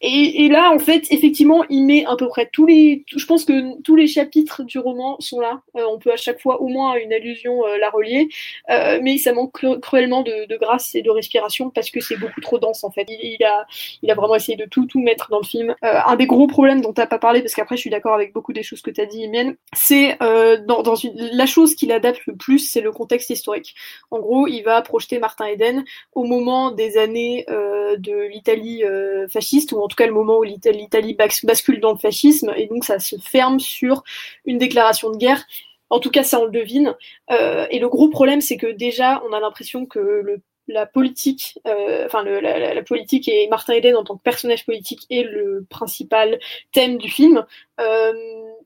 Et, 0.00 0.44
et, 0.44 0.48
là 0.48 0.72
en 0.72 0.80
fait 0.80 1.06
effectivement 1.12 1.64
il 1.70 1.86
met 1.86 2.04
à 2.04 2.16
peu 2.16 2.26
près 2.26 2.50
tous 2.52 2.66
les, 2.66 3.04
je 3.06 3.26
pense 3.26 3.44
que 3.44 3.80
tous 3.82 3.94
les 3.94 4.08
chapitres 4.08 4.64
du 4.64 4.80
roman 4.80 5.14
sont 5.20 5.38
là. 5.38 5.60
on 5.74 6.00
peut 6.00 6.10
à 6.10 6.16
chaque 6.16 6.40
fois 6.40 6.60
au 6.60 6.71
moins 6.72 6.94
une 6.94 7.12
allusion 7.12 7.64
euh, 7.66 7.78
la 7.78 7.90
relier, 7.90 8.28
euh, 8.70 8.98
mais 9.02 9.18
ça 9.18 9.32
manque 9.32 9.52
cruellement 9.80 10.22
de, 10.22 10.56
grâce 10.56 10.94
et 10.94 11.02
de 11.02 11.10
respiration 11.10 11.70
parce 11.70 11.90
que 11.90 12.00
c'est 12.00 12.16
beaucoup 12.16 12.40
trop 12.40 12.58
dense 12.58 12.84
en 12.84 12.90
fait. 12.90 13.06
Il, 13.08 13.42
a, 13.44 13.66
il 14.02 14.10
a 14.10 14.14
vraiment 14.14 14.34
essayé 14.34 14.56
de 14.56 14.64
tout, 14.64 14.86
tout 14.86 15.00
mettre 15.00 15.28
dans 15.30 15.38
le 15.38 15.46
film. 15.46 15.74
Euh, 15.84 16.00
un 16.06 16.16
des 16.16 16.26
gros 16.26 16.46
problèmes 16.46 16.80
dont 16.80 16.92
t'as 16.92 17.06
pas 17.06 17.18
parlé, 17.18 17.40
parce 17.40 17.54
qu'après 17.54 17.76
je 17.76 17.82
suis 17.82 17.90
d'accord 17.90 18.14
avec 18.14 18.32
beaucoup 18.32 18.52
des 18.52 18.62
choses 18.62 18.82
que 18.82 18.90
t'as 18.90 19.06
dit, 19.06 19.24
Emienne, 19.24 19.56
c'est 19.74 20.18
dans, 20.66 20.82
dans 20.82 20.94
une, 20.94 21.14
la 21.14 21.46
chose 21.46 21.74
qu'il 21.74 21.92
adapte 21.92 22.24
le 22.26 22.36
plus, 22.36 22.58
c'est 22.58 22.80
le 22.80 22.92
contexte 22.92 23.30
historique. 23.30 23.74
En 24.10 24.18
gros, 24.18 24.46
il 24.46 24.62
va 24.62 24.80
projeter 24.82 25.18
Martin 25.18 25.46
Eden 25.46 25.84
au 26.14 26.24
moment 26.24 26.70
des 26.70 26.98
années 26.98 27.44
de 27.48 28.28
l'Italie 28.28 28.82
fasciste, 29.28 29.72
ou 29.72 29.80
en 29.80 29.88
tout 29.88 29.96
cas 29.96 30.06
le 30.06 30.12
moment 30.12 30.38
où 30.38 30.42
l'Italie 30.42 31.16
bascule 31.44 31.80
dans 31.80 31.92
le 31.92 31.98
fascisme, 31.98 32.52
et 32.56 32.66
donc 32.66 32.84
ça 32.84 32.98
se 32.98 33.16
ferme 33.16 33.60
sur 33.60 34.02
une 34.44 34.58
déclaration 34.58 35.10
de 35.10 35.16
guerre 35.16 35.44
en 35.92 36.00
tout 36.00 36.10
cas, 36.10 36.22
ça, 36.24 36.40
on 36.40 36.46
le 36.46 36.50
devine. 36.50 36.96
Euh, 37.30 37.66
et 37.70 37.78
le 37.78 37.88
gros 37.88 38.08
problème, 38.08 38.40
c'est 38.40 38.56
que 38.56 38.66
déjà, 38.66 39.22
on 39.28 39.32
a 39.34 39.40
l'impression 39.40 39.84
que 39.84 39.98
le, 39.98 40.40
la 40.66 40.86
politique, 40.86 41.58
euh, 41.66 42.06
enfin 42.06 42.24
la, 42.24 42.82
politique 42.82 43.28
et 43.28 43.46
Martin 43.48 43.74
Eden 43.74 43.96
en 43.96 44.02
tant 44.02 44.16
que 44.16 44.22
personnage 44.22 44.64
politique 44.64 45.06
est 45.10 45.22
le 45.22 45.66
principal 45.68 46.40
thème 46.72 46.96
du 46.96 47.10
film. 47.10 47.44
Euh, 47.78 48.12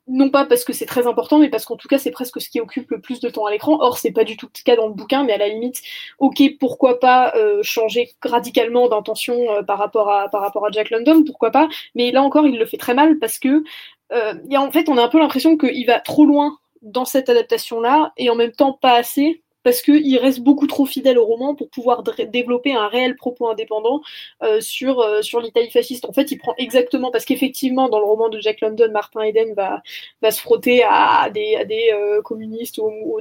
non 0.07 0.31
pas 0.31 0.45
parce 0.45 0.63
que 0.63 0.73
c'est 0.73 0.87
très 0.87 1.09
important, 1.09 1.41
mais 1.41 1.49
parce 1.49 1.65
qu'en 1.65 1.75
tout 1.75 1.89
cas 1.89 1.99
c'est 1.99 2.13
presque 2.13 2.41
ce 2.41 2.49
qui 2.49 2.61
occupe 2.61 2.93
le 2.93 3.01
plus 3.01 3.19
de 3.19 3.29
temps 3.29 3.47
à 3.47 3.51
l'écran. 3.51 3.77
Or 3.81 3.99
c'est 3.99 4.13
pas 4.13 4.23
du 4.23 4.37
tout 4.37 4.47
le 4.47 4.63
cas 4.63 4.77
dans 4.77 4.87
le 4.87 4.95
bouquin, 4.95 5.25
mais 5.25 5.33
à 5.33 5.39
la 5.39 5.49
limite, 5.49 5.83
ok, 6.21 6.41
pourquoi 6.61 7.01
pas 7.01 7.35
changer 7.63 8.13
radicalement 8.23 8.89
d'intention 8.89 9.65
par 9.67 9.79
rapport 9.79 10.11
à 10.11 10.29
par 10.29 10.43
rapport 10.43 10.65
à 10.65 10.71
Jack 10.71 10.91
London, 10.91 11.25
pourquoi 11.25 11.51
pas. 11.51 11.69
Mais 11.97 12.13
là 12.13 12.23
encore, 12.23 12.47
il 12.47 12.57
le 12.57 12.67
fait 12.67 12.77
très 12.77 12.95
mal 12.95 13.19
parce 13.19 13.41
que 13.41 13.65
a, 14.11 14.35
en 14.55 14.71
fait, 14.71 14.89
on 14.89 14.97
a 14.97 15.03
un 15.03 15.09
peu 15.09 15.19
l'impression 15.19 15.57
qu'il 15.57 15.87
va 15.87 15.99
trop 15.99 16.25
loin 16.25 16.59
dans 16.87 17.05
cette 17.05 17.29
adaptation-là, 17.29 18.13
et 18.17 18.31
en 18.31 18.35
même 18.35 18.53
temps 18.53 18.73
pas 18.73 18.95
assez, 18.95 19.43
parce 19.67 19.83
qu'il 19.83 20.17
reste 20.19 20.43
beaucoup 20.43 20.69
trop 20.69 20.87
fidèle 20.87 21.19
au 21.19 21.25
roman 21.25 21.57
pour 21.57 21.69
pouvoir 21.71 22.05
développer 22.05 22.73
un 22.73 22.87
réel 22.87 23.17
propos 23.17 23.49
indépendant 23.49 24.01
euh, 24.45 24.61
sur, 24.61 25.01
euh, 25.01 25.23
sur 25.23 25.41
l'Italie 25.41 25.73
fasciste. 25.73 26.05
En 26.05 26.13
fait, 26.13 26.31
il 26.31 26.39
prend 26.39 26.55
exactement, 26.57 27.11
parce 27.11 27.25
qu'effectivement, 27.25 27.89
dans 27.89 27.99
le 27.99 28.05
roman 28.05 28.29
de 28.29 28.39
Jack 28.39 28.61
London, 28.61 28.89
Martin 28.93 29.23
Eden 29.23 29.55
va, 29.55 29.83
va 30.23 30.31
se 30.31 30.41
frotter 30.41 30.85
à 30.85 31.31
des, 31.35 31.57
à 31.57 31.65
des 31.65 31.91
euh, 31.93 32.23
communistes 32.23 32.79
ou 32.79 32.85
aux, 32.85 33.21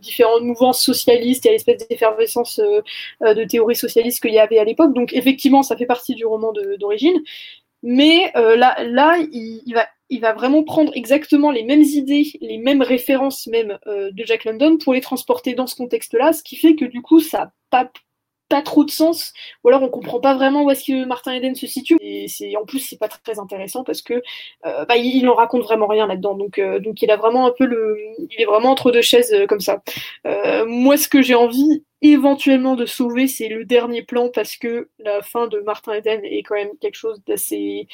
différentes 0.00 0.44
mouvances 0.44 0.80
socialistes 0.80 1.44
et 1.46 1.48
à 1.48 1.52
l'espèce 1.52 1.84
d'effervescence 1.88 2.60
de 2.60 3.44
théorie 3.44 3.74
socialiste 3.74 4.22
qu'il 4.22 4.32
y 4.32 4.38
avait 4.38 4.60
à 4.60 4.64
l'époque. 4.64 4.94
Donc, 4.94 5.12
effectivement, 5.12 5.64
ça 5.64 5.76
fait 5.76 5.86
partie 5.86 6.14
du 6.14 6.24
roman 6.24 6.52
d'origine. 6.78 7.20
Mais 7.82 8.30
là, 8.34 8.76
là 8.84 9.16
il 9.32 9.72
va 9.74 9.86
il 10.10 10.20
va 10.20 10.32
vraiment 10.32 10.64
prendre 10.64 10.92
exactement 10.94 11.50
les 11.50 11.62
mêmes 11.62 11.82
idées, 11.82 12.32
les 12.40 12.58
mêmes 12.58 12.82
références 12.82 13.46
même 13.46 13.78
euh, 13.86 14.10
de 14.10 14.24
Jack 14.24 14.44
London 14.44 14.76
pour 14.76 14.92
les 14.92 15.00
transporter 15.00 15.54
dans 15.54 15.68
ce 15.68 15.76
contexte-là, 15.76 16.32
ce 16.32 16.42
qui 16.42 16.56
fait 16.56 16.74
que 16.74 16.84
du 16.84 17.00
coup 17.00 17.20
ça 17.20 17.38
n'a 17.38 17.52
pas, 17.70 17.90
pas 18.50 18.60
trop 18.60 18.84
de 18.84 18.90
sens, 18.90 19.32
ou 19.64 19.68
alors 19.68 19.82
on 19.82 19.88
comprend 19.88 20.20
pas 20.20 20.34
vraiment 20.34 20.64
où 20.64 20.70
est-ce 20.70 20.84
que 20.84 21.06
Martin 21.06 21.32
Eden 21.32 21.54
se 21.54 21.66
situe. 21.66 21.96
Et 22.02 22.28
c'est 22.28 22.54
en 22.56 22.66
plus 22.66 22.80
c'est 22.80 22.98
pas 22.98 23.08
très 23.08 23.38
intéressant 23.38 23.84
parce 23.84 24.02
que 24.02 24.14
euh, 24.66 24.84
bah, 24.84 24.96
il, 24.96 25.26
en 25.28 25.34
raconte 25.34 25.62
vraiment 25.62 25.86
rien 25.86 26.06
là-dedans, 26.06 26.34
donc 26.34 26.58
euh, 26.58 26.80
donc 26.80 27.00
il 27.00 27.10
a 27.10 27.16
vraiment 27.16 27.46
un 27.46 27.54
peu 27.56 27.64
le, 27.64 27.96
il 28.18 28.42
est 28.42 28.44
vraiment 28.44 28.70
entre 28.72 28.90
deux 28.90 29.02
chaises 29.02 29.34
comme 29.48 29.60
ça. 29.60 29.82
moi 30.66 30.98
ce 30.98 31.08
que 31.08 31.22
j'ai 31.22 31.34
envie 31.34 31.84
éventuellement 32.02 32.76
de 32.76 32.86
sauver 32.86 33.28
c'est 33.28 33.48
le 33.48 33.64
dernier 33.64 34.02
plan 34.02 34.30
parce 34.30 34.56
que 34.56 34.88
la 34.98 35.22
fin 35.22 35.46
de 35.46 35.60
Martin 35.60 35.92
Eden 35.94 36.24
est 36.24 36.42
quand 36.42 36.54
même 36.56 36.76
quelque 36.80 36.96
chose 36.96 37.22
d'assez 37.26 37.88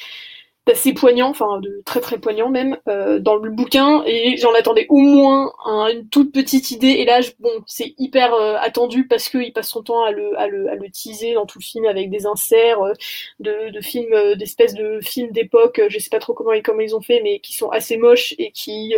assez 0.69 0.93
poignant, 0.93 1.29
enfin 1.29 1.59
de 1.59 1.81
très 1.85 2.01
très 2.01 2.17
poignant 2.17 2.49
même 2.49 2.77
euh, 2.87 3.19
dans 3.19 3.35
le 3.35 3.49
bouquin 3.49 4.03
et 4.05 4.37
j'en 4.37 4.53
attendais 4.53 4.85
au 4.89 4.97
moins 4.97 5.51
une 5.91 6.07
toute 6.09 6.33
petite 6.33 6.71
idée 6.71 6.87
et 6.87 7.05
là 7.05 7.19
bon 7.39 7.51
c'est 7.65 7.93
hyper 7.97 8.33
euh, 8.33 8.55
attendu 8.59 9.07
parce 9.07 9.29
qu'il 9.29 9.53
passe 9.53 9.69
son 9.69 9.83
temps 9.83 10.03
à 10.03 10.11
le, 10.11 10.37
à 10.39 10.47
le, 10.47 10.69
à 10.69 10.75
le 10.75 10.89
teaser 10.89 11.33
dans 11.33 11.45
tout 11.45 11.59
le 11.59 11.63
film 11.63 11.85
avec 11.85 12.09
des 12.09 12.25
inserts 12.25 12.81
euh, 12.81 12.93
de, 13.39 13.69
de 13.71 13.81
films 13.81 14.35
d'espèces 14.35 14.73
de 14.73 14.99
films 15.01 15.31
d'époque 15.31 15.81
je 15.89 15.99
sais 15.99 16.09
pas 16.09 16.19
trop 16.19 16.33
comment, 16.33 16.51
comment 16.63 16.81
ils 16.81 16.95
ont 16.95 17.01
fait 17.01 17.21
mais 17.23 17.39
qui 17.39 17.53
sont 17.53 17.69
assez 17.69 17.97
moches 17.97 18.33
et 18.37 18.51
qui 18.51 18.95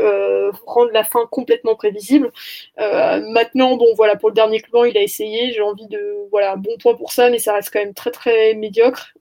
rendent 0.66 0.92
la 0.92 1.04
fin 1.04 1.26
complètement 1.32 1.76
prévisible. 1.76 2.32
Maintenant 2.78 3.76
bon 3.78 3.94
voilà 3.96 4.16
pour 4.16 4.30
le 4.30 4.36
dernier 4.36 4.60
plan 4.60 4.84
il 4.84 4.98
a 4.98 5.02
essayé 5.02 5.52
j'ai 5.52 5.62
envie 5.62 5.88
de 5.88 6.28
voilà 6.32 6.56
bon 6.56 6.72
point 6.82 6.96
pour 6.96 7.12
ça 7.12 7.30
mais 7.30 7.40
ça 7.40 7.54
reste 7.54 7.72
quand 7.72 7.80
même 7.80 7.94
très 7.94 8.12
très 8.12 8.54
médiocre. 8.56 9.14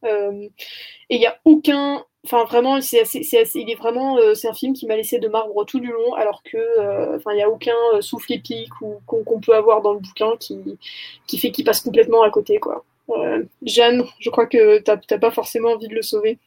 Et 1.10 1.16
il 1.16 1.20
n'y 1.20 1.26
a 1.26 1.38
aucun 1.44 2.04
Enfin, 2.24 2.44
vraiment, 2.44 2.80
c'est 2.80 3.04
il 3.14 3.70
est 3.70 3.74
vraiment, 3.76 4.18
euh, 4.18 4.34
c'est 4.34 4.48
un 4.48 4.52
film 4.54 4.72
qui 4.74 4.86
m'a 4.86 4.96
laissé 4.96 5.18
de 5.18 5.28
marbre 5.28 5.64
tout 5.64 5.78
du 5.80 5.90
long, 5.92 6.14
alors 6.14 6.42
que, 6.42 6.56
euh, 6.56 7.18
n'y 7.34 7.42
a 7.42 7.48
aucun 7.48 7.76
euh, 7.94 8.00
souffle 8.00 8.32
épique 8.32 8.72
ou 8.82 9.00
qu'on 9.06 9.40
peut 9.40 9.54
avoir 9.54 9.82
dans 9.82 9.92
le 9.92 10.00
bouquin 10.00 10.36
qui, 10.38 10.58
qui 11.26 11.38
fait 11.38 11.52
qu'il 11.52 11.64
passe 11.64 11.80
complètement 11.80 12.22
à 12.22 12.30
côté, 12.30 12.58
quoi. 12.58 12.84
Jeanne, 13.62 14.04
je 14.20 14.28
crois 14.28 14.46
que 14.46 14.80
t'as 14.80 15.18
pas 15.18 15.30
forcément 15.30 15.70
envie 15.70 15.88
de 15.88 15.94
le 15.94 16.02
sauver. 16.02 16.38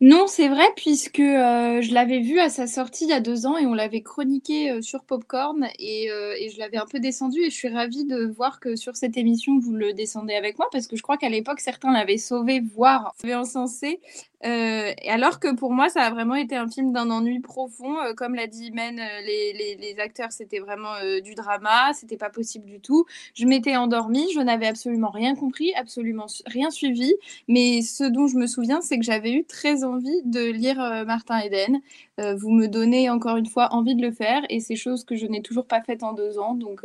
Non, 0.00 0.28
c'est 0.28 0.48
vrai, 0.48 0.62
puisque 0.76 1.18
euh, 1.18 1.82
je 1.82 1.92
l'avais 1.92 2.20
vu 2.20 2.38
à 2.38 2.50
sa 2.50 2.68
sortie 2.68 3.04
il 3.04 3.10
y 3.10 3.12
a 3.12 3.20
deux 3.20 3.46
ans 3.46 3.56
et 3.58 3.66
on 3.66 3.74
l'avait 3.74 4.00
chroniqué 4.00 4.70
euh, 4.70 4.80
sur 4.80 5.02
Popcorn 5.02 5.66
et, 5.76 6.08
euh, 6.12 6.34
et 6.38 6.50
je 6.50 6.58
l'avais 6.60 6.76
un 6.76 6.86
peu 6.86 7.00
descendu 7.00 7.40
et 7.40 7.50
je 7.50 7.56
suis 7.56 7.68
ravie 7.68 8.04
de 8.04 8.24
voir 8.24 8.60
que 8.60 8.76
sur 8.76 8.94
cette 8.94 9.16
émission 9.16 9.58
vous 9.58 9.72
le 9.74 9.92
descendez 9.94 10.34
avec 10.34 10.56
moi 10.56 10.68
parce 10.70 10.86
que 10.86 10.94
je 10.94 11.02
crois 11.02 11.16
qu'à 11.16 11.28
l'époque 11.28 11.58
certains 11.58 11.92
l'avaient 11.92 12.16
sauvé, 12.16 12.60
voire 12.60 13.12
l'avaient 13.18 13.34
encensé. 13.34 14.00
Euh, 14.44 14.92
alors 15.08 15.40
que 15.40 15.52
pour 15.54 15.72
moi, 15.72 15.88
ça 15.88 16.02
a 16.02 16.10
vraiment 16.10 16.36
été 16.36 16.54
un 16.56 16.68
film 16.68 16.92
d'un 16.92 17.10
ennui 17.10 17.40
profond. 17.40 17.98
Euh, 17.98 18.14
comme 18.14 18.34
l'a 18.34 18.46
dit 18.46 18.70
Men, 18.70 18.98
euh, 18.98 19.20
les, 19.22 19.96
acteurs, 19.98 20.30
c'était 20.30 20.60
vraiment 20.60 20.92
du 21.24 21.34
drama, 21.34 21.92
c'était 21.92 22.16
pas 22.16 22.30
possible 22.30 22.66
du 22.66 22.80
tout. 22.80 23.04
Je 23.34 23.46
m'étais 23.46 23.76
endormie, 23.76 24.26
je 24.34 24.40
n'avais 24.40 24.66
absolument 24.66 25.10
rien 25.10 25.34
compris, 25.34 25.72
absolument 25.74 26.26
rien 26.46 26.70
suivi. 26.70 27.14
Mais 27.48 27.82
ce 27.82 28.04
dont 28.04 28.26
je 28.28 28.36
me 28.36 28.46
souviens, 28.46 28.80
c'est 28.80 28.98
que 28.98 29.04
j'avais 29.04 29.32
eu 29.32 29.44
très 29.44 29.82
envie 29.84 30.22
de 30.24 30.50
lire 30.50 30.76
Martin 31.06 31.40
Eden. 31.40 31.80
vous 32.18 32.50
me 32.50 32.66
donnez 32.68 33.10
encore 33.10 33.36
une 33.36 33.46
fois 33.46 33.72
envie 33.72 33.96
de 33.96 34.02
le 34.02 34.12
faire 34.12 34.42
et 34.50 34.60
c'est 34.60 34.76
chose 34.76 35.04
que 35.04 35.16
je 35.16 35.26
n'ai 35.26 35.42
toujours 35.42 35.66
pas 35.66 35.82
faite 35.82 36.02
en 36.02 36.12
deux 36.12 36.38
ans. 36.38 36.54
Donc 36.54 36.82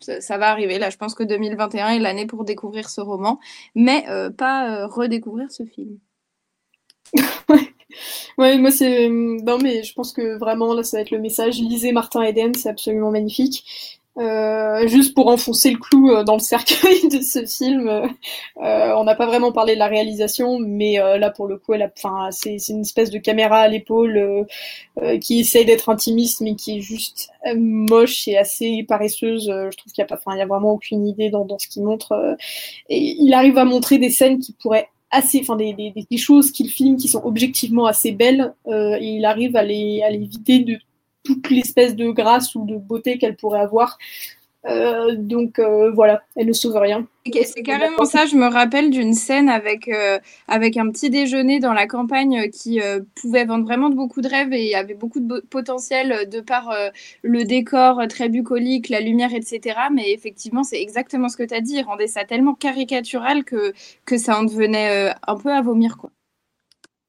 ça, 0.00 0.38
va 0.38 0.50
arriver. 0.50 0.78
Là, 0.78 0.90
je 0.90 0.96
pense 0.98 1.14
que 1.14 1.22
2021 1.24 1.88
est 1.90 1.98
l'année 1.98 2.26
pour 2.26 2.44
découvrir 2.44 2.90
ce 2.90 3.00
roman, 3.00 3.40
mais 3.74 4.04
pas 4.36 4.86
redécouvrir 4.86 5.50
ce 5.50 5.64
film. 5.64 5.98
ouais. 8.38 8.58
moi 8.58 8.70
c'est. 8.70 9.08
Non, 9.08 9.58
mais 9.58 9.82
je 9.82 9.92
pense 9.94 10.12
que 10.12 10.38
vraiment 10.38 10.74
là, 10.74 10.82
ça 10.82 10.98
va 10.98 11.02
être 11.02 11.10
le 11.10 11.18
message. 11.18 11.58
Lisez 11.58 11.92
Martin 11.92 12.22
Eden, 12.22 12.54
c'est 12.54 12.68
absolument 12.68 13.10
magnifique. 13.10 13.64
Euh, 14.18 14.86
juste 14.88 15.14
pour 15.14 15.26
enfoncer 15.26 15.70
le 15.70 15.76
clou 15.76 16.10
euh, 16.10 16.24
dans 16.24 16.34
le 16.34 16.40
cercueil 16.40 17.06
de 17.12 17.20
ce 17.20 17.44
film, 17.44 17.86
euh, 17.86 18.08
on 18.96 19.04
n'a 19.04 19.14
pas 19.14 19.26
vraiment 19.26 19.52
parlé 19.52 19.74
de 19.74 19.78
la 19.78 19.88
réalisation, 19.88 20.58
mais 20.58 20.96
là 20.96 21.30
pour 21.30 21.46
le 21.46 21.58
coup, 21.58 21.74
c'est, 22.30 22.56
une 22.68 22.80
espèce 22.80 23.10
de 23.10 23.18
caméra 23.18 23.58
à 23.58 23.68
l'épaule 23.68 24.46
qui 25.20 25.40
essaye 25.40 25.64
d'être 25.66 25.88
intimiste, 25.90 26.40
mais 26.40 26.54
qui 26.54 26.78
est 26.78 26.80
juste 26.80 27.30
moche 27.54 28.26
et 28.28 28.38
assez 28.38 28.84
paresseuse. 28.88 29.46
je 29.46 29.76
trouve 29.76 29.92
qu'il 29.92 30.04
y 30.08 30.12
a 30.12 30.42
a 30.42 30.46
vraiment 30.46 30.72
aucune 30.72 31.06
idée 31.06 31.30
dans, 31.30 31.44
dans 31.44 31.58
ce 31.58 31.68
qu'il 31.68 31.84
montre. 31.84 32.36
et 32.88 32.98
il 32.98 33.34
arrive 33.34 33.58
à 33.58 33.64
montrer 33.64 33.98
des 33.98 34.10
scènes 34.10 34.38
qui 34.38 34.52
pourraient 34.52 34.88
assez, 35.16 35.40
enfin 35.40 35.56
des, 35.56 35.72
des, 35.72 36.16
choses 36.16 36.50
qu'il 36.50 36.68
filme 36.68 36.96
qui 36.96 37.08
sont 37.08 37.22
objectivement 37.24 37.86
assez 37.86 38.12
belles, 38.12 38.54
euh, 38.66 38.96
et 39.00 39.16
il 39.16 39.24
arrive 39.24 39.56
à 39.56 39.62
les, 39.62 40.02
à 40.02 40.10
les 40.10 40.18
vider 40.18 40.60
de 40.60 40.78
toute 41.24 41.50
l'espèce 41.50 41.96
de 41.96 42.10
grâce 42.10 42.54
ou 42.54 42.64
de 42.66 42.76
beauté 42.76 43.18
qu'elle 43.18 43.36
pourrait 43.36 43.60
avoir. 43.60 43.98
Euh, 44.68 45.14
donc 45.16 45.58
euh, 45.58 45.90
voilà, 45.92 46.22
elle 46.34 46.48
ne 46.48 46.52
sauve 46.52 46.76
rien. 46.76 47.06
C'est 47.44 47.62
carrément 47.62 48.04
ça. 48.04 48.26
Je 48.26 48.36
me 48.36 48.46
rappelle 48.46 48.90
d'une 48.90 49.12
scène 49.12 49.48
avec, 49.48 49.88
euh, 49.88 50.18
avec 50.48 50.76
un 50.76 50.90
petit 50.90 51.10
déjeuner 51.10 51.60
dans 51.60 51.72
la 51.72 51.86
campagne 51.86 52.50
qui 52.50 52.80
pouvait 53.14 53.44
vendre 53.44 53.64
vraiment 53.64 53.90
beaucoup 53.90 54.20
de 54.20 54.28
rêves 54.28 54.52
et 54.52 54.74
avait 54.74 54.94
beaucoup 54.94 55.20
de 55.20 55.40
potentiel 55.50 56.28
de 56.28 56.40
par 56.40 56.72
le 57.22 57.44
décor 57.44 58.02
très 58.08 58.28
bucolique, 58.28 58.88
la 58.88 59.00
lumière, 59.00 59.34
etc. 59.34 59.76
Mais 59.92 60.12
effectivement, 60.12 60.62
c'est 60.62 60.80
exactement 60.80 61.28
ce 61.28 61.36
que 61.36 61.42
tu 61.42 61.54
as 61.54 61.60
dit. 61.60 61.76
Il 61.76 61.82
rendait 61.82 62.06
ça 62.06 62.24
tellement 62.24 62.54
caricatural 62.54 63.44
que, 63.44 63.72
que 64.04 64.18
ça 64.18 64.38
en 64.38 64.44
devenait 64.44 65.12
un 65.26 65.36
peu 65.36 65.52
à 65.52 65.62
vomir. 65.62 65.96
quoi. 65.98 66.10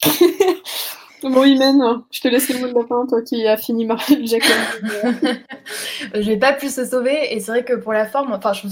Bon, 1.23 1.43
Imen, 1.43 2.03
je 2.11 2.21
te 2.21 2.27
laisse 2.27 2.47
le 2.49 2.59
mot 2.59 2.67
de 2.67 2.73
la 2.75 2.85
fin, 2.85 3.05
toi 3.07 3.21
qui 3.23 3.47
as 3.47 3.57
fini 3.57 3.85
Marvel 3.85 4.23
je 6.13 6.21
vais 6.21 6.37
pas 6.37 6.53
plus 6.53 6.73
se 6.73 6.85
sauver, 6.85 7.33
et 7.33 7.39
c'est 7.39 7.51
vrai 7.51 7.63
que 7.63 7.73
pour 7.73 7.91
la 7.91 8.05
forme, 8.05 8.33
enfin, 8.33 8.53
je, 8.53 8.67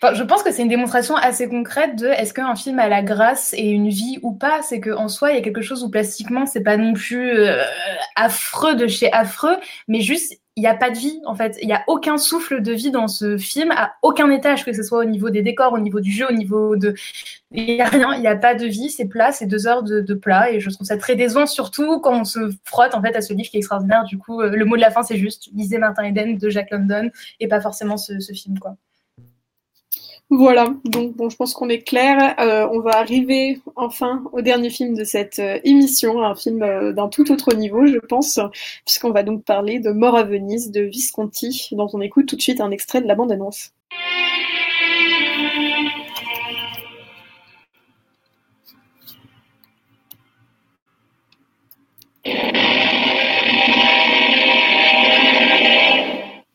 enfin, 0.00 0.14
je 0.14 0.22
pense 0.22 0.44
que 0.44 0.52
c'est 0.52 0.62
une 0.62 0.68
démonstration 0.68 1.16
assez 1.16 1.48
concrète 1.48 1.96
de 1.96 2.06
est-ce 2.06 2.34
qu'un 2.34 2.54
film 2.54 2.78
a 2.78 2.88
la 2.88 3.02
grâce 3.02 3.52
et 3.54 3.68
une 3.68 3.88
vie 3.88 4.18
ou 4.22 4.32
pas. 4.32 4.62
C'est 4.62 4.80
qu'en 4.80 5.08
soi, 5.08 5.32
il 5.32 5.34
y 5.36 5.38
a 5.38 5.42
quelque 5.42 5.62
chose 5.62 5.82
où 5.82 5.90
plastiquement, 5.90 6.46
c'est 6.46 6.62
pas 6.62 6.76
non 6.76 6.92
plus 6.92 7.30
euh, 7.30 7.64
affreux 8.14 8.76
de 8.76 8.86
chez 8.86 9.12
affreux, 9.12 9.56
mais 9.88 10.00
juste 10.00 10.41
il 10.56 10.60
n'y 10.60 10.66
a 10.66 10.74
pas 10.74 10.90
de 10.90 10.98
vie 10.98 11.20
en 11.24 11.34
fait. 11.34 11.56
Il 11.62 11.66
n'y 11.66 11.72
a 11.72 11.82
aucun 11.86 12.18
souffle 12.18 12.60
de 12.60 12.72
vie 12.72 12.90
dans 12.90 13.08
ce 13.08 13.38
film 13.38 13.70
à 13.70 13.94
aucun 14.02 14.30
étage, 14.30 14.64
que 14.64 14.72
ce 14.72 14.82
soit 14.82 14.98
au 14.98 15.04
niveau 15.04 15.30
des 15.30 15.42
décors, 15.42 15.72
au 15.72 15.78
niveau 15.78 16.00
du 16.00 16.12
jeu, 16.12 16.26
au 16.28 16.32
niveau 16.32 16.76
de. 16.76 16.94
Il 17.52 17.64
n'y 17.64 17.80
a 17.80 17.86
rien, 17.86 18.14
il 18.14 18.20
n'y 18.20 18.26
a 18.26 18.36
pas 18.36 18.54
de 18.54 18.66
vie, 18.66 18.90
c'est 18.90 19.06
plat, 19.06 19.32
c'est 19.32 19.46
deux 19.46 19.66
heures 19.66 19.82
de, 19.82 20.14
plat 20.14 20.50
et 20.50 20.60
je 20.60 20.70
trouve 20.70 20.86
ça 20.86 20.96
très 20.96 21.16
décevant, 21.16 21.46
surtout 21.46 22.00
quand 22.00 22.20
on 22.20 22.24
se 22.24 22.50
frotte 22.64 22.94
en 22.94 23.02
fait 23.02 23.16
à 23.16 23.22
ce 23.22 23.32
livre 23.32 23.48
qui 23.50 23.56
est 23.56 23.60
extraordinaire. 23.60 24.04
Du 24.04 24.18
coup, 24.18 24.40
euh, 24.42 24.50
le 24.50 24.64
mot 24.64 24.76
de 24.76 24.82
la 24.82 24.90
fin 24.90 25.02
c'est 25.02 25.16
juste 25.16 25.48
lisez 25.54 25.78
Martin 25.78 26.04
Eden 26.04 26.36
de 26.36 26.50
Jack 26.50 26.70
London 26.70 27.10
et 27.40 27.48
pas 27.48 27.60
forcément 27.60 27.96
ce, 27.96 28.20
ce 28.20 28.32
film 28.32 28.58
quoi. 28.58 28.76
Voilà, 30.34 30.72
donc 30.86 31.14
bon, 31.14 31.28
je 31.28 31.36
pense 31.36 31.52
qu'on 31.52 31.68
est 31.68 31.82
clair. 31.82 32.34
Euh, 32.38 32.66
on 32.72 32.80
va 32.80 32.92
arriver 32.92 33.60
enfin 33.76 34.24
au 34.32 34.40
dernier 34.40 34.70
film 34.70 34.94
de 34.94 35.04
cette 35.04 35.38
euh, 35.40 35.58
émission, 35.62 36.22
un 36.22 36.34
film 36.34 36.62
euh, 36.62 36.94
d'un 36.94 37.08
tout 37.08 37.30
autre 37.30 37.54
niveau, 37.54 37.84
je 37.84 37.98
pense, 37.98 38.40
puisqu'on 38.86 39.10
va 39.10 39.24
donc 39.24 39.44
parler 39.44 39.78
de 39.78 39.90
Mort 39.90 40.16
à 40.16 40.22
Venise 40.22 40.70
de 40.70 40.80
Visconti, 40.80 41.68
dont 41.72 41.86
on 41.92 42.00
écoute 42.00 42.24
tout 42.28 42.36
de 42.36 42.40
suite 42.40 42.62
un 42.62 42.70
extrait 42.70 43.02
de 43.02 43.08
la 43.08 43.14
bande-annonce. 43.14 43.72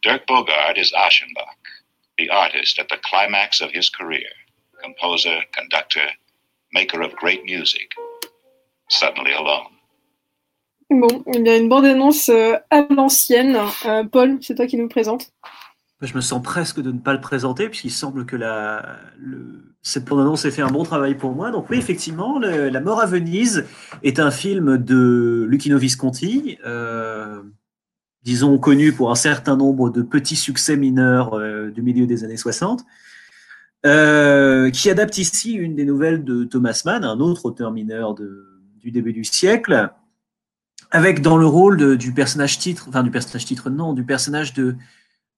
Dirk 0.01 0.27
Bogard 0.27 0.77
is 0.77 0.91
Aschenbach. 0.95 1.56
The 2.17 2.29
artist 2.29 2.79
at 2.79 2.87
the 2.89 2.97
climax 3.03 3.61
of 3.61 3.71
his 3.71 3.89
career, 3.89 4.29
composer, 4.83 5.37
conductor, 5.53 6.07
maker 6.73 7.01
of 7.01 7.15
great 7.15 7.43
music, 7.45 7.93
suddenly 8.89 9.33
alone. 9.33 9.71
Bon, 10.89 11.23
il 11.33 11.45
y 11.45 11.49
a 11.49 11.57
une 11.57 11.67
bande-annonce 11.67 12.29
euh, 12.29 12.55
à 12.69 12.85
l'ancienne. 12.89 13.57
Euh, 13.85 14.05
Paul, 14.05 14.37
c'est 14.41 14.55
toi 14.55 14.67
qui 14.67 14.77
nous 14.77 14.87
présente. 14.87 15.31
Je 15.99 16.13
me 16.13 16.21
sens 16.21 16.41
presque 16.43 16.79
de 16.79 16.91
ne 16.91 16.99
pas 16.99 17.13
le 17.13 17.19
présenter, 17.19 17.67
puisqu'il 17.67 17.91
semble 17.91 18.25
que 18.25 18.35
la, 18.35 18.97
le, 19.17 19.75
cette 19.81 20.05
bande-annonce 20.05 20.45
ait 20.45 20.51
fait 20.51 20.61
un 20.61 20.69
bon 20.69 20.83
travail 20.83 21.15
pour 21.15 21.33
moi. 21.33 21.51
Donc 21.51 21.69
oui, 21.69 21.77
effectivement, 21.77 22.39
le, 22.39 22.69
La 22.69 22.79
mort 22.79 23.01
à 23.01 23.05
Venise 23.05 23.65
est 24.03 24.19
un 24.19 24.31
film 24.31 24.77
de 24.77 25.45
Lucchino 25.49 25.77
Visconti, 25.77 26.57
euh, 26.65 27.41
disons, 28.27 28.57
connu 28.57 28.91
pour 28.91 29.09
un 29.09 29.15
certain 29.15 29.55
nombre 29.55 29.89
de 29.89 30.01
petits 30.01 30.35
succès 30.35 30.75
mineurs 30.75 31.33
euh, 31.35 31.71
du 31.71 31.81
milieu 31.81 32.05
des 32.05 32.25
années 32.25 32.35
60, 32.35 32.85
euh, 33.85 34.69
qui 34.69 34.89
adapte 34.89 35.17
ici 35.17 35.53
une 35.53 35.75
des 35.75 35.85
nouvelles 35.85 36.25
de 36.25 36.43
Thomas 36.43 36.81
Mann, 36.83 37.05
un 37.05 37.21
autre 37.21 37.45
auteur 37.45 37.71
mineur 37.71 38.15
du 38.15 38.91
début 38.91 39.13
du 39.13 39.23
siècle, 39.23 39.91
avec 40.91 41.21
dans 41.21 41.37
le 41.37 41.45
rôle 41.45 41.97
du 41.97 42.11
personnage 42.11 42.59
titre, 42.59 42.87
enfin 42.89 43.01
du 43.01 43.11
personnage 43.11 43.45
titre 43.45 43.69
non, 43.69 43.93
du 43.93 44.03
personnage 44.03 44.53
de 44.53 44.75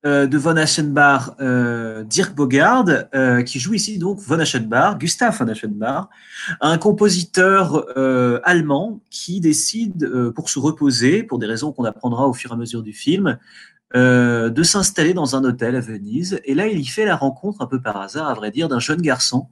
euh, 0.06 0.26
de 0.26 0.38
von 0.38 0.56
Aschenbach, 0.56 1.32
euh, 1.40 2.04
Dirk 2.04 2.34
Bogard, 2.34 2.86
euh, 3.14 3.42
qui 3.42 3.60
joue 3.60 3.74
ici 3.74 3.98
donc 3.98 4.18
von 4.18 4.38
Aschenbach, 4.38 4.98
Gustav 4.98 5.38
von 5.38 5.46
Aschenbach, 5.48 6.08
un 6.62 6.78
compositeur 6.78 7.84
allemand 8.44 9.00
qui 9.10 9.40
décide, 9.40 10.10
pour 10.34 10.48
se 10.48 10.58
reposer, 10.58 11.22
pour 11.22 11.38
des 11.38 11.44
raisons 11.44 11.72
qu'on 11.72 11.84
apprendra 11.84 12.26
au 12.26 12.32
fur 12.32 12.50
et 12.50 12.54
à 12.54 12.56
mesure 12.56 12.82
du 12.82 12.94
film, 12.94 13.38
de 13.94 14.62
s'installer 14.62 15.12
dans 15.12 15.36
un 15.36 15.44
hôtel 15.44 15.76
à 15.76 15.80
Venise. 15.80 16.40
Et 16.44 16.54
là, 16.54 16.66
il 16.66 16.80
y 16.80 16.86
fait 16.86 17.04
la 17.04 17.16
rencontre, 17.16 17.60
un 17.60 17.66
peu 17.66 17.82
par 17.82 17.98
hasard, 17.98 18.28
à 18.28 18.34
vrai 18.34 18.50
dire, 18.50 18.68
d'un 18.68 18.80
jeune 18.80 19.02
garçon 19.02 19.48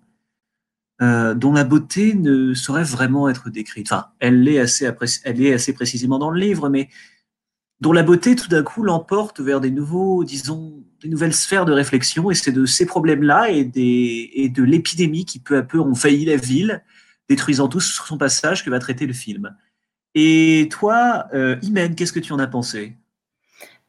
dont 1.01 1.53
la 1.53 1.65
beauté 1.65 2.15
ne 2.15 2.55
saurait 2.55 2.85
vraiment 2.85 3.29
être 3.29 3.51
décrite. 3.51 3.93
Enfin, 3.93 4.07
elle 4.19 4.49
assez, 4.59 4.91
elle 5.25 5.43
est 5.43 5.53
assez 5.53 5.75
précisément 5.75 6.19
dans 6.19 6.31
le 6.31 6.41
livre, 6.41 6.71
mais 6.71 6.89
dont 7.81 7.93
la 7.93 8.03
beauté 8.03 8.35
tout 8.35 8.49
d'un 8.49 8.63
coup 8.63 8.83
l'emporte 8.83 9.41
vers 9.41 9.61
des 9.61 9.71
nouveaux, 9.71 10.25
disons, 10.25 10.83
des 11.03 11.09
nouvelles 11.09 11.35
sphères 11.35 11.65
de 11.65 11.73
réflexion. 11.73 12.31
Et 12.31 12.35
c'est 12.35 12.53
de 12.53 12.67
ces 12.67 12.87
problèmes-là 12.87 13.51
et, 13.51 13.71
et 14.35 14.49
de 14.49 14.63
l'épidémie 14.63 15.25
qui 15.25 15.39
peu 15.39 15.57
à 15.57 15.63
peu 15.63 15.79
ont 15.79 15.95
failli 15.95 16.25
la 16.25 16.37
ville, 16.37 16.83
détruisant 17.29 17.69
tout 17.69 17.81
sur 17.81 18.07
son 18.07 18.19
passage 18.19 18.65
que 18.65 18.71
va 18.71 18.79
traiter 18.79 19.07
le 19.07 19.13
film. 19.13 19.55
Et 20.15 20.69
toi, 20.71 21.27
euh, 21.35 21.57
Imen, 21.63 21.95
qu'est-ce 21.95 22.13
que 22.13 22.21
tu 22.21 22.33
en 22.33 22.39
as 22.39 22.47
pensé? 22.47 22.97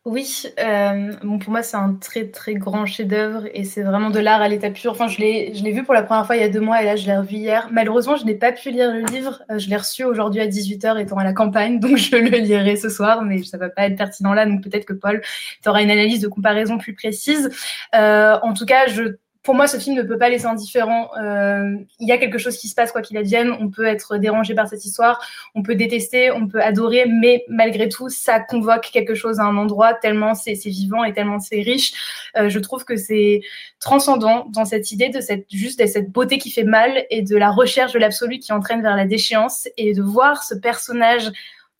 Oui, 0.05 0.43
euh, 0.59 1.13
pour 1.39 1.51
moi, 1.51 1.61
c'est 1.61 1.75
un 1.75 1.93
très 1.93 2.29
très 2.29 2.53
grand 2.55 2.85
chef-d'œuvre 2.85 3.43
et 3.53 3.65
c'est 3.65 3.83
vraiment 3.83 4.09
de 4.09 4.19
l'art 4.19 4.41
à 4.41 4.47
l'état 4.47 4.71
pur. 4.71 4.93
Enfin, 4.93 5.09
je 5.09 5.19
l'ai, 5.19 5.71
vu 5.71 5.83
pour 5.83 5.93
la 5.93 6.03
première 6.03 6.25
fois 6.25 6.37
il 6.37 6.41
y 6.41 6.45
a 6.45 6.49
deux 6.49 6.61
mois 6.61 6.81
et 6.81 6.85
là, 6.85 6.95
je 6.95 7.05
l'ai 7.05 7.17
revu 7.17 7.35
hier. 7.35 7.67
Malheureusement, 7.71 8.15
je 8.15 8.23
n'ai 8.23 8.35
pas 8.35 8.53
pu 8.53 8.71
lire 8.71 8.93
le 8.93 9.01
livre. 9.01 9.43
Euh, 9.51 9.59
je 9.59 9.69
l'ai 9.69 9.75
reçu 9.75 10.05
aujourd'hui 10.05 10.39
à 10.39 10.47
18h 10.47 10.99
étant 10.99 11.17
à 11.17 11.25
la 11.25 11.33
campagne, 11.33 11.79
donc 11.81 11.97
je 11.97 12.15
le 12.15 12.37
lirai 12.37 12.77
ce 12.77 12.89
soir, 12.89 13.23
mais 13.23 13.43
ça 13.43 13.57
va 13.57 13.69
pas 13.69 13.83
être 13.87 13.97
pertinent 13.97 14.33
là. 14.33 14.45
Donc 14.45 14.63
peut-être 14.63 14.85
que 14.85 14.93
Paul, 14.93 15.21
tu 15.61 15.69
auras 15.69 15.83
une 15.83 15.91
analyse 15.91 16.21
de 16.21 16.29
comparaison 16.29 16.77
plus 16.77 16.93
précise. 16.93 17.49
Euh, 17.93 18.37
en 18.41 18.53
tout 18.53 18.65
cas, 18.65 18.87
je 18.87 19.17
pour 19.43 19.55
moi, 19.55 19.67
ce 19.67 19.77
film 19.77 19.95
ne 19.95 20.01
peut 20.01 20.17
pas 20.17 20.29
laisser 20.29 20.45
indifférent. 20.45 21.11
Euh, 21.17 21.75
il 21.99 22.07
y 22.07 22.11
a 22.11 22.17
quelque 22.17 22.37
chose 22.37 22.57
qui 22.57 22.67
se 22.67 22.75
passe, 22.75 22.91
quoi 22.91 23.01
qu'il 23.01 23.17
advienne. 23.17 23.55
On 23.59 23.69
peut 23.69 23.85
être 23.85 24.17
dérangé 24.17 24.53
par 24.53 24.67
cette 24.67 24.83
histoire, 24.83 25.25
on 25.55 25.63
peut 25.63 25.75
détester, 25.75 26.29
on 26.31 26.47
peut 26.47 26.61
adorer, 26.61 27.05
mais 27.05 27.45
malgré 27.47 27.87
tout, 27.87 28.09
ça 28.09 28.41
convoque 28.41 28.89
quelque 28.91 29.15
chose 29.15 29.39
à 29.39 29.43
un 29.43 29.55
endroit 29.55 29.93
tellement 29.93 30.35
c'est 30.35 30.53
vivant 30.65 31.05
et 31.05 31.13
tellement 31.13 31.39
c'est 31.39 31.61
riche. 31.61 31.93
Euh, 32.37 32.49
je 32.49 32.59
trouve 32.59 32.83
que 32.83 32.97
c'est 32.97 33.41
transcendant 33.79 34.45
dans 34.49 34.65
cette 34.65 34.91
idée 34.91 35.09
de 35.09 35.21
cette 35.21 35.45
juste 35.49 35.79
de 35.79 35.85
cette 35.85 36.11
beauté 36.11 36.37
qui 36.37 36.51
fait 36.51 36.63
mal 36.63 37.05
et 37.09 37.21
de 37.21 37.37
la 37.37 37.49
recherche 37.49 37.93
de 37.93 37.99
l'absolu 37.99 38.39
qui 38.39 38.51
entraîne 38.51 38.81
vers 38.81 38.97
la 38.97 39.05
déchéance 39.05 39.69
et 39.77 39.93
de 39.93 40.01
voir 40.01 40.43
ce 40.43 40.53
personnage 40.53 41.31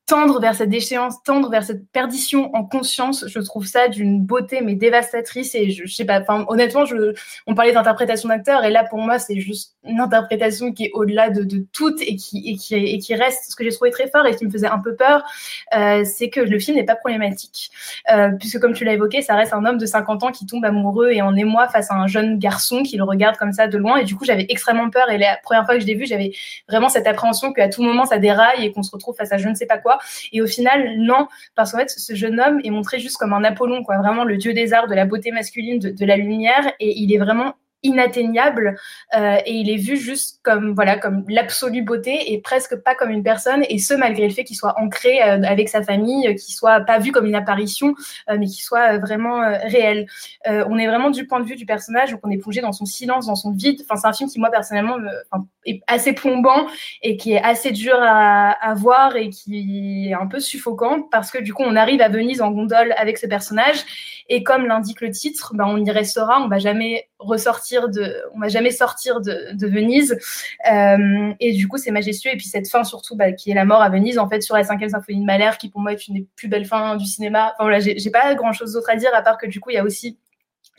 tendre 0.10 0.42
vers 0.42 0.56
cette 0.56 0.70
déchéance, 0.70 1.22
tendre 1.24 1.52
vers 1.52 1.64
cette 1.64 1.88
perdition 1.92 2.50
en 2.56 2.66
conscience, 2.66 3.26
je 3.28 3.40
trouve 3.40 3.68
ça 3.68 3.88
d'une 3.90 4.26
beauté 4.26 4.62
mais 4.62 4.74
dévastatrice 4.74 5.54
et 5.54 5.70
je, 5.70 5.86
sais 5.86 6.04
pas, 6.04 6.24
honnêtement, 6.48 6.84
je, 6.86 7.14
on 7.46 7.54
parlait 7.54 7.74
d'interprétation 7.74 8.28
d'acteur 8.30 8.64
et 8.64 8.72
là 8.72 8.84
pour 8.90 8.98
moi 8.98 9.20
c'est 9.20 9.40
juste 9.40 9.76
une 9.84 10.00
interprétation 10.00 10.74
qui 10.74 10.86
est 10.86 10.92
au-delà 10.96 11.30
de, 11.30 11.44
de 11.44 11.64
tout 11.74 11.96
et 12.02 12.16
qui, 12.16 12.50
et, 12.50 12.56
qui, 12.56 12.74
et 12.74 12.98
qui 12.98 13.14
reste. 13.14 13.52
Ce 13.52 13.56
que 13.56 13.64
j'ai 13.64 13.70
trouvé 13.70 13.92
très 13.92 14.10
fort 14.10 14.26
et 14.26 14.36
qui 14.36 14.46
me 14.46 14.50
faisait 14.50 14.68
un 14.68 14.80
peu 14.80 14.96
peur, 14.96 15.24
euh, 15.76 16.04
c'est 16.06 16.30
que 16.30 16.40
le 16.40 16.58
film 16.58 16.78
n'est 16.78 16.86
pas 16.86 16.96
problématique. 16.96 17.70
Euh, 18.12 18.32
puisque 18.32 18.60
comme 18.60 18.74
tu 18.74 18.86
l'as 18.86 18.94
évoqué, 18.94 19.22
ça 19.22 19.36
reste 19.36 19.54
un 19.54 19.64
homme 19.64 19.78
de 19.78 19.86
50 19.86 20.24
ans 20.24 20.32
qui 20.32 20.48
tombe 20.48 20.66
amoureux 20.66 21.12
et 21.12 21.22
en 21.22 21.36
émoi 21.36 21.68
face 21.68 21.92
à 21.92 21.96
un 21.96 22.08
jeune 22.08 22.40
garçon 22.40 22.82
qui 22.82 22.98
le 22.98 23.04
regarde 23.04 23.38
comme 23.38 23.54
ça 23.54 23.68
de 23.68 23.78
loin. 23.78 23.98
Et 23.98 24.06
du 24.06 24.16
coup 24.16 24.26
j'avais 24.26 24.48
extrêmement 24.50 24.90
peur. 24.90 25.12
Et 25.12 25.20
la 25.20 25.38
première 25.44 25.66
fois 25.66 25.76
que 25.76 25.82
je 25.82 25.86
l'ai 25.86 25.96
vu, 25.96 26.08
j'avais 26.08 26.32
vraiment 26.68 26.90
cette 26.90 27.06
appréhension 27.06 27.54
qu'à 27.54 27.70
tout 27.70 27.84
moment 27.84 28.06
ça 28.06 28.18
déraille 28.18 28.66
et 28.66 28.72
qu'on 28.72 28.84
se 28.84 28.92
retrouve 28.92 29.16
face 29.16 29.32
à 29.32 29.38
je 29.38 29.48
ne 29.48 29.54
sais 29.54 29.68
pas 29.68 29.78
quoi 29.78 29.99
et 30.32 30.42
au 30.42 30.48
final, 30.48 30.98
non, 30.98 31.28
parce 31.56 31.72
qu'en 31.72 31.80
fait, 31.80 31.90
ce 31.90 32.16
jeune 32.16 32.40
homme 32.40 32.60
est 32.64 32.70
montré 32.70 33.00
juste 33.00 33.18
comme 33.18 33.34
un 33.34 33.44
Apollon, 33.44 33.84
quoi, 33.84 33.98
vraiment 33.98 34.24
le 34.24 34.38
dieu 34.38 34.54
des 34.54 34.74
arts, 34.74 34.88
de 34.88 34.96
la 34.96 35.06
beauté 35.06 35.32
masculine, 35.32 35.80
de, 35.80 35.90
de 35.90 36.06
la 36.06 36.18
lumière, 36.18 36.72
et 36.80 36.98
il 37.00 37.14
est 37.14 37.18
vraiment 37.18 37.56
inatteignable 37.84 38.78
euh, 39.16 39.38
et 39.46 39.54
il 39.54 39.70
est 39.70 39.78
vu 39.78 39.96
juste 39.96 40.40
comme 40.44 40.74
voilà 40.74 40.98
comme 40.98 41.24
l'absolue 41.30 41.82
beauté 41.82 42.34
et 42.34 42.42
presque 42.42 42.76
pas 42.76 42.94
comme 42.94 43.10
une 43.10 43.24
personne 43.24 43.64
et 43.70 43.78
ce 43.78 43.94
malgré 43.94 44.28
le 44.28 44.34
fait 44.34 44.44
qu'il 44.44 44.58
soit 44.58 44.78
ancré 44.78 45.22
euh, 45.22 45.42
avec 45.44 45.70
sa 45.70 45.82
famille 45.82 46.28
euh, 46.28 46.34
qu'il 46.34 46.54
soit 46.54 46.82
pas 46.82 47.00
vu 47.00 47.12
comme 47.12 47.26
une 47.26 47.36
apparition 47.36 47.96
euh, 48.30 48.38
mais 48.38 48.48
qu'il 48.48 48.62
soit 48.62 48.96
euh, 48.96 49.00
vraiment 49.00 49.40
réel. 49.64 50.08
On 50.46 50.78
est 50.78 50.88
vraiment 50.88 51.10
du 51.10 51.26
point 51.26 51.40
de 51.40 51.46
vue 51.46 51.56
du 51.56 51.66
personnage 51.66 52.12
donc 52.12 52.20
on 52.24 52.30
est 52.32 52.38
plongé 52.38 52.62
dans 52.62 52.72
son 52.72 52.86
silence 52.86 53.28
dans 53.28 53.36
son 53.36 53.52
vide. 53.52 53.82
Enfin 53.84 53.96
c'est 53.96 54.08
un 54.08 54.14
film 54.14 54.30
qui 54.30 54.40
moi 54.40 54.50
personnellement 54.50 54.98
me, 54.98 55.10
est 55.66 55.82
assez 55.88 56.14
plombant 56.14 56.68
et 57.02 57.18
qui 57.18 57.34
est 57.34 57.42
assez 57.42 57.72
dur 57.72 57.96
à, 58.00 58.52
à, 58.52 58.74
voir 58.74 59.16
et 59.16 59.30
qui 59.30 60.10
est 60.10 60.14
un 60.14 60.28
peu 60.28 60.40
suffocant 60.40 61.04
parce 61.04 61.32
que 61.32 61.38
du 61.38 61.54
coup 61.54 61.64
on 61.66 61.76
arrive 61.76 62.02
à 62.02 62.10
Venise 62.10 62.42
en 62.42 62.52
gondole 62.52 62.94
avec 62.98 63.18
ce 63.18 63.28
personnage. 63.28 63.78
Et 64.28 64.44
comme 64.44 64.66
l'indique 64.66 65.02
le 65.02 65.12
titre 65.12 65.54
ben 65.56 65.66
on 65.66 65.78
y 65.78 65.92
restera 65.92 66.42
on 66.42 66.48
va 66.48 66.60
jamais 66.60 67.09
ressortir 67.20 67.90
de, 67.90 68.16
on 68.34 68.40
va 68.40 68.48
jamais 68.48 68.72
sortir 68.72 69.22
de, 69.22 69.54
de 69.54 69.68
Venise. 69.68 70.18
Euh, 70.72 71.34
et 71.40 71.54
du 71.54 71.68
coup, 71.68 71.78
c'est 71.78 71.92
majestueux. 71.92 72.32
Et 72.34 72.38
puis 72.38 72.48
cette 72.48 72.68
fin 72.68 72.84
surtout, 72.84 73.16
bah, 73.16 73.34
qui 73.34 73.52
est 73.52 73.56
la 73.56 73.66
mort 73.66 73.82
à 73.82 73.90
Venise, 73.90 74.18
en 74.18 74.28
fait, 74.28 74.42
sur 74.42 74.56
la 74.56 74.64
cinquième 74.64 74.90
symphonie 74.90 75.20
de 75.20 75.26
Mahler, 75.26 75.52
qui 75.60 75.70
pour 75.70 75.82
moi 75.82 75.92
est 75.92 76.08
une 76.08 76.16
des 76.16 76.28
plus 76.36 76.48
belles 76.48 76.66
fins 76.66 76.96
du 76.96 77.06
cinéma. 77.06 77.54
Enfin 77.54 77.66
voilà, 77.66 77.80
j'ai 77.80 78.12
pas 78.12 78.34
grand 78.36 78.54
chose 78.54 78.74
d'autre 78.74 78.90
à 78.90 78.96
dire 78.96 79.12
à 79.14 79.22
part 79.22 79.38
que 79.38 79.48
du 79.48 79.60
coup, 79.60 79.70
il 79.70 79.76
y 79.76 79.78
a 79.78 79.84
aussi 79.84 80.18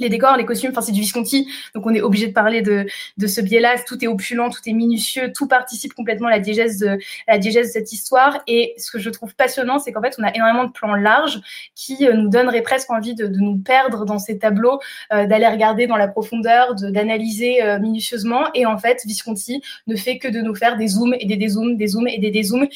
les 0.00 0.08
décors, 0.08 0.36
les 0.36 0.44
costumes, 0.44 0.70
enfin 0.70 0.80
c'est 0.80 0.92
du 0.92 1.00
Visconti, 1.00 1.48
donc 1.74 1.86
on 1.86 1.94
est 1.94 2.00
obligé 2.00 2.26
de 2.26 2.32
parler 2.32 2.62
de, 2.62 2.86
de 3.16 3.26
ce 3.26 3.40
biais-là. 3.40 3.76
Tout 3.86 4.02
est 4.04 4.08
opulent, 4.08 4.50
tout 4.50 4.60
est 4.66 4.72
minutieux, 4.72 5.32
tout 5.32 5.46
participe 5.46 5.94
complètement 5.94 6.28
à 6.28 6.30
la 6.30 6.40
diégèse 6.40 6.78
de, 6.78 6.98
la 7.28 7.38
de 7.38 7.50
cette 7.64 7.92
histoire. 7.92 8.40
Et 8.46 8.74
ce 8.78 8.90
que 8.90 8.98
je 8.98 9.10
trouve 9.10 9.34
passionnant, 9.34 9.78
c'est 9.78 9.92
qu'en 9.92 10.02
fait 10.02 10.16
on 10.18 10.22
a 10.22 10.34
énormément 10.34 10.64
de 10.64 10.72
plans 10.72 10.94
larges 10.94 11.40
qui 11.74 12.06
euh, 12.06 12.14
nous 12.14 12.28
donneraient 12.28 12.62
presque 12.62 12.90
envie 12.90 13.14
de, 13.14 13.26
de, 13.26 13.38
nous 13.38 13.58
perdre 13.58 14.04
dans 14.04 14.18
ces 14.18 14.38
tableaux, 14.38 14.80
euh, 15.12 15.26
d'aller 15.26 15.46
regarder 15.46 15.86
dans 15.86 15.96
la 15.96 16.08
profondeur, 16.08 16.74
d'analyser 16.74 17.62
euh, 17.62 17.78
minutieusement. 17.78 18.44
Et 18.54 18.66
en 18.66 18.78
fait, 18.78 19.02
Visconti 19.04 19.62
ne 19.86 19.96
fait 19.96 20.18
que 20.18 20.28
de 20.28 20.40
nous 20.40 20.54
faire 20.54 20.76
des 20.76 20.88
zooms 20.88 21.14
et 21.18 21.26
des 21.26 21.36
dézooms, 21.36 21.76
des 21.76 21.88
zooms 21.88 22.08
et 22.08 22.18
des 22.18 22.30
dézooms 22.30 22.68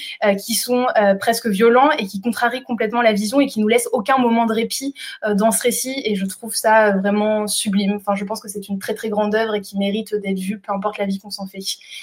qui 0.44 0.54
sont 0.54 0.87
presque 1.20 1.46
violents 1.46 1.90
et 1.98 2.06
qui 2.06 2.20
contrarient 2.20 2.62
complètement 2.62 3.02
la 3.02 3.12
vision 3.12 3.40
et 3.40 3.46
qui 3.46 3.60
nous 3.60 3.68
laissent 3.68 3.88
aucun 3.92 4.18
moment 4.18 4.46
de 4.46 4.52
répit 4.52 4.94
dans 5.34 5.50
ce 5.50 5.62
récit. 5.62 6.02
Et 6.04 6.14
je 6.14 6.26
trouve 6.26 6.54
ça 6.54 6.92
vraiment 6.92 7.13
sublime. 7.46 7.94
Enfin, 7.94 8.14
je 8.14 8.24
pense 8.24 8.40
que 8.40 8.48
c'est 8.48 8.68
une 8.68 8.79
très 8.79 8.94
très 8.94 9.09
grande 9.09 9.35
œuvre 9.35 9.55
et 9.55 9.61
qui 9.61 9.79
mérite 9.79 10.14
d'être 10.14 10.38
vue, 10.38 10.59
peu 10.59 10.72
importe 10.72 10.98
la 10.98 11.07
vie 11.07 11.18
qu'on 11.18 11.31
s'en 11.31 11.46
fait. 11.46 11.61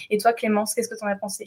Et 0.09 0.17
toi, 0.17 0.33
Clémence, 0.33 0.73
qu'est-ce 0.73 0.89
que 0.89 0.97
tu 0.97 1.03
en 1.03 1.07
as 1.07 1.15
pensé? 1.15 1.45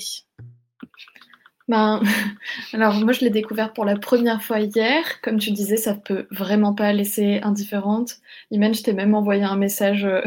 Ben, 1.67 2.03
alors 2.75 2.95
moi 2.95 3.13
je 3.13 3.21
l'ai 3.21 3.31
découvert 3.31 3.73
pour 3.73 3.85
la 3.85 3.97
première 3.97 4.43
fois 4.43 4.61
hier. 4.61 5.21
Comme 5.23 5.39
tu 5.39 5.51
disais, 5.51 5.77
ça 5.77 5.95
peut 5.95 6.27
vraiment 6.31 6.75
pas 6.75 6.93
laisser 6.93 7.41
indifférente. 7.43 8.17
Imen, 8.51 8.75
je 8.75 8.83
t'ai 8.83 8.93
même 8.93 9.15
envoyé 9.15 9.45
un 9.45 9.57
message 9.57 10.05
euh, 10.05 10.21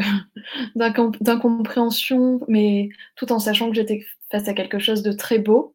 d'incompréhension, 0.74 2.40
mais 2.48 2.88
tout 3.16 3.32
en 3.32 3.38
sachant 3.38 3.68
que 3.70 3.76
j'étais 3.76 4.04
face 4.30 4.48
à 4.48 4.54
quelque 4.54 4.78
chose 4.78 5.02
de 5.02 5.12
très 5.12 5.38
beau. 5.38 5.74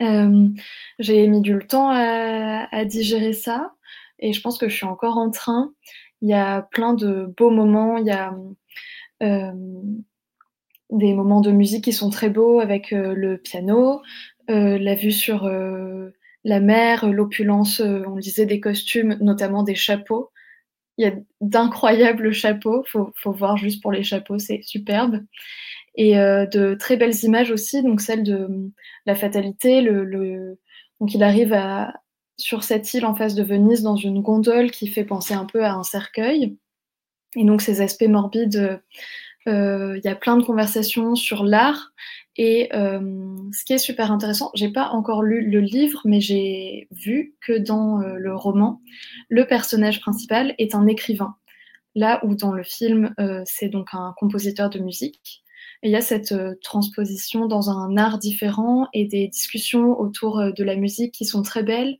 Euh, 0.00 0.48
j'ai 0.98 1.26
mis 1.26 1.40
du 1.40 1.58
temps 1.66 1.90
à, 1.90 2.84
digérer 2.84 3.32
ça 3.32 3.72
et 4.18 4.32
je 4.32 4.40
pense 4.40 4.56
que 4.58 4.68
je 4.68 4.74
suis 4.74 4.86
encore 4.86 5.18
en 5.18 5.30
train. 5.30 5.72
Il 6.22 6.28
y 6.28 6.34
a 6.34 6.62
plein 6.62 6.94
de 6.94 7.32
beaux 7.36 7.50
moments. 7.50 7.96
Il 7.96 8.06
y 8.06 8.10
a 8.10 8.34
euh, 9.22 9.52
des 10.90 11.14
moments 11.14 11.40
de 11.40 11.50
musique 11.52 11.84
qui 11.84 11.92
sont 11.92 12.10
très 12.10 12.30
beaux 12.30 12.60
avec 12.60 12.92
euh, 12.92 13.14
le 13.14 13.38
piano, 13.38 14.02
euh, 14.50 14.78
la 14.78 14.94
vue 14.94 15.12
sur 15.12 15.48
la 16.44 16.60
mer, 16.60 17.06
l'opulence, 17.06 17.80
on 17.80 18.16
disait 18.16 18.46
des 18.46 18.60
costumes, 18.60 19.16
notamment 19.20 19.62
des 19.62 19.74
chapeaux. 19.74 20.30
Il 20.98 21.04
y 21.04 21.08
a 21.08 21.14
d'incroyables 21.40 22.32
chapeaux, 22.32 22.82
faut, 22.86 23.12
faut 23.16 23.32
voir 23.32 23.56
juste 23.56 23.82
pour 23.82 23.92
les 23.92 24.02
chapeaux, 24.02 24.38
c'est 24.38 24.62
superbe. 24.62 25.22
Et 25.96 26.14
de 26.14 26.74
très 26.74 26.96
belles 26.96 27.24
images 27.24 27.50
aussi, 27.50 27.82
donc 27.82 28.00
celle 28.00 28.22
de 28.22 28.48
la 29.06 29.14
fatalité, 29.14 29.82
le, 29.82 30.04
le... 30.04 30.58
donc 31.00 31.14
il 31.14 31.22
arrive 31.22 31.52
à, 31.52 31.99
sur 32.40 32.64
cette 32.64 32.92
île 32.94 33.06
en 33.06 33.14
face 33.14 33.34
de 33.34 33.42
Venise 33.42 33.82
dans 33.82 33.96
une 33.96 34.22
gondole 34.22 34.70
qui 34.70 34.88
fait 34.88 35.04
penser 35.04 35.34
un 35.34 35.44
peu 35.44 35.64
à 35.64 35.74
un 35.74 35.82
cercueil. 35.82 36.56
Et 37.36 37.44
donc 37.44 37.62
ces 37.62 37.80
aspects 37.80 38.08
morbides, 38.08 38.80
euh, 39.48 39.98
il 39.98 40.04
y 40.04 40.08
a 40.08 40.14
plein 40.14 40.36
de 40.36 40.42
conversations 40.42 41.14
sur 41.14 41.44
l'art. 41.44 41.92
Et 42.36 42.70
euh, 42.74 43.36
ce 43.52 43.64
qui 43.64 43.72
est 43.72 43.78
super 43.78 44.10
intéressant, 44.12 44.50
j'ai 44.54 44.70
pas 44.70 44.88
encore 44.88 45.22
lu 45.22 45.48
le 45.48 45.60
livre, 45.60 46.00
mais 46.04 46.20
j'ai 46.20 46.88
vu 46.90 47.34
que 47.40 47.58
dans 47.58 48.00
euh, 48.00 48.16
le 48.16 48.34
roman, 48.34 48.80
le 49.28 49.46
personnage 49.46 50.00
principal 50.00 50.54
est 50.58 50.74
un 50.74 50.86
écrivain. 50.86 51.36
Là 51.94 52.24
où 52.24 52.34
dans 52.34 52.52
le 52.52 52.62
film, 52.62 53.12
c'est 53.46 53.68
donc 53.68 53.88
un 53.94 54.14
compositeur 54.16 54.70
de 54.70 54.78
musique. 54.78 55.42
Il 55.82 55.90
y 55.90 55.96
a 55.96 56.02
cette 56.02 56.32
euh, 56.32 56.54
transposition 56.62 57.46
dans 57.46 57.70
un 57.70 57.96
art 57.96 58.18
différent 58.18 58.88
et 58.92 59.06
des 59.06 59.28
discussions 59.28 59.98
autour 59.98 60.38
euh, 60.38 60.52
de 60.52 60.62
la 60.62 60.76
musique 60.76 61.14
qui 61.14 61.24
sont 61.24 61.42
très 61.42 61.62
belles 61.62 61.98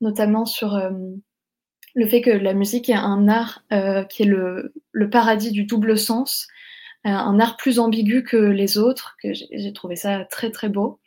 notamment 0.00 0.46
sur 0.46 0.74
euh, 0.74 0.90
le 1.94 2.08
fait 2.08 2.22
que 2.22 2.30
la 2.30 2.54
musique 2.54 2.88
est 2.88 2.94
un 2.94 3.28
art 3.28 3.64
qui 4.08 4.22
est 4.22 4.26
le, 4.26 4.72
paradis 5.10 5.50
du 5.50 5.64
double 5.64 5.98
sens, 5.98 6.46
un 7.04 7.38
art 7.38 7.58
plus 7.58 7.78
ambigu 7.78 8.22
que 8.22 8.36
les 8.36 8.78
autres, 8.78 9.16
que 9.22 9.34
j'ai 9.34 9.72
trouvé 9.74 9.96
ça 9.96 10.24
très 10.24 10.50
très 10.50 10.68
beau. 10.70 11.00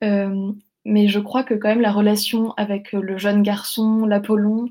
Mais 0.00 1.08
je 1.08 1.20
crois 1.20 1.44
que 1.44 1.54
quand 1.54 1.68
même 1.68 1.82
la 1.82 1.92
relation 1.92 2.54
avec 2.56 2.92
le 2.92 3.18
jeune 3.18 3.42
garçon, 3.42 4.06
l'Apollon, 4.06 4.70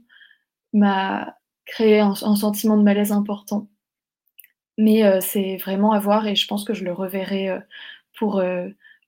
m'a 0.73 1.37
créé 1.65 1.99
un, 1.99 2.15
sentiment 2.15 2.77
de 2.77 2.83
malaise 2.83 3.11
important. 3.11 3.67
Mais 4.77 5.05
euh, 5.05 5.19
c'est 5.21 5.57
vraiment 5.57 5.91
à 5.91 5.99
voir 5.99 6.27
et 6.27 6.35
je 6.35 6.47
pense 6.47 6.63
que 6.63 6.73
je 6.73 6.83
le 6.83 6.93
reverrai 6.93 7.49
euh, 7.49 7.59
pour 8.17 8.41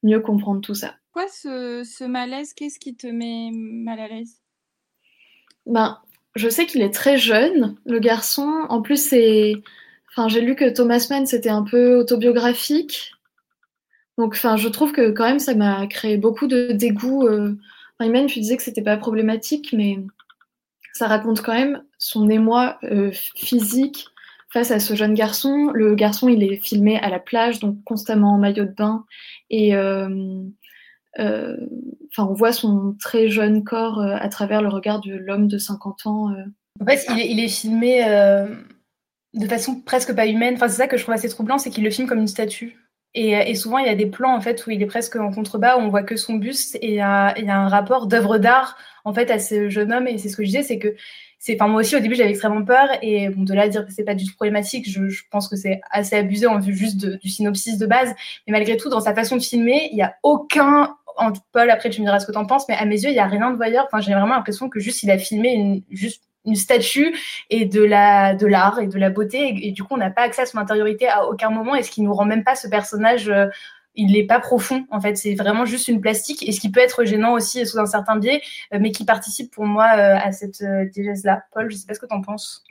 mieux 0.04 0.20
comprendre 0.20 0.62
tout 0.62 0.76
ça 0.76 0.96
quoi 1.20 1.28
ce, 1.28 1.84
ce 1.84 2.04
malaise 2.04 2.54
Qu'est-ce 2.54 2.80
qui 2.80 2.96
te 2.96 3.08
met 3.08 3.52
mal 3.54 4.00
à 4.00 4.08
l'aise? 4.08 4.40
Ben, 5.66 6.00
Je 6.36 6.50
sais 6.50 6.66
qu'il 6.66 6.82
est 6.82 6.94
très 6.94 7.18
jeune, 7.18 7.76
le 7.86 8.00
garçon. 8.00 8.66
En 8.70 8.82
plus, 8.82 9.04
c'est. 9.04 9.54
Enfin, 10.12 10.28
j'ai 10.30 10.42
lu 10.42 10.56
que 10.56 10.70
Thomas 10.70 11.06
Mann, 11.10 11.26
c'était 11.26 11.50
un 11.50 11.64
peu 11.64 11.96
autobiographique. 11.96 13.14
Donc, 14.18 14.34
enfin, 14.34 14.58
je 14.58 14.68
trouve 14.70 14.92
que 14.92 15.12
quand 15.12 15.26
même, 15.26 15.40
ça 15.40 15.56
m'a 15.56 15.88
créé 15.88 16.18
beaucoup 16.18 16.48
de 16.48 16.72
dégoût. 16.72 17.28
Euh... 17.28 17.58
Enfin, 18.00 18.10
même, 18.10 18.28
tu 18.28 18.40
disais 18.40 18.58
que 18.58 18.64
c'était 18.64 18.82
pas 18.82 18.98
problématique, 18.98 19.74
mais 19.74 19.98
ça 20.94 21.08
raconte 21.08 21.42
quand 21.42 21.54
même 21.54 21.84
son 21.98 22.30
émoi 22.30 22.80
euh, 22.84 23.12
physique 23.36 24.08
face 24.52 24.72
à 24.72 24.80
ce 24.80 24.96
jeune 24.96 25.14
garçon. 25.14 25.72
Le 25.74 25.96
garçon, 25.96 26.28
il 26.28 26.44
est 26.44 26.58
filmé 26.58 26.98
à 26.98 27.10
la 27.10 27.20
plage, 27.20 27.60
donc 27.60 27.84
constamment 27.84 28.34
en 28.34 28.38
maillot 28.38 28.66
de 28.66 28.72
bain. 28.72 29.06
Et 29.50 29.76
euh, 29.76 30.42
euh, 31.20 31.58
enfin, 32.12 32.28
on 32.30 32.34
voit 32.34 32.52
son 32.52 32.96
très 33.00 33.30
jeune 33.30 33.64
corps 33.64 34.00
euh, 34.00 34.16
à 34.20 34.28
travers 34.30 34.62
le 34.62 34.70
regard 34.70 35.02
de 35.02 35.14
l'homme 35.16 35.48
de 35.48 35.58
50 35.58 36.06
ans. 36.08 36.30
En 36.82 36.86
fait, 36.86 37.06
il 37.10 37.20
est, 37.20 37.32
il 37.32 37.40
est 37.40 37.50
filmé 37.50 38.04
de 39.36 39.48
façon 39.48 39.82
presque 39.82 40.16
pas 40.16 40.26
humaine. 40.26 40.56
Enfin, 40.56 40.68
c'est 40.68 40.78
ça 40.78 40.88
que 40.88 40.98
je 40.98 41.04
trouve 41.04 41.16
assez 41.16 41.30
troublant, 41.30 41.58
c'est 41.58 41.70
qu'il 41.70 41.84
le 41.84 41.92
filme 41.92 42.08
comme 42.08 42.20
une 42.20 42.28
statue. 42.28 42.78
Et, 43.16 43.32
et, 43.32 43.56
souvent, 43.56 43.80
il 43.80 43.88
y 43.88 43.90
a 43.90 43.96
des 43.96 44.06
plans 44.06 44.36
en 44.36 44.40
fait 44.40 44.66
où 44.66 44.70
il 44.70 44.82
est 44.84 44.88
presque 44.88 45.16
en 45.16 45.32
contrebas, 45.32 45.78
où 45.78 45.80
on 45.80 45.90
voit 45.90 46.04
que 46.04 46.16
son 46.16 46.36
buste, 46.36 46.76
et 46.76 46.90
il 46.90 46.94
y 46.94 47.00
a, 47.00 47.34
il 47.40 47.46
y 47.46 47.50
a 47.50 47.58
un 47.58 47.68
rapport 47.68 48.06
d'œuvre 48.06 48.38
d'art 48.38 48.78
en 49.04 49.14
fait 49.14 49.32
à 49.32 49.40
ce 49.40 49.68
jeune 49.68 49.92
homme. 49.92 50.08
Et 50.08 50.20
c'est 50.20 50.30
ce 50.30 50.38
que 50.38 50.44
je 50.44 50.48
disais, 50.48 50.64
c'est 50.64 50.78
que 50.78 50.96
c'est, 51.40 51.56
enfin 51.56 51.70
moi 51.70 51.80
aussi 51.82 51.96
au 51.96 52.00
début 52.00 52.16
j'avais 52.16 52.32
extrêmement 52.32 52.64
peur, 52.64 52.88
et 53.02 53.30
bon 53.30 53.44
de 53.44 53.54
là 53.54 53.64
à 53.64 53.68
dire 53.70 53.86
que 53.86 53.92
c'est 53.92 54.04
pas 54.04 54.14
du 54.14 54.26
tout 54.26 54.36
problématique, 54.36 54.90
je, 54.90 55.08
je 55.08 55.24
pense 55.32 55.48
que 55.48 55.56
c'est 55.56 55.82
assez 55.90 56.16
abusé 56.16 56.46
en 56.48 56.60
vue 56.60 56.76
juste 56.76 57.06
du 57.06 57.30
synopsis 57.30 57.78
de 57.78 57.86
base. 57.86 58.14
Mais 58.46 58.52
malgré 58.52 58.78
tout, 58.78 58.90
dans 58.90 59.00
sa 59.00 59.16
façon 59.16 59.38
de 59.38 59.42
filmer, 59.42 59.90
il 59.92 59.98
y 59.98 60.02
a 60.02 60.16
aucun 60.22 60.96
Paul, 61.52 61.70
après 61.70 61.90
tu 61.90 62.02
me 62.02 62.06
diras 62.06 62.20
ce 62.20 62.26
que 62.26 62.32
tu 62.32 62.38
en 62.38 62.46
penses, 62.46 62.66
mais 62.70 62.76
à 62.76 62.86
mes 62.86 63.02
yeux, 63.02 63.10
il 63.10 63.14
n'y 63.14 63.20
a 63.20 63.26
rien 63.26 63.52
de 63.52 63.58
voyeur. 63.58 63.86
Enfin, 63.92 64.00
j'ai 64.00 64.14
vraiment 64.14 64.36
l'impression 64.36 64.70
que 64.70 64.80
juste 64.80 65.04
il 65.04 65.12
a 65.12 65.18
filmé 65.18 65.50
une, 65.54 65.84
juste 65.90 66.24
une 66.46 66.56
statue 66.56 67.16
et 67.50 67.66
de 67.66 67.84
la 67.84 68.34
de 68.34 68.48
l'art 68.48 68.80
et 68.80 68.88
de 68.88 68.98
la 68.98 69.10
beauté 69.10 69.50
et, 69.50 69.68
et 69.68 69.72
du 69.72 69.84
coup 69.84 69.96
on 69.96 69.98
n'a 69.98 70.10
pas 70.10 70.22
accès 70.22 70.44
à 70.44 70.46
son 70.46 70.58
intériorité 70.58 71.08
à 71.08 71.28
aucun 71.28 71.50
moment 71.50 71.76
et 71.76 71.84
ce 71.84 71.92
qui 71.92 72.02
nous 72.02 72.14
rend 72.14 72.24
même 72.24 72.46
pas 72.46 72.56
ce 72.56 72.70
personnage 72.70 73.28
euh, 73.28 73.48
il 74.00 74.14
n'est 74.14 74.26
pas 74.26 74.40
profond 74.40 74.86
en 74.90 75.00
fait 75.02 75.16
c'est 75.16 75.36
vraiment 75.36 75.66
juste 75.66 75.88
une 75.88 76.02
plastique 76.02 76.48
et 76.48 76.52
ce 76.52 76.60
qui 76.60 76.72
peut 76.72 76.80
être 76.80 77.04
gênant 77.04 77.34
aussi 77.34 77.66
sous 77.66 77.80
un 77.80 77.86
certain 77.86 78.18
biais 78.18 78.42
euh, 78.74 78.78
mais 78.82 78.92
qui 78.92 79.06
participe 79.06 79.52
pour 79.52 79.66
moi 79.66 79.86
euh, 79.98 80.18
à 80.18 80.32
cette 80.32 80.64
diégèse 80.92 81.24
là 81.24 81.44
Paul 81.54 81.70
je 81.70 81.76
sais 81.76 81.86
pas 81.86 81.94
ce 81.94 82.00
que 82.00 82.06
tu 82.06 82.16
en 82.16 82.22
penses 82.22 82.64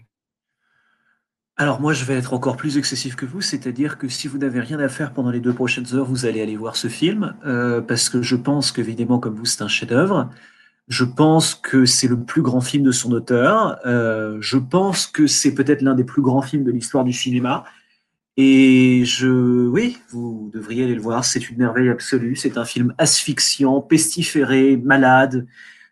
alors 1.61 1.81
moi, 1.81 1.93
je 1.93 2.05
vais 2.05 2.15
être 2.15 2.35
encore 2.35 2.57
plus 2.57 2.79
excessif 2.79 3.17
que 3.17 3.27
vous, 3.27 3.41
c'est-à-dire 3.41 3.99
que 3.99 4.07
si 4.07 4.29
vous 4.29 4.39
n'avez 4.39 4.61
rien 4.61 4.79
à 4.79 4.89
faire 4.89 5.13
pendant 5.13 5.33
les 5.33 5.41
deux 5.41 5.53
prochaines 5.53 5.93
heures, 5.93 6.05
vous 6.05 6.25
allez 6.25 6.41
aller 6.41 6.57
voir 6.57 6.77
ce 6.77 6.87
film, 6.87 7.35
euh, 7.45 7.81
parce 7.81 8.09
que 8.09 8.23
je 8.23 8.37
pense 8.37 8.71
qu'évidemment, 8.71 9.19
comme 9.19 9.35
vous, 9.35 9.45
c'est 9.45 9.63
un 9.63 9.69
chef-d'œuvre. 9.69 10.31
Je 10.87 11.03
pense 11.05 11.57
que 11.57 11.85
c'est 11.85 12.07
le 12.07 12.23
plus 12.23 12.43
grand 12.43 12.61
film 12.61 12.85
de 12.85 12.93
son 12.93 13.11
auteur. 13.11 13.77
Euh, 13.87 14.39
je 14.41 14.57
pense 14.57 15.09
que 15.09 15.27
c'est 15.27 15.53
peut-être 15.53 15.83
l'un 15.83 15.97
des 15.97 16.05
plus 16.05 16.23
grands 16.23 16.43
films 16.43 16.63
de 16.63 16.71
l'histoire 16.71 17.03
du 17.03 17.13
cinéma. 17.13 17.65
Et 18.41 19.05
je, 19.05 19.67
oui, 19.67 19.99
vous 20.11 20.49
devriez 20.55 20.85
aller 20.85 20.95
le 20.95 21.03
voir. 21.03 21.25
C'est 21.25 21.51
une 21.51 21.59
merveille 21.59 21.89
absolue. 21.89 22.37
C'est 22.37 22.57
un 22.57 22.65
film 22.65 22.95
asphyxiant, 22.97 23.81
pestiféré, 23.81 24.77
malade, 24.77 25.49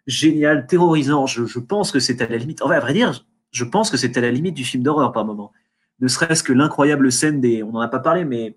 génial, 0.06 0.68
terrorisant. 0.68 1.26
Je, 1.26 1.44
je 1.44 1.58
pense 1.58 1.90
que 1.90 1.98
c'est 1.98 2.22
à 2.22 2.28
la 2.28 2.36
limite. 2.36 2.62
Enfin, 2.62 2.76
à 2.76 2.80
vrai 2.80 2.92
dire, 2.92 3.26
je 3.50 3.64
pense 3.64 3.90
que 3.90 3.96
c'est 3.96 4.16
à 4.16 4.20
la 4.20 4.30
limite 4.30 4.54
du 4.54 4.64
film 4.64 4.84
d'horreur 4.84 5.10
par 5.10 5.24
moment. 5.24 5.52
Ne 5.98 6.06
serait-ce 6.06 6.44
que 6.44 6.52
l'incroyable 6.52 7.10
scène 7.10 7.40
des, 7.40 7.64
on 7.64 7.72
n'en 7.72 7.80
a 7.80 7.88
pas 7.88 7.98
parlé, 7.98 8.24
mais 8.24 8.56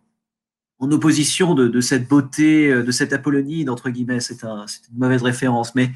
en 0.77 0.91
opposition 0.91 1.55
de, 1.55 1.67
de, 1.67 1.81
cette 1.81 2.07
beauté, 2.07 2.71
de 2.71 2.91
cette 2.91 3.11
Apollonie, 3.11 3.65
d'entre 3.65 3.89
guillemets, 3.89 4.19
c'est 4.19 4.43
un, 4.43 4.67
une 4.91 4.99
mauvaise 4.99 5.23
référence, 5.23 5.73
mais 5.73 5.89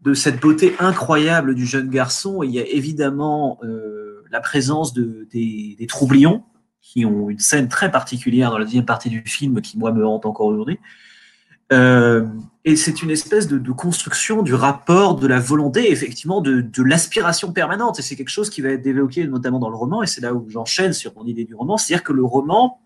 de 0.00 0.14
cette 0.14 0.40
beauté 0.40 0.74
incroyable 0.78 1.54
du 1.54 1.66
jeune 1.66 1.88
garçon, 1.88 2.42
il 2.42 2.52
y 2.52 2.60
a 2.60 2.66
évidemment 2.66 3.58
euh, 3.62 4.22
la 4.30 4.40
présence 4.40 4.92
de, 4.92 5.26
des, 5.30 5.76
des, 5.78 5.86
troublions, 5.86 6.44
qui 6.82 7.06
ont 7.06 7.30
une 7.30 7.38
scène 7.38 7.68
très 7.68 7.90
particulière 7.90 8.50
dans 8.50 8.58
la 8.58 8.64
deuxième 8.64 8.84
partie 8.84 9.08
du 9.08 9.22
film 9.24 9.62
qui, 9.62 9.78
moi, 9.78 9.92
me 9.92 10.04
hante 10.04 10.26
encore 10.26 10.46
aujourd'hui. 10.46 10.78
Euh, 11.72 12.26
et 12.64 12.76
c'est 12.76 13.02
une 13.02 13.10
espèce 13.10 13.48
de, 13.48 13.72
construction 13.72 14.42
du 14.42 14.52
rapport, 14.52 15.16
de 15.16 15.26
la 15.26 15.40
volonté, 15.40 15.90
effectivement, 15.90 16.40
de, 16.40 16.82
l'aspiration 16.82 17.52
permanente. 17.52 17.98
Et 17.98 18.02
c'est 18.02 18.16
quelque 18.16 18.28
chose 18.28 18.50
qui 18.50 18.60
va 18.60 18.70
être 18.70 18.82
développé 18.82 19.26
notamment 19.26 19.58
dans 19.58 19.70
le 19.70 19.76
roman, 19.76 20.02
et 20.02 20.06
c'est 20.06 20.20
là 20.20 20.34
où 20.34 20.48
j'enchaîne 20.50 20.92
sur 20.92 21.14
mon 21.16 21.24
idée 21.24 21.44
du 21.44 21.54
roman. 21.54 21.76
C'est-à-dire 21.76 22.04
que 22.04 22.12
le 22.12 22.24
roman, 22.24 22.80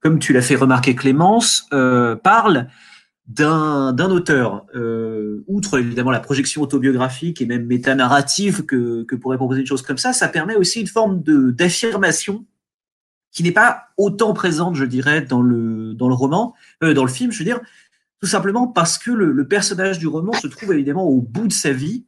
comme 0.00 0.18
tu 0.18 0.32
l'as 0.32 0.42
fait 0.42 0.54
remarquer 0.54 0.94
Clémence, 0.94 1.66
euh, 1.72 2.14
parle 2.14 2.68
d'un 3.26 3.94
auteur, 3.98 4.64
euh, 4.74 5.44
outre 5.48 5.78
évidemment 5.78 6.10
la 6.10 6.20
projection 6.20 6.62
autobiographique 6.62 7.42
et 7.42 7.46
même 7.46 7.66
métanarrative 7.66 8.64
que, 8.64 9.02
que 9.02 9.16
pourrait 9.16 9.36
proposer 9.36 9.60
une 9.60 9.66
chose 9.66 9.82
comme 9.82 9.98
ça, 9.98 10.14
ça 10.14 10.28
permet 10.28 10.56
aussi 10.56 10.80
une 10.80 10.86
forme 10.86 11.22
d'affirmation 11.22 12.46
qui 13.32 13.42
n'est 13.42 13.52
pas 13.52 13.88
autant 13.96 14.32
présente, 14.32 14.74
je 14.74 14.84
dirais, 14.84 15.22
dans 15.22 15.42
le, 15.42 15.94
dans 15.94 16.08
le 16.08 16.14
roman, 16.14 16.54
euh, 16.82 16.94
dans 16.94 17.04
le 17.04 17.10
film, 17.10 17.30
je 17.30 17.38
veux 17.38 17.44
dire, 17.44 17.60
tout 18.20 18.26
simplement 18.26 18.66
parce 18.66 18.98
que 18.98 19.10
le, 19.10 19.32
le, 19.32 19.46
personnage 19.46 19.98
du 19.98 20.06
roman 20.06 20.32
se 20.32 20.46
trouve 20.48 20.72
évidemment 20.72 21.04
au 21.04 21.20
bout 21.20 21.46
de 21.46 21.52
sa 21.52 21.72
vie, 21.72 22.04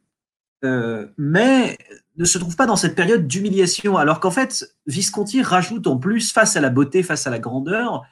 euh, 0.63 1.07
mais 1.17 1.77
ne 2.17 2.25
se 2.25 2.37
trouve 2.37 2.55
pas 2.55 2.65
dans 2.65 2.75
cette 2.75 2.95
période 2.95 3.27
d'humiliation, 3.27 3.97
alors 3.97 4.19
qu'en 4.19 4.31
fait, 4.31 4.75
Visconti 4.87 5.41
rajoute 5.41 5.87
en 5.87 5.97
plus, 5.97 6.31
face 6.31 6.55
à 6.55 6.61
la 6.61 6.69
beauté, 6.69 7.03
face 7.03 7.25
à 7.27 7.29
la 7.29 7.39
grandeur, 7.39 8.03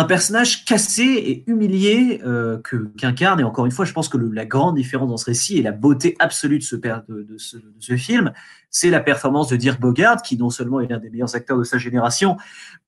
un 0.00 0.04
personnage 0.04 0.64
cassé 0.64 1.02
et 1.02 1.44
humilié 1.46 2.22
euh, 2.24 2.58
que 2.64 2.76
qu'incarne. 2.96 3.38
Et 3.40 3.44
encore 3.44 3.66
une 3.66 3.72
fois, 3.72 3.84
je 3.84 3.92
pense 3.92 4.08
que 4.08 4.16
la 4.16 4.46
grande 4.46 4.76
différence 4.76 5.10
dans 5.10 5.18
ce 5.18 5.26
récit 5.26 5.58
et 5.58 5.62
la 5.62 5.72
beauté 5.72 6.16
absolue 6.18 6.58
de 6.58 7.36
ce, 7.36 7.96
film, 7.96 8.32
c'est 8.70 8.88
la 8.88 9.00
performance 9.00 9.48
de 9.48 9.56
Dirk 9.56 9.78
Bogard, 9.78 10.22
qui 10.22 10.38
non 10.38 10.48
seulement 10.48 10.80
est 10.80 10.86
l'un 10.86 10.98
des 10.98 11.10
meilleurs 11.10 11.36
acteurs 11.36 11.58
de 11.58 11.64
sa 11.64 11.76
génération, 11.76 12.38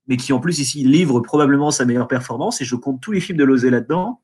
mais 0.07 0.17
qui 0.17 0.33
en 0.33 0.41
plus 0.41 0.59
ici 0.59 0.85
livre 0.85 1.21
probablement 1.21 1.71
sa 1.71 1.85
meilleure 1.85 2.09
performance. 2.09 2.63
Et 2.63 2.65
je 2.65 2.77
compte 2.77 3.03
tous 3.03 3.13
les 3.13 3.21
films 3.21 3.37
de 3.37 3.45
Lozé 3.45 3.69
là-dedans. 3.69 4.23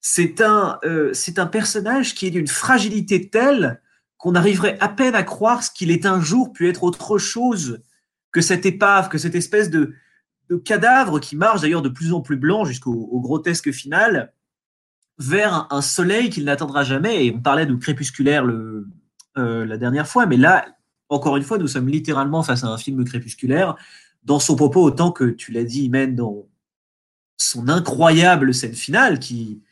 C'est 0.00 0.40
un, 0.40 0.78
euh, 0.84 1.10
c'est 1.12 1.40
un 1.40 1.46
personnage 1.46 2.14
qui 2.14 2.28
est 2.28 2.30
d'une 2.30 2.46
fragilité 2.46 3.30
telle 3.30 3.80
qu'on 4.16 4.36
arriverait 4.36 4.78
à 4.78 4.88
peine 4.88 5.16
à 5.16 5.24
croire 5.24 5.64
ce 5.64 5.72
qu'il 5.72 5.90
est 5.90 6.06
un 6.06 6.20
jour 6.20 6.52
pu 6.52 6.68
être 6.68 6.84
autre 6.84 7.18
chose 7.18 7.82
que 8.30 8.40
cette 8.40 8.64
épave, 8.64 9.08
que 9.08 9.18
cette 9.18 9.34
espèce 9.34 9.70
de, 9.70 9.92
de 10.48 10.56
cadavre 10.56 11.20
qui 11.20 11.36
marche 11.36 11.60
d'ailleurs 11.60 11.82
de 11.82 11.88
plus 11.88 12.12
en 12.12 12.20
plus 12.20 12.36
blanc 12.36 12.64
jusqu'au 12.64 13.20
grotesque 13.20 13.72
final 13.72 14.32
vers 15.18 15.54
un, 15.54 15.66
un 15.70 15.82
soleil 15.82 16.30
qu'il 16.30 16.44
n'atteindra 16.44 16.84
jamais. 16.84 17.26
Et 17.26 17.34
on 17.34 17.40
parlait 17.40 17.66
de 17.66 17.74
crépusculaire 17.74 18.44
le, 18.44 18.86
euh, 19.38 19.64
la 19.64 19.76
dernière 19.76 20.06
fois, 20.06 20.26
mais 20.26 20.36
là, 20.36 20.66
encore 21.08 21.36
une 21.36 21.42
fois, 21.42 21.58
nous 21.58 21.68
sommes 21.68 21.88
littéralement 21.88 22.42
face 22.42 22.64
à 22.64 22.68
un 22.68 22.78
film 22.78 23.04
crépusculaire 23.04 23.76
dans 24.24 24.40
son 24.40 24.56
propos 24.56 24.82
autant 24.82 25.12
que 25.12 25.24
tu 25.24 25.52
l'as 25.52 25.64
dit, 25.64 25.84
Imen, 25.84 26.16
dans 26.16 26.46
son 27.36 27.68
incroyable 27.68 28.54
scène 28.54 28.74
finale 28.74 29.18
qui, 29.18 29.62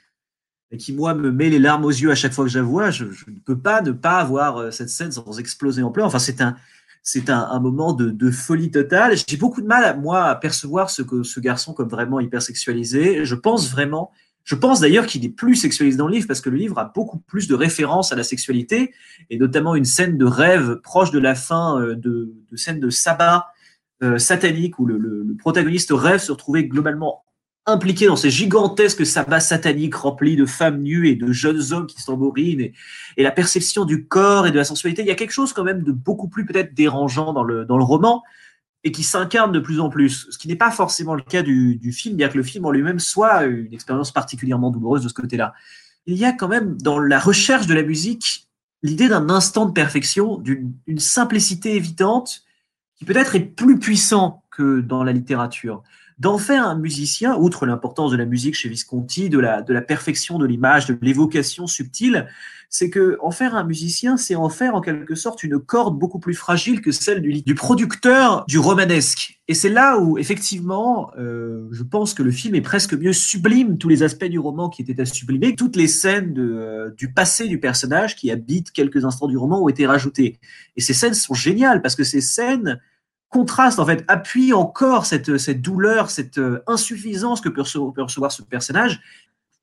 qui, 0.78 0.92
moi, 0.92 1.14
me 1.14 1.32
met 1.32 1.50
les 1.50 1.58
larmes 1.58 1.84
aux 1.84 1.90
yeux 1.90 2.10
à 2.10 2.14
chaque 2.14 2.32
fois 2.32 2.44
que 2.44 2.50
je 2.50 2.58
la 2.58 2.64
vois. 2.64 2.90
Je, 2.90 3.10
je 3.10 3.30
ne 3.30 3.38
peux 3.38 3.58
pas 3.58 3.80
ne 3.82 3.92
pas 3.92 4.18
avoir 4.18 4.58
euh, 4.58 4.70
cette 4.70 4.90
scène 4.90 5.12
sans 5.12 5.38
exploser 5.38 5.82
en 5.82 5.90
pleurs. 5.90 6.06
Enfin, 6.06 6.18
c'est 6.18 6.40
un, 6.40 6.56
c'est 7.04 7.28
un, 7.28 7.38
un, 7.50 7.60
moment 7.60 7.92
de, 7.92 8.10
de 8.10 8.30
folie 8.30 8.70
totale. 8.70 9.14
J'ai 9.28 9.36
beaucoup 9.36 9.60
de 9.60 9.66
mal, 9.66 10.00
moi, 10.00 10.24
à 10.24 10.34
percevoir 10.34 10.88
ce, 10.88 11.02
que, 11.02 11.22
ce 11.22 11.38
garçon 11.38 11.74
comme 11.74 11.88
vraiment 11.88 12.18
hypersexualisé. 12.18 13.26
Je 13.26 13.34
pense 13.34 13.70
vraiment, 13.70 14.10
je 14.44 14.54
pense 14.54 14.80
d'ailleurs 14.80 15.06
qu'il 15.06 15.22
est 15.24 15.28
plus 15.30 15.54
sexualisé 15.54 15.98
dans 15.98 16.08
le 16.08 16.14
livre 16.14 16.26
parce 16.26 16.40
que 16.40 16.48
le 16.48 16.56
livre 16.56 16.78
a 16.78 16.90
beaucoup 16.94 17.18
plus 17.18 17.46
de 17.46 17.54
références 17.54 18.10
à 18.12 18.16
la 18.16 18.24
sexualité 18.24 18.94
et 19.28 19.38
notamment 19.38 19.74
une 19.74 19.84
scène 19.84 20.16
de 20.16 20.24
rêve 20.24 20.80
proche 20.82 21.10
de 21.10 21.18
la 21.18 21.34
fin 21.34 21.78
euh, 21.78 21.94
de, 21.94 22.32
de 22.50 22.56
scène 22.56 22.80
de 22.80 22.88
sabbat 22.88 23.48
euh, 24.02 24.16
satanique 24.18 24.78
où 24.78 24.86
le, 24.86 24.96
le, 24.96 25.22
le, 25.22 25.36
protagoniste 25.36 25.92
rêve 25.92 26.20
se 26.20 26.32
retrouver 26.32 26.66
globalement 26.66 27.23
impliqué 27.66 28.06
dans 28.06 28.16
ces 28.16 28.30
gigantesques 28.30 29.06
sabbats 29.06 29.40
sataniques 29.40 29.94
remplis 29.94 30.36
de 30.36 30.44
femmes 30.44 30.82
nues 30.82 31.08
et 31.08 31.14
de 31.14 31.32
jeunes 31.32 31.72
hommes 31.72 31.86
qui 31.86 32.00
s'emborinent 32.00 32.60
et, 32.60 32.74
et, 33.16 33.22
la 33.22 33.30
perception 33.30 33.84
du 33.84 34.06
corps 34.06 34.46
et 34.46 34.50
de 34.50 34.56
la 34.56 34.64
sensualité. 34.64 35.02
Il 35.02 35.08
y 35.08 35.10
a 35.10 35.14
quelque 35.14 35.32
chose 35.32 35.52
quand 35.52 35.64
même 35.64 35.82
de 35.82 35.92
beaucoup 35.92 36.28
plus 36.28 36.44
peut-être 36.44 36.74
dérangeant 36.74 37.32
dans 37.32 37.44
le, 37.44 37.64
dans 37.64 37.78
le 37.78 37.84
roman 37.84 38.22
et 38.84 38.92
qui 38.92 39.02
s'incarne 39.02 39.50
de 39.50 39.60
plus 39.60 39.80
en 39.80 39.88
plus, 39.88 40.26
ce 40.30 40.36
qui 40.36 40.46
n'est 40.46 40.56
pas 40.56 40.70
forcément 40.70 41.14
le 41.14 41.22
cas 41.22 41.42
du, 41.42 41.76
du, 41.76 41.90
film, 41.90 42.16
bien 42.16 42.28
que 42.28 42.36
le 42.36 42.42
film 42.42 42.66
en 42.66 42.70
lui-même 42.70 42.98
soit 42.98 43.44
une 43.44 43.72
expérience 43.72 44.12
particulièrement 44.12 44.70
douloureuse 44.70 45.02
de 45.02 45.08
ce 45.08 45.14
côté-là. 45.14 45.54
Il 46.06 46.16
y 46.16 46.26
a 46.26 46.32
quand 46.32 46.48
même 46.48 46.76
dans 46.76 46.98
la 46.98 47.18
recherche 47.18 47.66
de 47.66 47.72
la 47.72 47.82
musique 47.82 48.46
l'idée 48.82 49.08
d'un 49.08 49.30
instant 49.30 49.64
de 49.64 49.72
perfection, 49.72 50.36
d'une 50.36 50.98
simplicité 50.98 51.74
évidente 51.76 52.42
qui 52.96 53.06
peut-être 53.06 53.34
est 53.34 53.40
plus 53.40 53.78
puissant 53.78 54.44
que 54.50 54.80
dans 54.80 55.02
la 55.02 55.12
littérature 55.12 55.82
d'en 56.18 56.38
faire 56.38 56.66
un 56.66 56.76
musicien, 56.76 57.36
outre 57.36 57.66
l'importance 57.66 58.12
de 58.12 58.16
la 58.16 58.24
musique 58.24 58.54
chez 58.54 58.68
Visconti, 58.68 59.28
de 59.28 59.38
la, 59.38 59.62
de 59.62 59.72
la 59.72 59.82
perfection 59.82 60.38
de 60.38 60.46
l'image, 60.46 60.86
de 60.86 60.96
l'évocation 61.02 61.66
subtile, 61.66 62.28
c'est 62.68 62.90
que 62.90 63.18
en 63.20 63.30
faire 63.30 63.54
un 63.54 63.62
musicien, 63.62 64.16
c'est 64.16 64.34
en 64.34 64.48
faire 64.48 64.74
en 64.74 64.80
quelque 64.80 65.14
sorte 65.14 65.44
une 65.44 65.60
corde 65.60 65.96
beaucoup 65.96 66.18
plus 66.18 66.34
fragile 66.34 66.80
que 66.80 66.90
celle 66.90 67.22
du, 67.22 67.42
du 67.42 67.54
producteur 67.54 68.44
du 68.48 68.58
romanesque. 68.58 69.40
Et 69.46 69.54
c'est 69.54 69.68
là 69.68 69.98
où, 69.98 70.18
effectivement, 70.18 71.12
euh, 71.18 71.68
je 71.70 71.82
pense 71.84 72.14
que 72.14 72.22
le 72.24 72.32
film 72.32 72.56
est 72.56 72.62
presque 72.62 72.94
mieux 72.94 73.12
sublime 73.12 73.78
tous 73.78 73.88
les 73.88 74.02
aspects 74.02 74.24
du 74.24 74.40
roman 74.40 74.68
qui 74.68 74.82
étaient 74.82 75.00
à 75.00 75.04
sublimer. 75.04 75.54
Toutes 75.54 75.76
les 75.76 75.86
scènes 75.86 76.32
de, 76.32 76.42
euh, 76.42 76.90
du 76.96 77.12
passé 77.12 77.46
du 77.46 77.60
personnage 77.60 78.16
qui 78.16 78.30
habitent 78.30 78.72
quelques 78.72 79.04
instants 79.04 79.28
du 79.28 79.36
roman 79.36 79.62
ont 79.62 79.68
été 79.68 79.86
rajoutées. 79.86 80.40
Et 80.76 80.80
ces 80.80 80.94
scènes 80.94 81.14
sont 81.14 81.34
géniales 81.34 81.80
parce 81.80 81.94
que 81.94 82.04
ces 82.04 82.20
scènes 82.20 82.80
contraste, 83.34 83.80
en 83.80 83.86
fait, 83.86 84.04
appuie 84.06 84.52
encore 84.52 85.06
cette, 85.06 85.38
cette 85.38 85.60
douleur, 85.60 86.08
cette 86.08 86.38
euh, 86.38 86.62
insuffisance 86.68 87.40
que 87.40 87.48
peut 87.48 87.62
recevoir, 87.62 88.30
ce 88.30 88.42
personnage. 88.42 89.00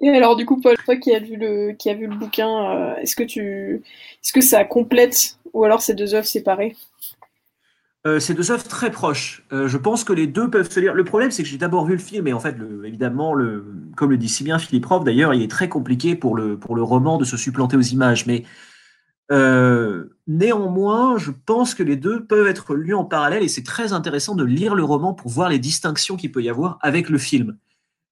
Et 0.01 0.09
alors, 0.09 0.35
du 0.35 0.45
coup, 0.45 0.59
Paul, 0.59 0.75
toi 0.83 0.97
qui 0.97 1.15
as 1.15 1.19
vu 1.19 1.37
le, 1.37 1.71
qui 1.79 1.89
a 1.89 1.93
vu 1.93 2.07
le 2.07 2.15
bouquin, 2.17 2.49
euh, 2.49 2.95
est-ce 3.01 3.15
que 3.15 3.23
tu, 3.23 3.81
est-ce 4.21 4.33
que 4.33 4.41
ça 4.41 4.65
complète 4.65 5.37
ou 5.53 5.63
alors 5.63 5.81
c'est 5.81 5.93
deux 5.93 6.13
œuvres 6.13 6.27
séparées? 6.27 6.75
Euh, 8.05 8.19
c'est 8.19 8.33
deux 8.33 8.51
œuvres 8.51 8.67
très 8.67 8.91
proches. 8.91 9.45
Euh, 9.53 9.69
je 9.69 9.77
pense 9.77 10.03
que 10.03 10.11
les 10.11 10.27
deux 10.27 10.49
peuvent 10.49 10.69
se 10.69 10.79
lire. 10.81 10.93
Le 10.93 11.05
problème, 11.05 11.31
c'est 11.31 11.43
que 11.43 11.49
j'ai 11.49 11.59
d'abord 11.59 11.85
vu 11.85 11.93
le 11.93 11.99
film, 11.99 12.27
et 12.27 12.33
en 12.33 12.39
fait, 12.39 12.57
le, 12.57 12.85
évidemment, 12.85 13.33
le, 13.33 13.63
comme 13.95 14.09
le 14.09 14.17
dit 14.17 14.27
si 14.27 14.43
bien 14.43 14.59
Philippe 14.59 14.87
Roth, 14.87 15.05
d'ailleurs, 15.05 15.33
il 15.33 15.41
est 15.43 15.51
très 15.51 15.69
compliqué 15.69 16.15
pour 16.15 16.35
le, 16.35 16.57
pour 16.57 16.75
le 16.75 16.83
roman 16.83 17.17
de 17.17 17.25
se 17.25 17.37
supplanter 17.37 17.77
aux 17.77 17.87
images. 17.95 18.25
Mais 18.25 18.43
euh, 19.31 20.17
néanmoins, 20.27 21.17
je 21.17 21.31
pense 21.31 21.73
que 21.73 21.83
les 21.83 21.95
deux 21.95 22.25
peuvent 22.25 22.47
être 22.47 22.75
lus 22.75 22.93
en 22.93 23.05
parallèle 23.05 23.43
et 23.43 23.47
c'est 23.47 23.63
très 23.63 23.93
intéressant 23.93 24.35
de 24.35 24.43
lire 24.43 24.75
le 24.75 24.83
roman 24.83 25.13
pour 25.13 25.31
voir 25.31 25.49
les 25.49 25.59
distinctions 25.59 26.17
qu'il 26.17 26.31
peut 26.31 26.43
y 26.43 26.49
avoir 26.49 26.77
avec 26.81 27.09
le 27.09 27.17
film. 27.17 27.57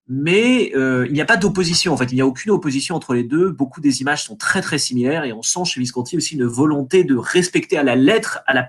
Mais 0.07 0.71
euh, 0.75 1.05
il 1.07 1.13
n'y 1.13 1.21
a 1.21 1.25
pas 1.25 1.37
d'opposition, 1.37 1.93
en 1.93 1.97
fait, 1.97 2.11
il 2.11 2.15
n'y 2.15 2.21
a 2.21 2.25
aucune 2.25 2.51
opposition 2.51 2.95
entre 2.95 3.13
les 3.13 3.23
deux. 3.23 3.51
Beaucoup 3.51 3.81
des 3.81 4.01
images 4.01 4.23
sont 4.23 4.35
très 4.35 4.61
très 4.61 4.79
similaires 4.79 5.23
et 5.23 5.33
on 5.33 5.43
sent 5.43 5.65
chez 5.65 5.79
Visconti 5.79 6.17
aussi 6.17 6.35
une 6.35 6.45
volonté 6.45 7.03
de 7.03 7.15
respecter 7.15 7.77
à 7.77 7.83
la 7.83 7.95
lettre, 7.95 8.39
à 8.47 8.53
la 8.53 8.65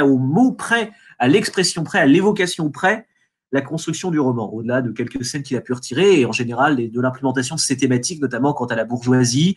au 0.00 0.16
mot 0.16 0.52
près, 0.52 0.92
à 1.18 1.28
l'expression 1.28 1.84
près, 1.84 1.98
à 1.98 2.06
l'évocation 2.06 2.70
près, 2.70 3.06
la 3.50 3.60
construction 3.60 4.10
du 4.10 4.18
roman, 4.18 4.50
au-delà 4.54 4.80
de 4.80 4.90
quelques 4.92 5.24
scènes 5.24 5.42
qu'il 5.42 5.58
a 5.58 5.60
pu 5.60 5.74
retirer 5.74 6.20
et 6.20 6.26
en 6.26 6.32
général 6.32 6.76
de 6.76 7.00
l'implémentation 7.00 7.56
de 7.56 7.60
ces 7.60 7.76
thématiques, 7.76 8.22
notamment 8.22 8.54
quant 8.54 8.64
à 8.64 8.74
la 8.74 8.86
bourgeoisie, 8.86 9.56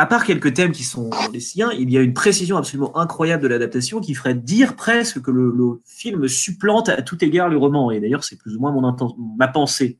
à 0.00 0.06
part 0.06 0.24
quelques 0.24 0.54
thèmes 0.54 0.70
qui 0.70 0.84
sont 0.84 1.10
les 1.32 1.40
siens, 1.40 1.72
il 1.72 1.90
y 1.90 1.98
a 1.98 2.00
une 2.00 2.14
précision 2.14 2.56
absolument 2.56 2.96
incroyable 2.96 3.42
de 3.42 3.48
l'adaptation 3.48 4.00
qui 4.00 4.14
ferait 4.14 4.34
dire 4.34 4.76
presque 4.76 5.20
que 5.20 5.32
le, 5.32 5.80
film 5.84 6.28
supplante 6.28 6.88
à 6.88 7.02
tout 7.02 7.22
égard 7.24 7.48
le 7.48 7.56
roman. 7.56 7.90
Et 7.90 7.98
d'ailleurs, 7.98 8.22
c'est 8.22 8.36
plus 8.36 8.56
ou 8.56 8.60
moins 8.60 8.70
mon 8.70 8.96
ma 9.36 9.48
pensée. 9.48 9.98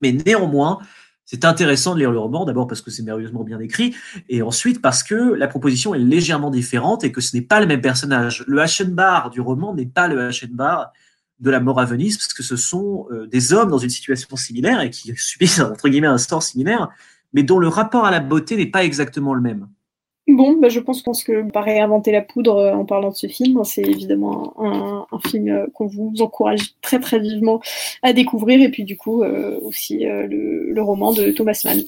Mais 0.00 0.12
néanmoins, 0.12 0.78
c'est 1.24 1.44
intéressant 1.44 1.94
de 1.94 1.98
lire 1.98 2.12
le 2.12 2.20
roman, 2.20 2.44
d'abord 2.44 2.68
parce 2.68 2.80
que 2.80 2.92
c'est 2.92 3.02
merveilleusement 3.02 3.42
bien 3.42 3.58
écrit, 3.58 3.96
et 4.28 4.42
ensuite 4.42 4.80
parce 4.80 5.02
que 5.02 5.34
la 5.34 5.48
proposition 5.48 5.92
est 5.92 5.98
légèrement 5.98 6.50
différente 6.50 7.02
et 7.02 7.10
que 7.10 7.20
ce 7.20 7.36
n'est 7.36 7.42
pas 7.42 7.58
le 7.58 7.66
même 7.66 7.80
personnage. 7.80 8.44
Le 8.46 8.60
H&bar 8.60 9.30
du 9.30 9.40
roman 9.40 9.74
n'est 9.74 9.86
pas 9.86 10.06
le 10.06 10.28
H&bar 10.28 10.92
de 11.40 11.50
la 11.50 11.58
mort 11.58 11.80
à 11.80 11.84
Venise, 11.84 12.16
parce 12.16 12.32
que 12.32 12.44
ce 12.44 12.54
sont 12.54 13.08
euh, 13.10 13.26
des 13.26 13.52
hommes 13.52 13.70
dans 13.70 13.78
une 13.78 13.90
situation 13.90 14.36
similaire 14.36 14.80
et 14.80 14.90
qui 14.90 15.12
subissent, 15.16 15.58
entre 15.60 15.88
guillemets, 15.88 16.06
un 16.06 16.16
sort 16.16 16.44
similaire, 16.44 16.90
mais 17.36 17.42
dont 17.42 17.58
le 17.58 17.68
rapport 17.68 18.06
à 18.06 18.10
la 18.10 18.18
beauté 18.20 18.56
n'est 18.56 18.66
pas 18.66 18.82
exactement 18.82 19.34
le 19.34 19.42
même. 19.42 19.68
Bon, 20.26 20.54
bah 20.54 20.68
je 20.68 20.80
pense, 20.80 21.02
pense 21.02 21.22
que 21.22 21.48
pas 21.52 21.60
réinventer 21.60 22.10
la 22.10 22.20
poudre 22.22 22.56
euh, 22.56 22.72
en 22.72 22.84
parlant 22.84 23.10
de 23.10 23.14
ce 23.14 23.28
film, 23.28 23.62
c'est 23.62 23.82
évidemment 23.82 24.54
un, 24.58 25.06
film 25.28 25.48
euh, 25.48 25.66
qu'on 25.72 25.86
vous 25.86 26.14
encourage 26.18 26.74
très 26.80 26.98
très 26.98 27.20
vivement 27.20 27.60
à 28.02 28.12
découvrir, 28.12 28.60
et 28.60 28.68
puis 28.68 28.82
du 28.82 28.96
coup 28.96 29.22
euh, 29.22 29.60
aussi 29.62 30.00
le, 30.00 30.82
roman 30.82 31.12
de 31.12 31.30
Thomas 31.30 31.60
Mann. 31.64 31.80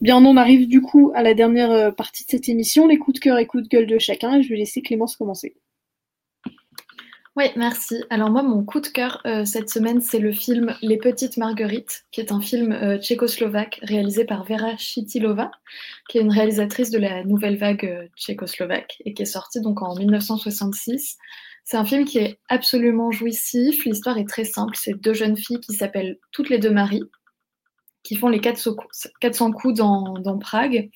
Bien, 0.00 0.16
on 0.16 0.36
arrive 0.36 0.66
du 0.66 0.80
coup 0.80 1.12
à 1.14 1.22
la 1.22 1.34
dernière 1.34 1.94
partie 1.94 2.24
de 2.24 2.30
cette 2.30 2.48
émission, 2.48 2.88
les 2.88 2.98
coups 2.98 3.20
de 3.20 3.22
cœur 3.22 3.38
et 3.38 3.46
coups 3.46 3.62
de 3.64 3.68
gueule 3.68 3.86
de 3.86 3.98
chacun, 3.98 4.42
je 4.42 4.48
vais 4.48 4.56
laisser 4.56 4.82
Clémence 4.82 5.16
commencer. 5.16 5.54
Oui, 7.38 7.52
merci. 7.54 8.02
Alors 8.10 8.30
moi, 8.30 8.42
mon 8.42 8.64
coup 8.64 8.80
de 8.80 8.88
cœur 8.88 9.20
euh, 9.24 9.44
cette 9.44 9.70
semaine, 9.70 10.00
c'est 10.00 10.18
le 10.18 10.32
film 10.32 10.74
Les 10.82 10.96
Petites 10.96 11.36
Marguerites, 11.36 12.04
qui 12.10 12.20
est 12.20 12.32
un 12.32 12.40
film 12.40 12.72
euh, 12.72 12.98
tchécoslovaque 12.98 13.78
réalisé 13.84 14.24
par 14.24 14.42
Vera 14.42 14.76
Chytilova, 14.76 15.52
qui 16.08 16.18
est 16.18 16.22
une 16.22 16.32
réalisatrice 16.32 16.90
de 16.90 16.98
la 16.98 17.22
nouvelle 17.22 17.56
vague 17.56 17.84
euh, 17.84 18.08
tchécoslovaque 18.16 18.96
et 19.04 19.14
qui 19.14 19.22
est 19.22 19.24
sorti 19.24 19.60
donc 19.60 19.82
en 19.82 19.94
1966. 19.94 21.16
C'est 21.62 21.76
un 21.76 21.84
film 21.84 22.06
qui 22.06 22.18
est 22.18 22.40
absolument 22.48 23.12
jouissif. 23.12 23.84
L'histoire 23.84 24.18
est 24.18 24.28
très 24.28 24.44
simple. 24.44 24.74
C'est 24.74 25.00
deux 25.00 25.14
jeunes 25.14 25.36
filles 25.36 25.60
qui 25.60 25.74
s'appellent 25.74 26.18
toutes 26.32 26.50
les 26.50 26.58
deux 26.58 26.72
Marie, 26.72 27.04
qui 28.08 28.16
font 28.16 28.28
les 28.28 28.40
400 28.40 29.52
coups 29.52 29.74
dans, 29.74 30.38
Prague. 30.38 30.90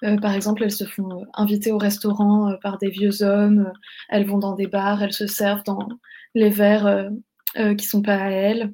par 0.00 0.34
exemple, 0.34 0.62
elles 0.62 0.72
se 0.72 0.84
font 0.84 1.24
inviter 1.34 1.72
au 1.72 1.78
restaurant 1.78 2.54
par 2.62 2.78
des 2.78 2.88
vieux 2.88 3.22
hommes, 3.22 3.72
elles 4.08 4.26
vont 4.26 4.38
dans 4.38 4.54
des 4.54 4.66
bars, 4.66 5.02
elles 5.02 5.12
se 5.12 5.26
servent 5.26 5.64
dans 5.64 5.88
les 6.34 6.50
verres 6.50 7.10
qui 7.76 7.84
sont 7.84 8.02
pas 8.02 8.16
à 8.16 8.30
elles 8.30 8.72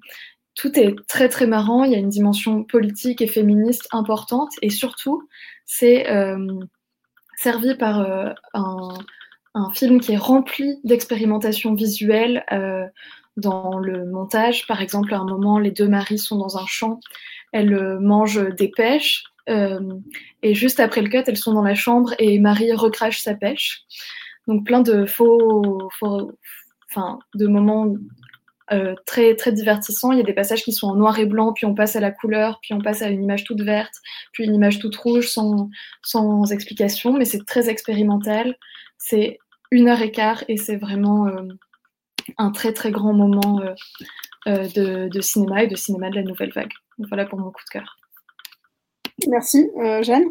tout 0.59 0.77
est 0.79 0.97
très 1.07 1.29
très 1.29 1.47
marrant, 1.47 1.85
il 1.85 1.93
y 1.93 1.95
a 1.95 1.99
une 1.99 2.09
dimension 2.09 2.65
politique 2.65 3.23
et 3.23 3.29
féministe 3.29 3.87
importante 3.93 4.51
et 4.61 4.71
surtout 4.71 5.23
c'est 5.65 6.11
euh, 6.11 6.59
servi 7.37 7.77
par 7.77 8.01
euh, 8.01 8.33
un, 8.55 9.71
film 9.73 10.01
qui 10.01 10.13
est 10.13 10.19
rempli 10.19 10.81
d'expérimentations 10.83 11.75
visuelles 11.75 12.45
euh, 12.53 12.87
dans 13.37 13.79
le 13.79 14.05
montage. 14.07 14.67
Par 14.67 14.83
exemple, 14.83 15.15
à 15.15 15.19
un 15.19 15.25
moment, 15.25 15.59
les 15.59 15.71
deux 15.71 15.89
maris 15.89 16.19
sont 16.19 16.39
dans 16.39 16.59
un 16.59 16.67
champ, 16.67 17.01
elles 17.53 17.99
mangent 18.01 18.55
des 18.57 18.69
pêches 18.69 19.25
et 20.43 20.55
juste 20.55 20.79
après 20.79 21.01
le 21.01 21.09
cut, 21.09 21.23
elles 21.27 21.37
sont 21.37 21.55
dans 21.55 21.63
la 21.63 21.75
chambre 21.75 22.15
et 22.19 22.39
Marie 22.39 22.73
recrache 22.73 23.21
sa 23.21 23.35
pêche. 23.35 23.83
Donc 24.47 24.67
plein 24.67 24.81
de 24.81 25.07
faux, 25.07 25.89
faux 25.99 26.33
enfin, 26.91 27.19
de 27.35 27.47
moments 27.47 27.95
euh, 28.71 28.95
très, 29.07 29.35
très 29.35 29.53
divertissant. 29.53 30.13
Il 30.13 30.19
y 30.19 30.21
a 30.21 30.25
des 30.25 30.35
passages 30.35 30.63
qui 30.63 30.73
sont 30.73 30.89
en 30.89 30.95
noir 30.95 31.19
et 31.19 31.27
blanc, 31.27 31.53
puis 31.55 31.65
on 31.65 31.75
passe 31.75 31.97
à 31.97 32.01
la 32.01 32.11
couleur, 32.11 32.59
puis 32.61 32.75
on 32.75 32.81
passe 32.81 33.01
à 33.01 33.09
une 33.09 33.23
image 33.23 33.45
toute 33.45 33.63
verte, 33.63 33.95
puis 34.33 34.45
une 34.45 34.55
image 34.55 34.79
toute 34.79 34.97
rouge 34.97 35.29
sans, 35.29 35.71
sans 36.03 36.53
explication, 36.53 37.15
mais 37.15 37.25
c'est 37.25 37.47
très 37.47 37.71
expérimental. 37.71 38.57
C'est 38.99 39.39
une 39.71 39.89
heure 39.89 40.03
et 40.03 40.11
quart 40.11 40.45
et 40.49 40.57
c'est 40.57 40.77
vraiment 40.77 41.27
euh, 41.27 41.49
un 42.37 42.51
très 42.51 42.73
très 42.73 42.91
grand 42.91 43.15
moment 43.15 43.61
euh, 44.47 44.69
de, 44.69 45.09
de, 45.09 45.21
cinéma 45.21 45.65
et 45.65 45.67
de 45.67 45.77
cinéma 45.77 46.11
de 46.11 46.17
la 46.17 46.23
nouvelle 46.23 46.53
vague. 46.53 46.73
Voilà 47.09 47.27
pour 47.27 47.39
mon 47.39 47.51
coup 47.51 47.63
de 47.65 47.71
cœur. 47.71 47.97
Merci. 49.27 49.69
Jeanne 50.03 50.31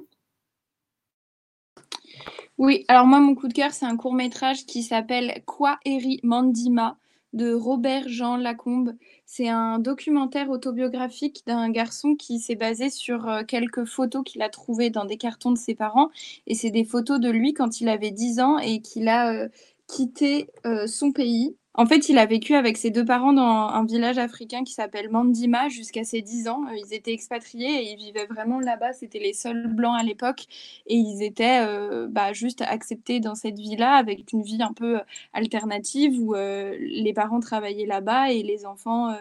Oui, 2.57 2.85
alors 2.87 3.05
moi 3.05 3.19
mon 3.19 3.35
coup 3.35 3.47
de 3.47 3.53
cœur 3.53 3.71
c'est 3.71 3.85
un 3.85 3.97
court 3.97 4.13
métrage 4.13 4.65
qui 4.65 4.83
s'appelle 4.83 5.43
Quoi 5.45 5.79
Eri 5.85 6.19
Mandima 6.23 6.97
de 7.33 7.53
Robert 7.53 8.07
Jean 8.07 8.37
Lacombe. 8.37 8.93
C'est 9.25 9.47
un 9.49 9.79
documentaire 9.79 10.49
autobiographique 10.49 11.43
d'un 11.45 11.69
garçon 11.69 12.15
qui 12.15 12.39
s'est 12.39 12.55
basé 12.55 12.89
sur 12.89 13.27
euh, 13.27 13.43
quelques 13.43 13.85
photos 13.85 14.23
qu'il 14.25 14.41
a 14.41 14.49
trouvées 14.49 14.89
dans 14.89 15.05
des 15.05 15.17
cartons 15.17 15.51
de 15.51 15.57
ses 15.57 15.75
parents. 15.75 16.09
Et 16.47 16.55
c'est 16.55 16.71
des 16.71 16.85
photos 16.85 17.19
de 17.19 17.29
lui 17.29 17.53
quand 17.53 17.81
il 17.81 17.89
avait 17.89 18.11
10 18.11 18.39
ans 18.39 18.57
et 18.57 18.81
qu'il 18.81 19.07
a 19.07 19.31
euh, 19.33 19.49
quitté 19.87 20.49
euh, 20.65 20.87
son 20.87 21.11
pays 21.11 21.55
en 21.79 21.85
fait, 21.85 22.09
il 22.09 22.17
a 22.17 22.25
vécu 22.25 22.55
avec 22.55 22.75
ses 22.75 22.89
deux 22.89 23.05
parents 23.05 23.33
dans 23.33 23.43
un 23.43 23.85
village 23.85 24.17
africain 24.17 24.63
qui 24.63 24.73
s'appelle 24.73 25.11
Mandima 25.11 25.69
jusqu'à 25.69 26.03
ses 26.03 26.21
10 26.23 26.47
ans. 26.47 26.65
Ils 26.75 26.91
étaient 26.91 27.13
expatriés 27.13 27.67
et 27.83 27.91
ils 27.91 27.97
vivaient 27.97 28.25
vraiment 28.25 28.59
là-bas. 28.59 28.93
C'était 28.93 29.19
les 29.19 29.33
seuls 29.33 29.67
blancs 29.67 29.95
à 29.95 30.03
l'époque. 30.03 30.47
Et 30.87 30.95
ils 30.95 31.21
étaient 31.21 31.59
euh, 31.61 32.07
bah, 32.09 32.33
juste 32.33 32.63
acceptés 32.63 33.19
dans 33.19 33.35
cette 33.35 33.59
vie-là 33.59 33.93
avec 33.93 34.33
une 34.33 34.41
vie 34.41 34.63
un 34.63 34.73
peu 34.73 34.99
alternative 35.33 36.19
où 36.19 36.33
euh, 36.33 36.75
les 36.79 37.13
parents 37.13 37.39
travaillaient 37.39 37.85
là-bas 37.85 38.31
et 38.31 38.41
les 38.41 38.65
enfants 38.65 39.11
euh, 39.11 39.15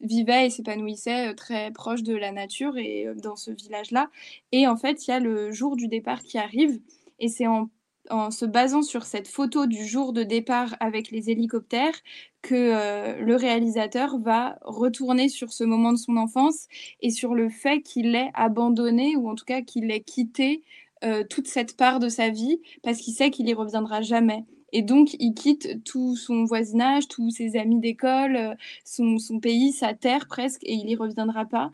vivaient 0.00 0.46
et 0.46 0.50
s'épanouissaient 0.50 1.34
très 1.34 1.72
proches 1.72 2.04
de 2.04 2.14
la 2.14 2.30
nature 2.30 2.78
et 2.78 3.08
dans 3.16 3.34
ce 3.34 3.50
village-là. 3.50 4.10
Et 4.52 4.68
en 4.68 4.76
fait, 4.76 5.06
il 5.08 5.10
y 5.10 5.14
a 5.14 5.18
le 5.18 5.50
jour 5.50 5.74
du 5.76 5.88
départ 5.88 6.22
qui 6.22 6.38
arrive. 6.38 6.80
Et 7.18 7.28
c'est 7.28 7.48
en 7.48 7.68
en 8.10 8.30
se 8.30 8.44
basant 8.44 8.82
sur 8.82 9.04
cette 9.04 9.28
photo 9.28 9.66
du 9.66 9.84
jour 9.86 10.12
de 10.12 10.22
départ 10.22 10.76
avec 10.80 11.10
les 11.10 11.30
hélicoptères 11.30 12.00
que 12.42 12.54
euh, 12.54 13.20
le 13.20 13.36
réalisateur 13.36 14.18
va 14.18 14.58
retourner 14.62 15.28
sur 15.28 15.52
ce 15.52 15.64
moment 15.64 15.92
de 15.92 15.98
son 15.98 16.16
enfance 16.16 16.66
et 17.00 17.10
sur 17.10 17.34
le 17.34 17.48
fait 17.48 17.82
qu'il 17.82 18.14
ait 18.14 18.30
abandonné 18.34 19.16
ou 19.16 19.28
en 19.28 19.34
tout 19.34 19.44
cas 19.44 19.62
qu'il 19.62 19.90
ait 19.90 20.02
quitté 20.02 20.62
euh, 21.04 21.24
toute 21.28 21.48
cette 21.48 21.76
part 21.76 22.00
de 22.00 22.08
sa 22.08 22.30
vie 22.30 22.60
parce 22.82 22.98
qu'il 22.98 23.14
sait 23.14 23.30
qu'il 23.30 23.48
y 23.48 23.54
reviendra 23.54 24.02
jamais. 24.02 24.44
Et 24.72 24.82
donc, 24.82 25.14
il 25.20 25.34
quitte 25.34 25.84
tout 25.84 26.16
son 26.16 26.44
voisinage, 26.44 27.08
tous 27.08 27.30
ses 27.30 27.56
amis 27.56 27.80
d'école, 27.80 28.36
euh, 28.36 28.54
son, 28.84 29.40
pays, 29.40 29.72
sa 29.72 29.94
terre 29.94 30.26
presque, 30.26 30.62
et 30.64 30.74
il 30.74 30.90
y 30.90 30.96
reviendra 30.96 31.44
pas. 31.46 31.70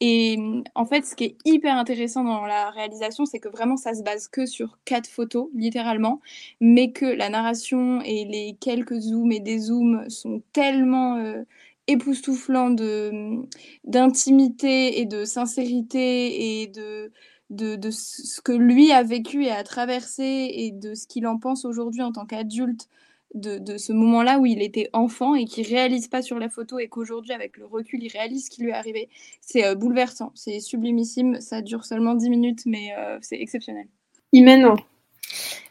Et 0.00 0.36
mmh, 0.36 0.64
en 0.74 0.84
fait, 0.86 1.04
ce 1.04 1.14
qui 1.14 1.24
est 1.24 1.36
hyper 1.44 1.76
intéressant 1.76 2.24
dans 2.24 2.46
la 2.46 2.70
réalisation, 2.70 3.26
c'est 3.26 3.40
que 3.40 3.48
vraiment 3.48 3.76
ça 3.76 3.94
se 3.94 4.02
base 4.02 4.28
que 4.28 4.46
sur 4.46 4.78
quatre 4.84 5.08
photos, 5.08 5.48
littéralement, 5.54 6.20
mais 6.60 6.92
que 6.92 7.06
la 7.06 7.28
narration 7.28 8.00
et 8.02 8.24
les 8.24 8.56
quelques 8.60 8.98
zooms 8.98 9.32
et 9.32 9.40
des 9.40 9.58
zooms 9.58 10.08
sont 10.10 10.42
tellement 10.52 11.16
euh, 11.16 11.44
époustouflants 11.86 12.70
mmh, 12.70 13.46
d'intimité 13.84 15.00
et 15.00 15.06
de 15.06 15.24
sincérité 15.24 16.62
et 16.62 16.66
de, 16.66 17.12
de, 17.50 17.76
de, 17.76 17.90
ce 17.90 18.40
que 18.40 18.52
lui 18.52 18.92
a 18.92 19.02
vécu 19.02 19.44
et 19.44 19.50
a 19.50 19.62
traversé 19.64 20.50
et 20.54 20.72
de 20.72 20.94
ce 20.94 21.06
qu'il 21.06 21.26
en 21.26 21.38
pense 21.38 21.64
aujourd'hui 21.64 22.02
en 22.02 22.12
tant 22.12 22.26
qu'adulte 22.26 22.88
de, 23.34 23.76
ce 23.76 23.92
moment-là 23.92 24.38
où 24.38 24.46
il 24.46 24.62
était 24.62 24.88
enfant 24.92 25.34
et 25.34 25.44
qui 25.44 25.62
réalise 25.62 26.08
pas 26.08 26.22
sur 26.22 26.38
la 26.38 26.48
photo 26.48 26.78
et 26.78 26.88
qu'aujourd'hui, 26.88 27.32
avec 27.32 27.56
le 27.56 27.66
recul, 27.66 28.02
il 28.02 28.08
réalise 28.08 28.46
ce 28.46 28.50
qui 28.50 28.62
lui 28.62 28.70
est 28.70 28.74
arrivé. 28.74 29.08
C'est 29.40 29.64
euh, 29.64 29.74
bouleversant, 29.74 30.32
c'est 30.34 30.60
sublimissime. 30.60 31.40
Ça 31.40 31.60
dure 31.60 31.84
seulement 31.84 32.14
10 32.14 32.30
minutes, 32.30 32.62
mais 32.66 32.94
euh, 32.96 33.18
c'est 33.20 33.40
exceptionnel. 33.40 33.86
Imen 34.32 34.76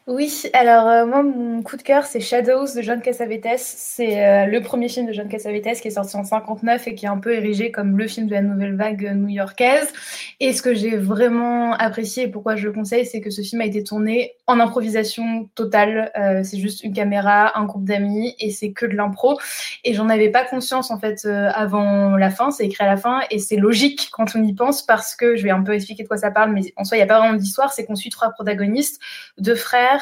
oui, 0.05 0.43
alors 0.51 0.85
euh, 0.89 1.05
moi, 1.05 1.23
mon 1.23 1.61
coup 1.61 1.77
de 1.77 1.81
cœur, 1.81 2.05
c'est 2.05 2.19
Shadows 2.19 2.65
de 2.75 2.81
John 2.81 3.01
Cassavetes. 3.01 3.57
C'est 3.57 4.21
euh, 4.21 4.47
le 4.47 4.61
premier 4.61 4.89
film 4.89 5.07
de 5.07 5.13
John 5.13 5.29
Cassavetes 5.29 5.79
qui 5.79 5.87
est 5.87 5.91
sorti 5.91 6.17
en 6.17 6.25
59 6.25 6.89
et 6.89 6.95
qui 6.95 7.05
est 7.05 7.09
un 7.09 7.19
peu 7.19 7.33
érigé 7.33 7.71
comme 7.71 7.97
le 7.97 8.05
film 8.09 8.27
de 8.27 8.33
la 8.33 8.41
nouvelle 8.41 8.75
vague 8.75 9.13
new-yorkaise. 9.15 9.87
Et 10.41 10.51
ce 10.51 10.61
que 10.61 10.73
j'ai 10.73 10.97
vraiment 10.97 11.71
apprécié 11.71 12.23
et 12.23 12.27
pourquoi 12.27 12.57
je 12.57 12.67
le 12.67 12.73
conseille, 12.73 13.05
c'est 13.05 13.21
que 13.21 13.29
ce 13.29 13.41
film 13.41 13.61
a 13.61 13.65
été 13.65 13.81
tourné 13.81 14.33
en 14.45 14.59
improvisation 14.59 15.49
totale. 15.55 16.11
Euh, 16.19 16.43
c'est 16.43 16.57
juste 16.57 16.83
une 16.83 16.91
caméra, 16.91 17.57
un 17.57 17.63
groupe 17.63 17.85
d'amis 17.85 18.35
et 18.39 18.51
c'est 18.51 18.73
que 18.73 18.85
de 18.85 18.97
l'impro. 18.97 19.39
Et 19.85 19.93
j'en 19.93 20.09
avais 20.09 20.29
pas 20.29 20.43
conscience 20.43 20.91
en 20.91 20.99
fait 20.99 21.25
avant 21.25 22.17
la 22.17 22.29
fin, 22.29 22.51
c'est 22.51 22.65
écrit 22.65 22.83
à 22.83 22.87
la 22.87 22.97
fin 22.97 23.21
et 23.31 23.39
c'est 23.39 23.55
logique 23.55 24.09
quand 24.11 24.35
on 24.35 24.43
y 24.43 24.53
pense 24.53 24.85
parce 24.85 25.15
que 25.15 25.37
je 25.37 25.43
vais 25.43 25.51
un 25.51 25.63
peu 25.63 25.73
expliquer 25.73 26.03
de 26.03 26.09
quoi 26.09 26.17
ça 26.17 26.29
parle, 26.29 26.51
mais 26.51 26.73
en 26.75 26.83
soi, 26.83 26.97
il 26.97 26.99
n'y 26.99 27.03
a 27.03 27.07
pas 27.07 27.19
vraiment 27.19 27.37
d'histoire. 27.37 27.71
C'est 27.71 27.85
qu'on 27.85 27.95
suit 27.95 28.09
trois 28.09 28.31
protagonistes, 28.31 28.99
deux 29.37 29.55
frères 29.55 29.92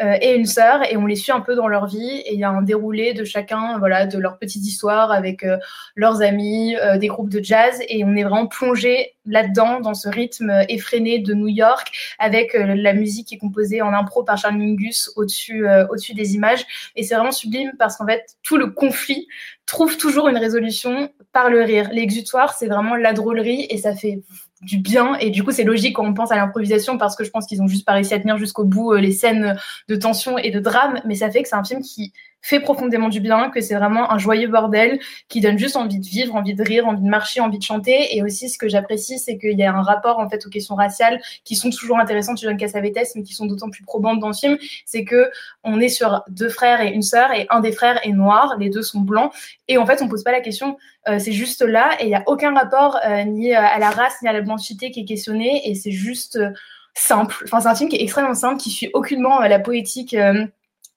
euh, 0.00 0.16
et 0.20 0.34
une 0.34 0.46
sœur 0.46 0.82
et 0.90 0.96
on 0.96 1.04
les 1.04 1.16
suit 1.16 1.32
un 1.32 1.40
peu 1.40 1.54
dans 1.54 1.68
leur 1.68 1.86
vie 1.86 2.22
et 2.24 2.32
il 2.32 2.40
y 2.40 2.44
a 2.44 2.50
un 2.50 2.62
déroulé 2.62 3.12
de 3.12 3.24
chacun 3.24 3.78
voilà 3.78 4.06
de 4.06 4.18
leur 4.18 4.38
petite 4.38 4.66
histoire 4.66 5.12
avec 5.12 5.44
euh, 5.44 5.58
leurs 5.94 6.22
amis 6.22 6.74
euh, 6.76 6.96
des 6.96 7.08
groupes 7.08 7.28
de 7.28 7.42
jazz 7.42 7.80
et 7.86 8.02
on 8.04 8.16
est 8.16 8.22
vraiment 8.22 8.46
plongé 8.46 9.14
là-dedans 9.26 9.80
dans 9.80 9.92
ce 9.92 10.08
rythme 10.08 10.64
effréné 10.68 11.18
de 11.18 11.34
New 11.34 11.48
York 11.48 11.92
avec 12.18 12.54
la 12.54 12.94
musique 12.94 13.28
qui 13.28 13.34
est 13.34 13.38
composée 13.38 13.82
en 13.82 13.92
impro 13.92 14.24
par 14.24 14.38
Charles 14.38 14.56
Mingus 14.56 15.10
au-dessus 15.16 15.66
au-dessus 15.90 16.14
des 16.14 16.34
images. 16.34 16.64
Et 16.96 17.02
c'est 17.02 17.14
vraiment 17.14 17.30
sublime 17.30 17.72
parce 17.78 17.96
qu'en 17.96 18.06
fait 18.06 18.24
tout 18.42 18.56
le 18.56 18.70
conflit 18.70 19.28
trouve 19.66 19.98
toujours 19.98 20.28
une 20.28 20.38
résolution 20.38 21.12
par 21.32 21.50
le 21.50 21.62
rire. 21.62 21.90
L'exutoire 21.92 22.54
c'est 22.54 22.66
vraiment 22.66 22.96
la 22.96 23.12
drôlerie 23.12 23.66
et 23.68 23.76
ça 23.76 23.94
fait 23.94 24.20
du 24.60 24.78
bien. 24.78 25.14
Et 25.16 25.30
du 25.30 25.42
coup 25.42 25.52
c'est 25.52 25.64
logique 25.64 25.96
quand 25.96 26.06
on 26.06 26.14
pense 26.14 26.32
à 26.32 26.36
l'improvisation 26.36 26.98
parce 26.98 27.16
que 27.16 27.24
je 27.24 27.30
pense 27.30 27.46
qu'ils 27.46 27.62
ont 27.62 27.68
juste 27.68 27.84
pas 27.86 27.92
réussi 27.92 28.14
à 28.14 28.20
tenir 28.20 28.36
jusqu'au 28.36 28.64
bout 28.64 28.92
euh, 28.92 29.00
les 29.00 29.12
scènes 29.12 29.56
de 29.88 29.96
tension 29.96 30.38
et 30.38 30.50
de 30.50 30.60
drame. 30.60 31.00
Mais 31.04 31.14
ça 31.14 31.30
fait 31.30 31.42
que 31.42 31.48
c'est 31.48 31.56
un 31.56 31.64
film 31.64 31.82
qui 31.82 32.12
fait 32.42 32.60
profondément 32.60 33.08
du 33.08 33.20
bien, 33.20 33.50
que 33.50 33.60
c'est 33.60 33.74
vraiment 33.74 34.10
un 34.10 34.18
joyeux 34.18 34.48
bordel 34.48 34.98
qui 35.28 35.40
donne 35.40 35.58
juste 35.58 35.76
envie 35.76 35.98
de 35.98 36.06
vivre, 36.06 36.34
envie 36.34 36.54
de 36.54 36.62
rire, 36.62 36.86
envie 36.86 37.02
de 37.02 37.08
marcher, 37.08 37.40
envie 37.40 37.58
de 37.58 37.62
chanter. 37.62 38.16
Et 38.16 38.22
aussi, 38.22 38.48
ce 38.48 38.58
que 38.58 38.68
j'apprécie, 38.68 39.18
c'est 39.18 39.38
qu'il 39.38 39.58
y 39.58 39.64
a 39.64 39.74
un 39.74 39.82
rapport 39.82 40.18
en 40.18 40.28
fait 40.28 40.46
aux 40.46 40.50
questions 40.50 40.74
raciales 40.74 41.20
qui 41.44 41.56
sont 41.56 41.70
toujours 41.70 41.98
intéressantes 41.98 42.38
chez 42.38 42.46
John 42.46 42.56
Cassavetes, 42.56 43.12
mais 43.14 43.22
qui 43.22 43.34
sont 43.34 43.46
d'autant 43.46 43.70
plus 43.70 43.84
probantes 43.84 44.20
dans 44.20 44.28
le 44.28 44.34
film. 44.34 44.58
C'est 44.86 45.04
que 45.04 45.30
on 45.64 45.80
est 45.80 45.88
sur 45.88 46.22
deux 46.28 46.48
frères 46.48 46.80
et 46.80 46.90
une 46.92 47.02
sœur, 47.02 47.32
et 47.32 47.46
un 47.50 47.60
des 47.60 47.72
frères 47.72 48.00
est 48.06 48.12
noir, 48.12 48.56
les 48.58 48.70
deux 48.70 48.82
sont 48.82 49.00
blancs, 49.00 49.32
et 49.68 49.78
en 49.78 49.86
fait, 49.86 50.02
on 50.02 50.08
pose 50.08 50.24
pas 50.24 50.32
la 50.32 50.40
question. 50.40 50.76
Euh, 51.08 51.18
c'est 51.18 51.32
juste 51.32 51.62
là, 51.62 51.90
et 52.00 52.04
il 52.04 52.10
y 52.10 52.14
a 52.14 52.22
aucun 52.26 52.54
rapport 52.54 52.98
euh, 53.04 53.24
ni 53.24 53.54
à 53.54 53.78
la 53.78 53.90
race 53.90 54.14
ni 54.22 54.28
à 54.28 54.32
la 54.32 54.42
blanchité 54.42 54.90
qui 54.90 55.00
est 55.00 55.04
questionné, 55.04 55.68
et 55.68 55.74
c'est 55.74 55.90
juste 55.90 56.36
euh, 56.36 56.50
simple. 56.94 57.42
Enfin, 57.44 57.60
c'est 57.60 57.68
un 57.68 57.74
film 57.74 57.88
qui 57.88 57.96
est 57.96 58.02
extrêmement 58.02 58.34
simple, 58.34 58.60
qui 58.60 58.70
suit 58.70 58.90
aucunement 58.92 59.40
la 59.40 59.58
poétique 59.58 60.14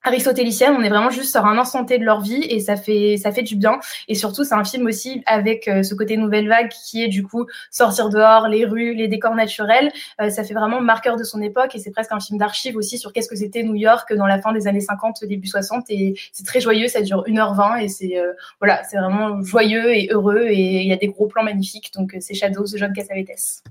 aristotélicienne, 0.04 0.76
on 0.78 0.82
est 0.82 0.90
vraiment 0.90 1.10
juste 1.10 1.32
sur 1.32 1.46
un 1.46 1.58
instant 1.58 1.86
T 1.86 1.98
de 1.98 2.04
leur 2.04 2.22
vie 2.22 2.44
et 2.44 2.60
ça 2.60 2.76
fait 2.76 3.18
ça 3.18 3.32
fait 3.32 3.42
du 3.42 3.56
bien 3.56 3.80
et 4.08 4.16
surtout 4.16 4.44
c'est 4.44 4.54
un 4.54 4.66
film 4.66 4.86
aussi 4.86 5.24
avec 5.26 5.68
euh, 5.68 5.82
ce 5.82 5.96
côté 5.96 6.18
nouvelle 6.18 6.48
vague 6.50 6.70
qui 6.70 7.04
est 7.04 7.08
du 7.08 7.24
coup 7.24 7.46
sortir 7.72 8.10
dehors, 8.10 8.50
les 8.50 8.66
rues, 8.66 8.94
les 8.94 9.08
décors 9.08 9.36
naturels, 9.36 9.92
euh, 10.22 10.30
ça 10.30 10.44
fait 10.44 10.54
vraiment 10.54 10.82
marqueur 10.82 11.16
de 11.16 11.24
son 11.24 11.42
époque 11.42 11.76
et 11.76 11.80
c'est 11.80 11.92
presque 11.92 12.12
un 12.12 12.20
film 12.20 12.38
d'archives 12.38 12.76
aussi 12.76 12.98
sur 12.98 13.14
qu'est-ce 13.14 13.30
que 13.30 13.36
c'était 13.36 13.64
New 13.64 13.76
York 13.76 14.14
dans 14.14 14.28
la 14.28 14.42
fin 14.42 14.52
des 14.52 14.68
années 14.68 14.82
50 14.82 15.24
début 15.24 15.48
60 15.48 15.86
et 15.90 16.16
c'est 16.34 16.46
très 16.46 16.60
joyeux, 16.60 16.90
ça 16.90 17.02
dure 17.02 17.24
1h20 17.26 17.82
et 17.82 17.88
c'est 17.88 18.18
euh, 18.18 18.34
voilà, 18.60 18.84
c'est 18.84 18.98
vraiment 18.98 19.42
joyeux 19.42 19.96
et 19.96 20.10
heureux 20.12 20.48
et 20.48 20.82
il 20.82 20.88
y 20.88 20.94
a 20.94 20.98
des 20.98 21.08
gros 21.08 21.28
plans 21.28 21.44
magnifiques 21.44 21.92
donc 21.94 22.16
c'est 22.20 22.34
Shadows 22.34 22.66
de 22.66 22.78
John 22.78 22.92
Cassavetes. 22.92 23.64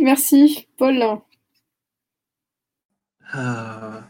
Merci 0.00 0.68
Paul. 0.76 1.02
Euh... 3.34 4.00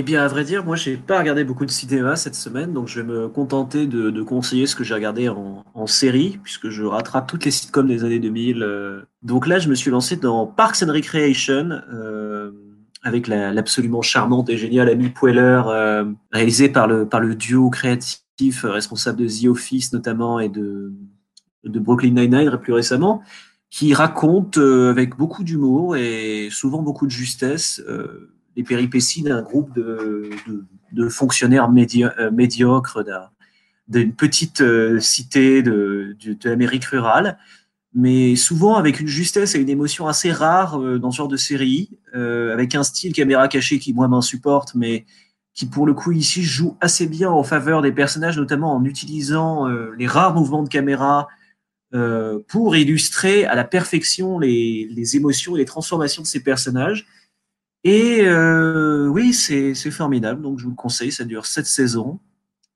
Eh 0.00 0.02
bien, 0.04 0.22
à 0.22 0.28
vrai 0.28 0.44
dire, 0.44 0.64
moi, 0.64 0.76
j'ai 0.76 0.96
pas 0.96 1.18
regardé 1.18 1.42
beaucoup 1.42 1.66
de 1.66 1.72
cinéma 1.72 2.14
cette 2.14 2.36
semaine, 2.36 2.72
donc 2.72 2.86
je 2.86 3.00
vais 3.00 3.06
me 3.08 3.26
contenter 3.26 3.88
de, 3.88 4.22
conseiller 4.22 4.68
ce 4.68 4.76
que 4.76 4.84
j'ai 4.84 4.94
regardé 4.94 5.28
en, 5.28 5.86
série, 5.88 6.38
puisque 6.40 6.68
je 6.68 6.84
rattrape 6.84 7.26
toutes 7.26 7.44
les 7.44 7.50
sitcoms 7.50 7.88
des 7.88 8.04
années 8.04 8.20
2000. 8.20 8.62
euh. 8.62 9.02
Donc 9.22 9.48
là, 9.48 9.58
je 9.58 9.68
me 9.68 9.74
suis 9.74 9.90
lancé 9.90 10.14
dans 10.14 10.46
Parks 10.46 10.84
and 10.84 10.92
Recreation, 10.92 11.80
euh, 11.92 12.52
avec 13.02 13.26
la- 13.26 13.52
l'absolument 13.52 14.00
charmante 14.00 14.48
et 14.50 14.56
géniale 14.56 14.88
Amy 14.88 15.08
Poehler, 15.08 15.62
euh, 15.66 16.04
réalisée 16.30 16.68
par 16.68 16.86
le, 16.86 17.08
par 17.08 17.18
le 17.18 17.34
duo 17.34 17.68
créatif 17.68 18.64
euh, 18.64 18.70
responsable 18.70 19.18
de 19.18 19.26
The 19.26 19.46
Office 19.48 19.92
notamment 19.92 20.38
et 20.38 20.48
de, 20.48 20.92
de 21.64 21.80
Brooklyn 21.80 22.10
Nine-Nine 22.12 22.56
plus 22.58 22.72
récemment, 22.72 23.20
qui 23.68 23.94
raconte 23.94 24.58
avec 24.58 25.16
beaucoup 25.16 25.42
d'humour 25.42 25.96
et 25.96 26.50
souvent 26.52 26.82
beaucoup 26.82 27.06
de 27.06 27.10
justesse 27.10 27.82
les 28.58 28.64
péripéties 28.64 29.22
d'un 29.22 29.40
groupe 29.40 29.72
de, 29.72 31.08
fonctionnaires 31.08 31.70
euh, 31.70 32.30
médiocres 32.32 33.04
d'un- 33.04 33.30
d'une 33.86 34.12
petite 34.12 34.60
euh, 34.60 34.98
cité 34.98 35.62
de, 35.62 36.16
l'Amérique 36.44 36.84
rurale, 36.86 37.38
mais 37.94 38.34
souvent 38.34 38.74
avec 38.74 38.98
une 38.98 39.06
justesse 39.06 39.54
et 39.54 39.60
une 39.60 39.68
émotion 39.68 40.08
assez 40.08 40.32
rare 40.32 40.82
euh, 40.82 40.98
dans 40.98 41.12
ce 41.12 41.18
genre 41.18 41.28
de 41.28 41.36
série, 41.36 41.90
avec 42.14 42.74
un 42.74 42.82
style 42.82 43.12
caméra 43.12 43.46
cachée 43.46 43.78
qui 43.78 43.94
moi 43.94 44.08
m'insupporte, 44.08 44.74
mais 44.74 45.06
qui 45.54 45.66
pour 45.66 45.86
le 45.86 45.94
coup 45.94 46.10
ici 46.10 46.42
joue 46.42 46.76
assez 46.80 47.06
bien 47.06 47.30
en 47.30 47.44
faveur 47.44 47.80
des 47.80 47.92
personnages, 47.92 48.36
notamment 48.36 48.74
en 48.74 48.84
utilisant 48.84 49.68
les 49.68 50.06
rares 50.06 50.34
mouvements 50.34 50.64
de 50.64 50.68
caméra 50.68 51.28
pour 52.48 52.76
illustrer 52.76 53.44
à 53.44 53.54
la 53.54 53.64
perfection 53.64 54.38
les 54.40 55.16
émotions 55.16 55.54
et 55.54 55.58
les 55.58 55.64
transformations 55.64 56.22
de 56.22 56.26
ces 56.26 56.42
personnages. 56.42 57.06
Et 57.84 58.22
euh, 58.22 59.06
oui, 59.06 59.32
c'est 59.32 59.74
formidable, 59.90 60.42
donc 60.42 60.58
je 60.58 60.64
vous 60.64 60.70
le 60.70 60.76
conseille, 60.76 61.12
ça 61.12 61.24
dure 61.24 61.46
sept 61.46 61.66
saisons. 61.66 62.20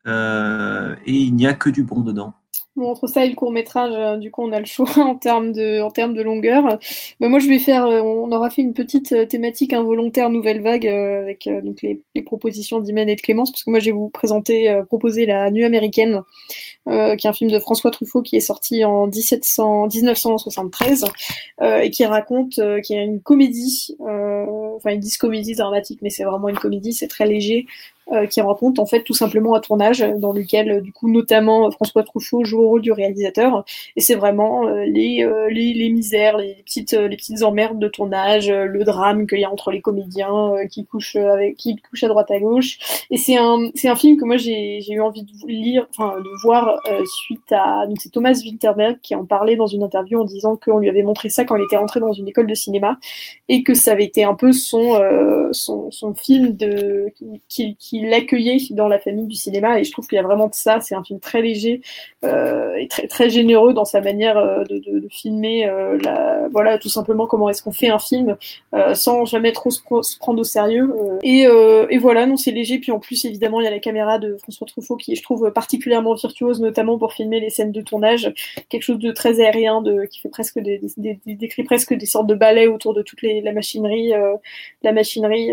Euh, 0.07 0.97
et 1.07 1.15
il 1.15 1.35
n'y 1.35 1.47
a 1.47 1.55
que 1.55 1.71
du 1.71 1.85
bon 1.85 2.01
dedans. 2.01 2.35
Bon, 2.75 2.89
entre 2.91 3.07
ça 3.07 3.27
et 3.27 3.29
le 3.29 3.35
court 3.35 3.53
métrage, 3.53 3.93
euh, 3.95 4.17
du 4.17 4.31
coup, 4.31 4.43
on 4.43 4.51
a 4.51 4.59
le 4.59 4.65
choix 4.65 4.89
en 4.97 5.15
termes 5.15 5.53
de, 5.53 5.83
en 5.83 5.91
termes 5.91 6.15
de 6.15 6.23
longueur. 6.23 6.79
Bah, 7.21 7.29
moi, 7.29 7.39
je 7.39 7.47
vais 7.47 7.59
faire, 7.59 7.85
euh, 7.85 8.01
on 8.01 8.33
aura 8.33 8.49
fait 8.49 8.63
une 8.63 8.73
petite 8.73 9.13
euh, 9.13 9.27
thématique 9.27 9.75
involontaire 9.75 10.31
nouvelle 10.31 10.63
vague 10.63 10.87
avec 10.87 11.49
donc 11.65 11.83
les, 11.83 12.23
propositions 12.23 12.81
d'Imen 12.81 13.09
et 13.11 13.17
de 13.17 13.21
Clémence, 13.21 13.51
parce 13.51 13.65
que 13.65 13.71
moi, 13.71 13.79
je 13.79 13.87
vais 13.87 13.93
vous 13.93 14.09
présenter, 14.09 14.81
proposer 14.87 15.27
La 15.27 15.51
Nuit 15.51 15.65
américaine, 15.65 16.23
qui 16.87 16.93
est 16.93 17.27
un 17.27 17.33
film 17.33 17.51
de 17.51 17.59
François 17.59 17.91
Truffaut 17.91 18.23
qui 18.23 18.37
est 18.37 18.41
sorti 18.41 18.85
en 18.85 19.07
1700, 19.07 19.89
1973 19.89 21.05
euh, 21.61 21.79
et 21.81 21.91
qui 21.91 22.05
raconte, 22.05 22.61
qui 22.83 22.95
est 22.95 23.05
une 23.05 23.21
comédie, 23.21 23.97
enfin 24.01 24.93
ils 24.93 25.01
disent 25.01 25.17
comédie 25.17 25.55
dramatique, 25.55 26.01
mais 26.03 26.11
c'est 26.11 26.25
vraiment 26.25 26.49
une 26.49 26.59
comédie, 26.59 26.93
c'est 26.93 27.09
très 27.09 27.27
léger, 27.27 27.67
qui 28.27 28.41
raconte 28.41 28.79
en 28.79 28.87
fait 28.87 29.03
tout 29.03 29.15
simplement 29.15 29.55
un 29.55 29.61
tournage 29.61 30.01
dans 30.19 30.33
lequel 30.33 30.71
euh, 30.71 30.81
du 30.81 30.93
coup 30.93 31.11
notamment 31.11 31.67
euh, 31.67 31.71
François 31.71 32.03
Truffaut 32.03 32.45
joue 32.45 32.61
au 32.61 32.69
rôle 32.69 32.83
du 32.83 32.93
réalisateur. 32.93 33.65
Et 33.97 34.01
c'est 34.01 34.15
vraiment 34.15 34.67
euh, 34.67 34.85
les, 34.85 35.25
euh, 35.25 35.49
les 35.49 35.73
les 35.73 35.89
misères, 35.91 36.37
les 36.37 36.55
petites 36.65 36.95
euh, 36.95 37.09
les 37.09 37.17
petites 37.17 37.43
emmerdes 37.43 37.79
de 37.79 37.89
tournage, 37.89 38.51
euh, 38.51 38.65
le 38.67 38.85
drame 38.85 39.27
qu'il 39.27 39.41
y 39.41 39.45
a 39.45 39.51
entre 39.51 39.71
les 39.71 39.81
comédiens 39.81 40.53
euh, 40.55 40.67
qui 40.67 40.85
couchent 40.85 41.17
euh, 41.17 41.33
avec 41.33 41.57
qui 41.57 41.77
couchent 41.77 42.05
à 42.05 42.09
droite 42.09 42.31
à 42.31 42.39
gauche. 42.41 42.79
Et 43.11 43.17
c'est 43.17 43.37
un 43.37 43.71
c'est 43.75 43.89
un 43.89 43.97
film 43.97 44.19
que 44.19 44.25
moi 44.25 44.37
j'ai 44.37 44.81
j'ai 44.81 44.95
eu 44.95 45.01
envie 45.01 45.23
de 45.23 45.33
lire 45.47 45.87
enfin 45.91 46.19
de 46.21 46.43
voir 46.43 46.81
euh, 46.91 47.05
suite 47.25 47.53
à 47.53 47.87
donc 47.87 47.99
c'est 48.01 48.11
Thomas 48.11 48.35
Winterberg 48.45 48.99
qui 49.03 49.15
en 49.15 49.25
parlait 49.25 49.57
dans 49.57 49.67
une 49.67 49.83
interview 49.83 50.21
en 50.21 50.25
disant 50.25 50.57
qu'on 50.57 50.79
lui 50.79 50.89
avait 50.89 51.03
montré 51.03 51.29
ça 51.29 51.45
quand 51.45 51.57
il 51.57 51.63
était 51.65 51.77
rentré 51.77 52.01
dans 52.01 52.13
une 52.13 52.29
école 52.29 52.47
de 52.47 52.55
cinéma 52.55 52.99
et 53.49 53.63
que 53.63 53.75
ça 53.75 53.93
avait 53.93 54.05
été 54.05 54.25
un 54.25 54.35
peu 54.35 54.53
son 54.53 54.95
euh, 54.97 55.49
son, 55.53 55.91
son 55.91 56.15
film 56.15 56.57
de 56.57 57.13
qui, 57.49 57.77
qui 57.77 57.92
l'accueillait 58.01 58.59
dans 58.71 58.89
la 58.89 58.99
famille 58.99 59.27
du 59.27 59.37
cinéma. 59.37 59.79
Et 59.81 59.85
je 59.85 59.93
trouve 59.93 60.07
qu'il 60.07 60.17
y 60.17 60.19
a 60.19 60.23
vraiment 60.23 60.49
de 60.49 60.55
ça. 60.55 60.81
C'est 60.81 60.95
un 60.95 61.05
film 61.05 61.21
très 61.21 61.43
léger 61.43 61.81
euh, 62.25 62.75
et 62.77 62.89
très 62.89 63.07
très 63.07 63.31
généreux 63.31 63.75
dans 63.75 63.85
sa 63.85 64.01
manière 64.01 64.39
euh, 64.39 64.65
de, 64.65 65.07
filmer 65.11 65.69
euh, 65.69 65.99
la 66.03 66.49
voilà 66.53 66.79
tout 66.79 66.89
simplement 66.89 67.27
comment 67.27 67.49
est-ce 67.51 67.63
qu'on 67.63 67.73
fait 67.73 67.89
un 67.89 67.99
film 67.99 68.37
euh, 68.75 68.95
sans 68.95 69.25
jamais 69.25 69.53
trop 69.53 69.71
se, 69.71 69.81
prendre 70.19 70.41
au 70.41 70.45
sérieux 70.45 70.95
euh. 70.97 71.19
et, 71.23 71.47
euh, 71.47 71.87
et 71.91 71.99
voilà 71.99 72.27
non 72.27 72.37
c'est 72.37 72.51
léger. 72.53 72.79
Puis 72.79 72.93
en 72.93 72.99
plus 73.01 73.25
évidemment 73.25 73.61
il 73.61 73.65
y 73.65 73.67
a 73.67 73.71
la 73.71 73.79
caméra 73.81 74.19
de 74.19 74.37
François 74.37 74.67
Truffaut 74.67 74.97
qui 74.97 75.13
est, 75.13 75.17
je 75.17 75.23
trouve 75.23 75.51
particulièrement 75.53 76.15
virtuose 76.15 76.61
notamment 76.61 76.99
pour 76.99 77.13
filmer 77.13 77.41
les 77.41 77.51
scènes 77.51 77.73
de 77.73 77.81
tournage. 77.81 78.33
Quelque 78.69 78.83
chose 78.83 78.99
de 78.99 79.11
très 79.13 79.41
aérien 79.41 79.83
de 79.83 80.05
qui 80.05 80.21
fait 80.21 80.29
presque 80.29 80.59
des, 80.59 80.81
des, 80.97 81.19
des- 81.27 81.35
décrit 81.35 81.65
presque 81.65 81.95
des 81.95 82.07
sortes 82.07 82.27
de 82.29 82.35
ballets 82.35 82.69
autour 82.69 82.95
de 82.95 83.03
toute 83.03 83.23
les, 83.23 83.41
la 83.41 83.53
machinerie 83.53 84.13
la 84.83 84.93
machinerie 84.93 85.53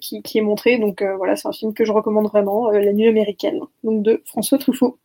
qui, 0.00 0.22
qui 0.22 0.38
est 0.38 0.42
montrée. 0.42 0.78
Donc 0.78 1.02
voilà 1.16 1.36
c'est 1.40 1.48
un 1.48 1.52
film 1.52 1.74
que 1.74 1.84
je 1.84 1.92
recommande 1.92 2.26
vraiment 2.26 2.68
euh, 2.68 2.80
La 2.80 2.92
Nuit 2.92 3.08
américaine 3.08 3.60
donc 3.82 4.02
de 4.02 4.22
François 4.26 4.58
Truffaut 4.58 4.98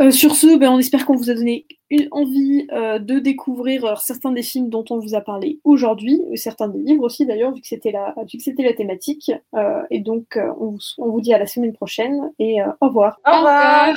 euh, 0.00 0.12
sur 0.12 0.36
ce, 0.36 0.56
ben, 0.56 0.70
on 0.70 0.78
espère 0.78 1.04
qu'on 1.04 1.16
vous 1.16 1.28
a 1.28 1.34
donné 1.34 1.66
une 1.90 2.06
envie 2.12 2.68
euh, 2.70 3.00
de 3.00 3.18
découvrir 3.18 3.98
certains 3.98 4.30
des 4.30 4.44
films 4.44 4.68
dont 4.70 4.84
on 4.90 5.00
vous 5.00 5.16
a 5.16 5.20
parlé 5.20 5.58
aujourd'hui, 5.64 6.22
certains 6.36 6.68
des 6.68 6.78
livres 6.78 7.02
aussi 7.02 7.26
d'ailleurs, 7.26 7.52
vu 7.52 7.60
que 7.60 7.66
c'était 7.66 7.90
la, 7.90 8.14
la 8.16 8.72
thématique. 8.74 9.32
Et 9.90 9.98
donc, 9.98 10.38
on, 10.60 10.70
vous, 10.70 10.78
on 10.98 11.10
vous 11.10 11.20
dit 11.20 11.34
à 11.34 11.38
la 11.38 11.46
semaine 11.46 11.72
prochaine 11.72 12.30
et 12.38 12.58
au 12.80 12.86
revoir. 12.86 13.18
Au 13.26 13.38
revoir. 13.38 13.96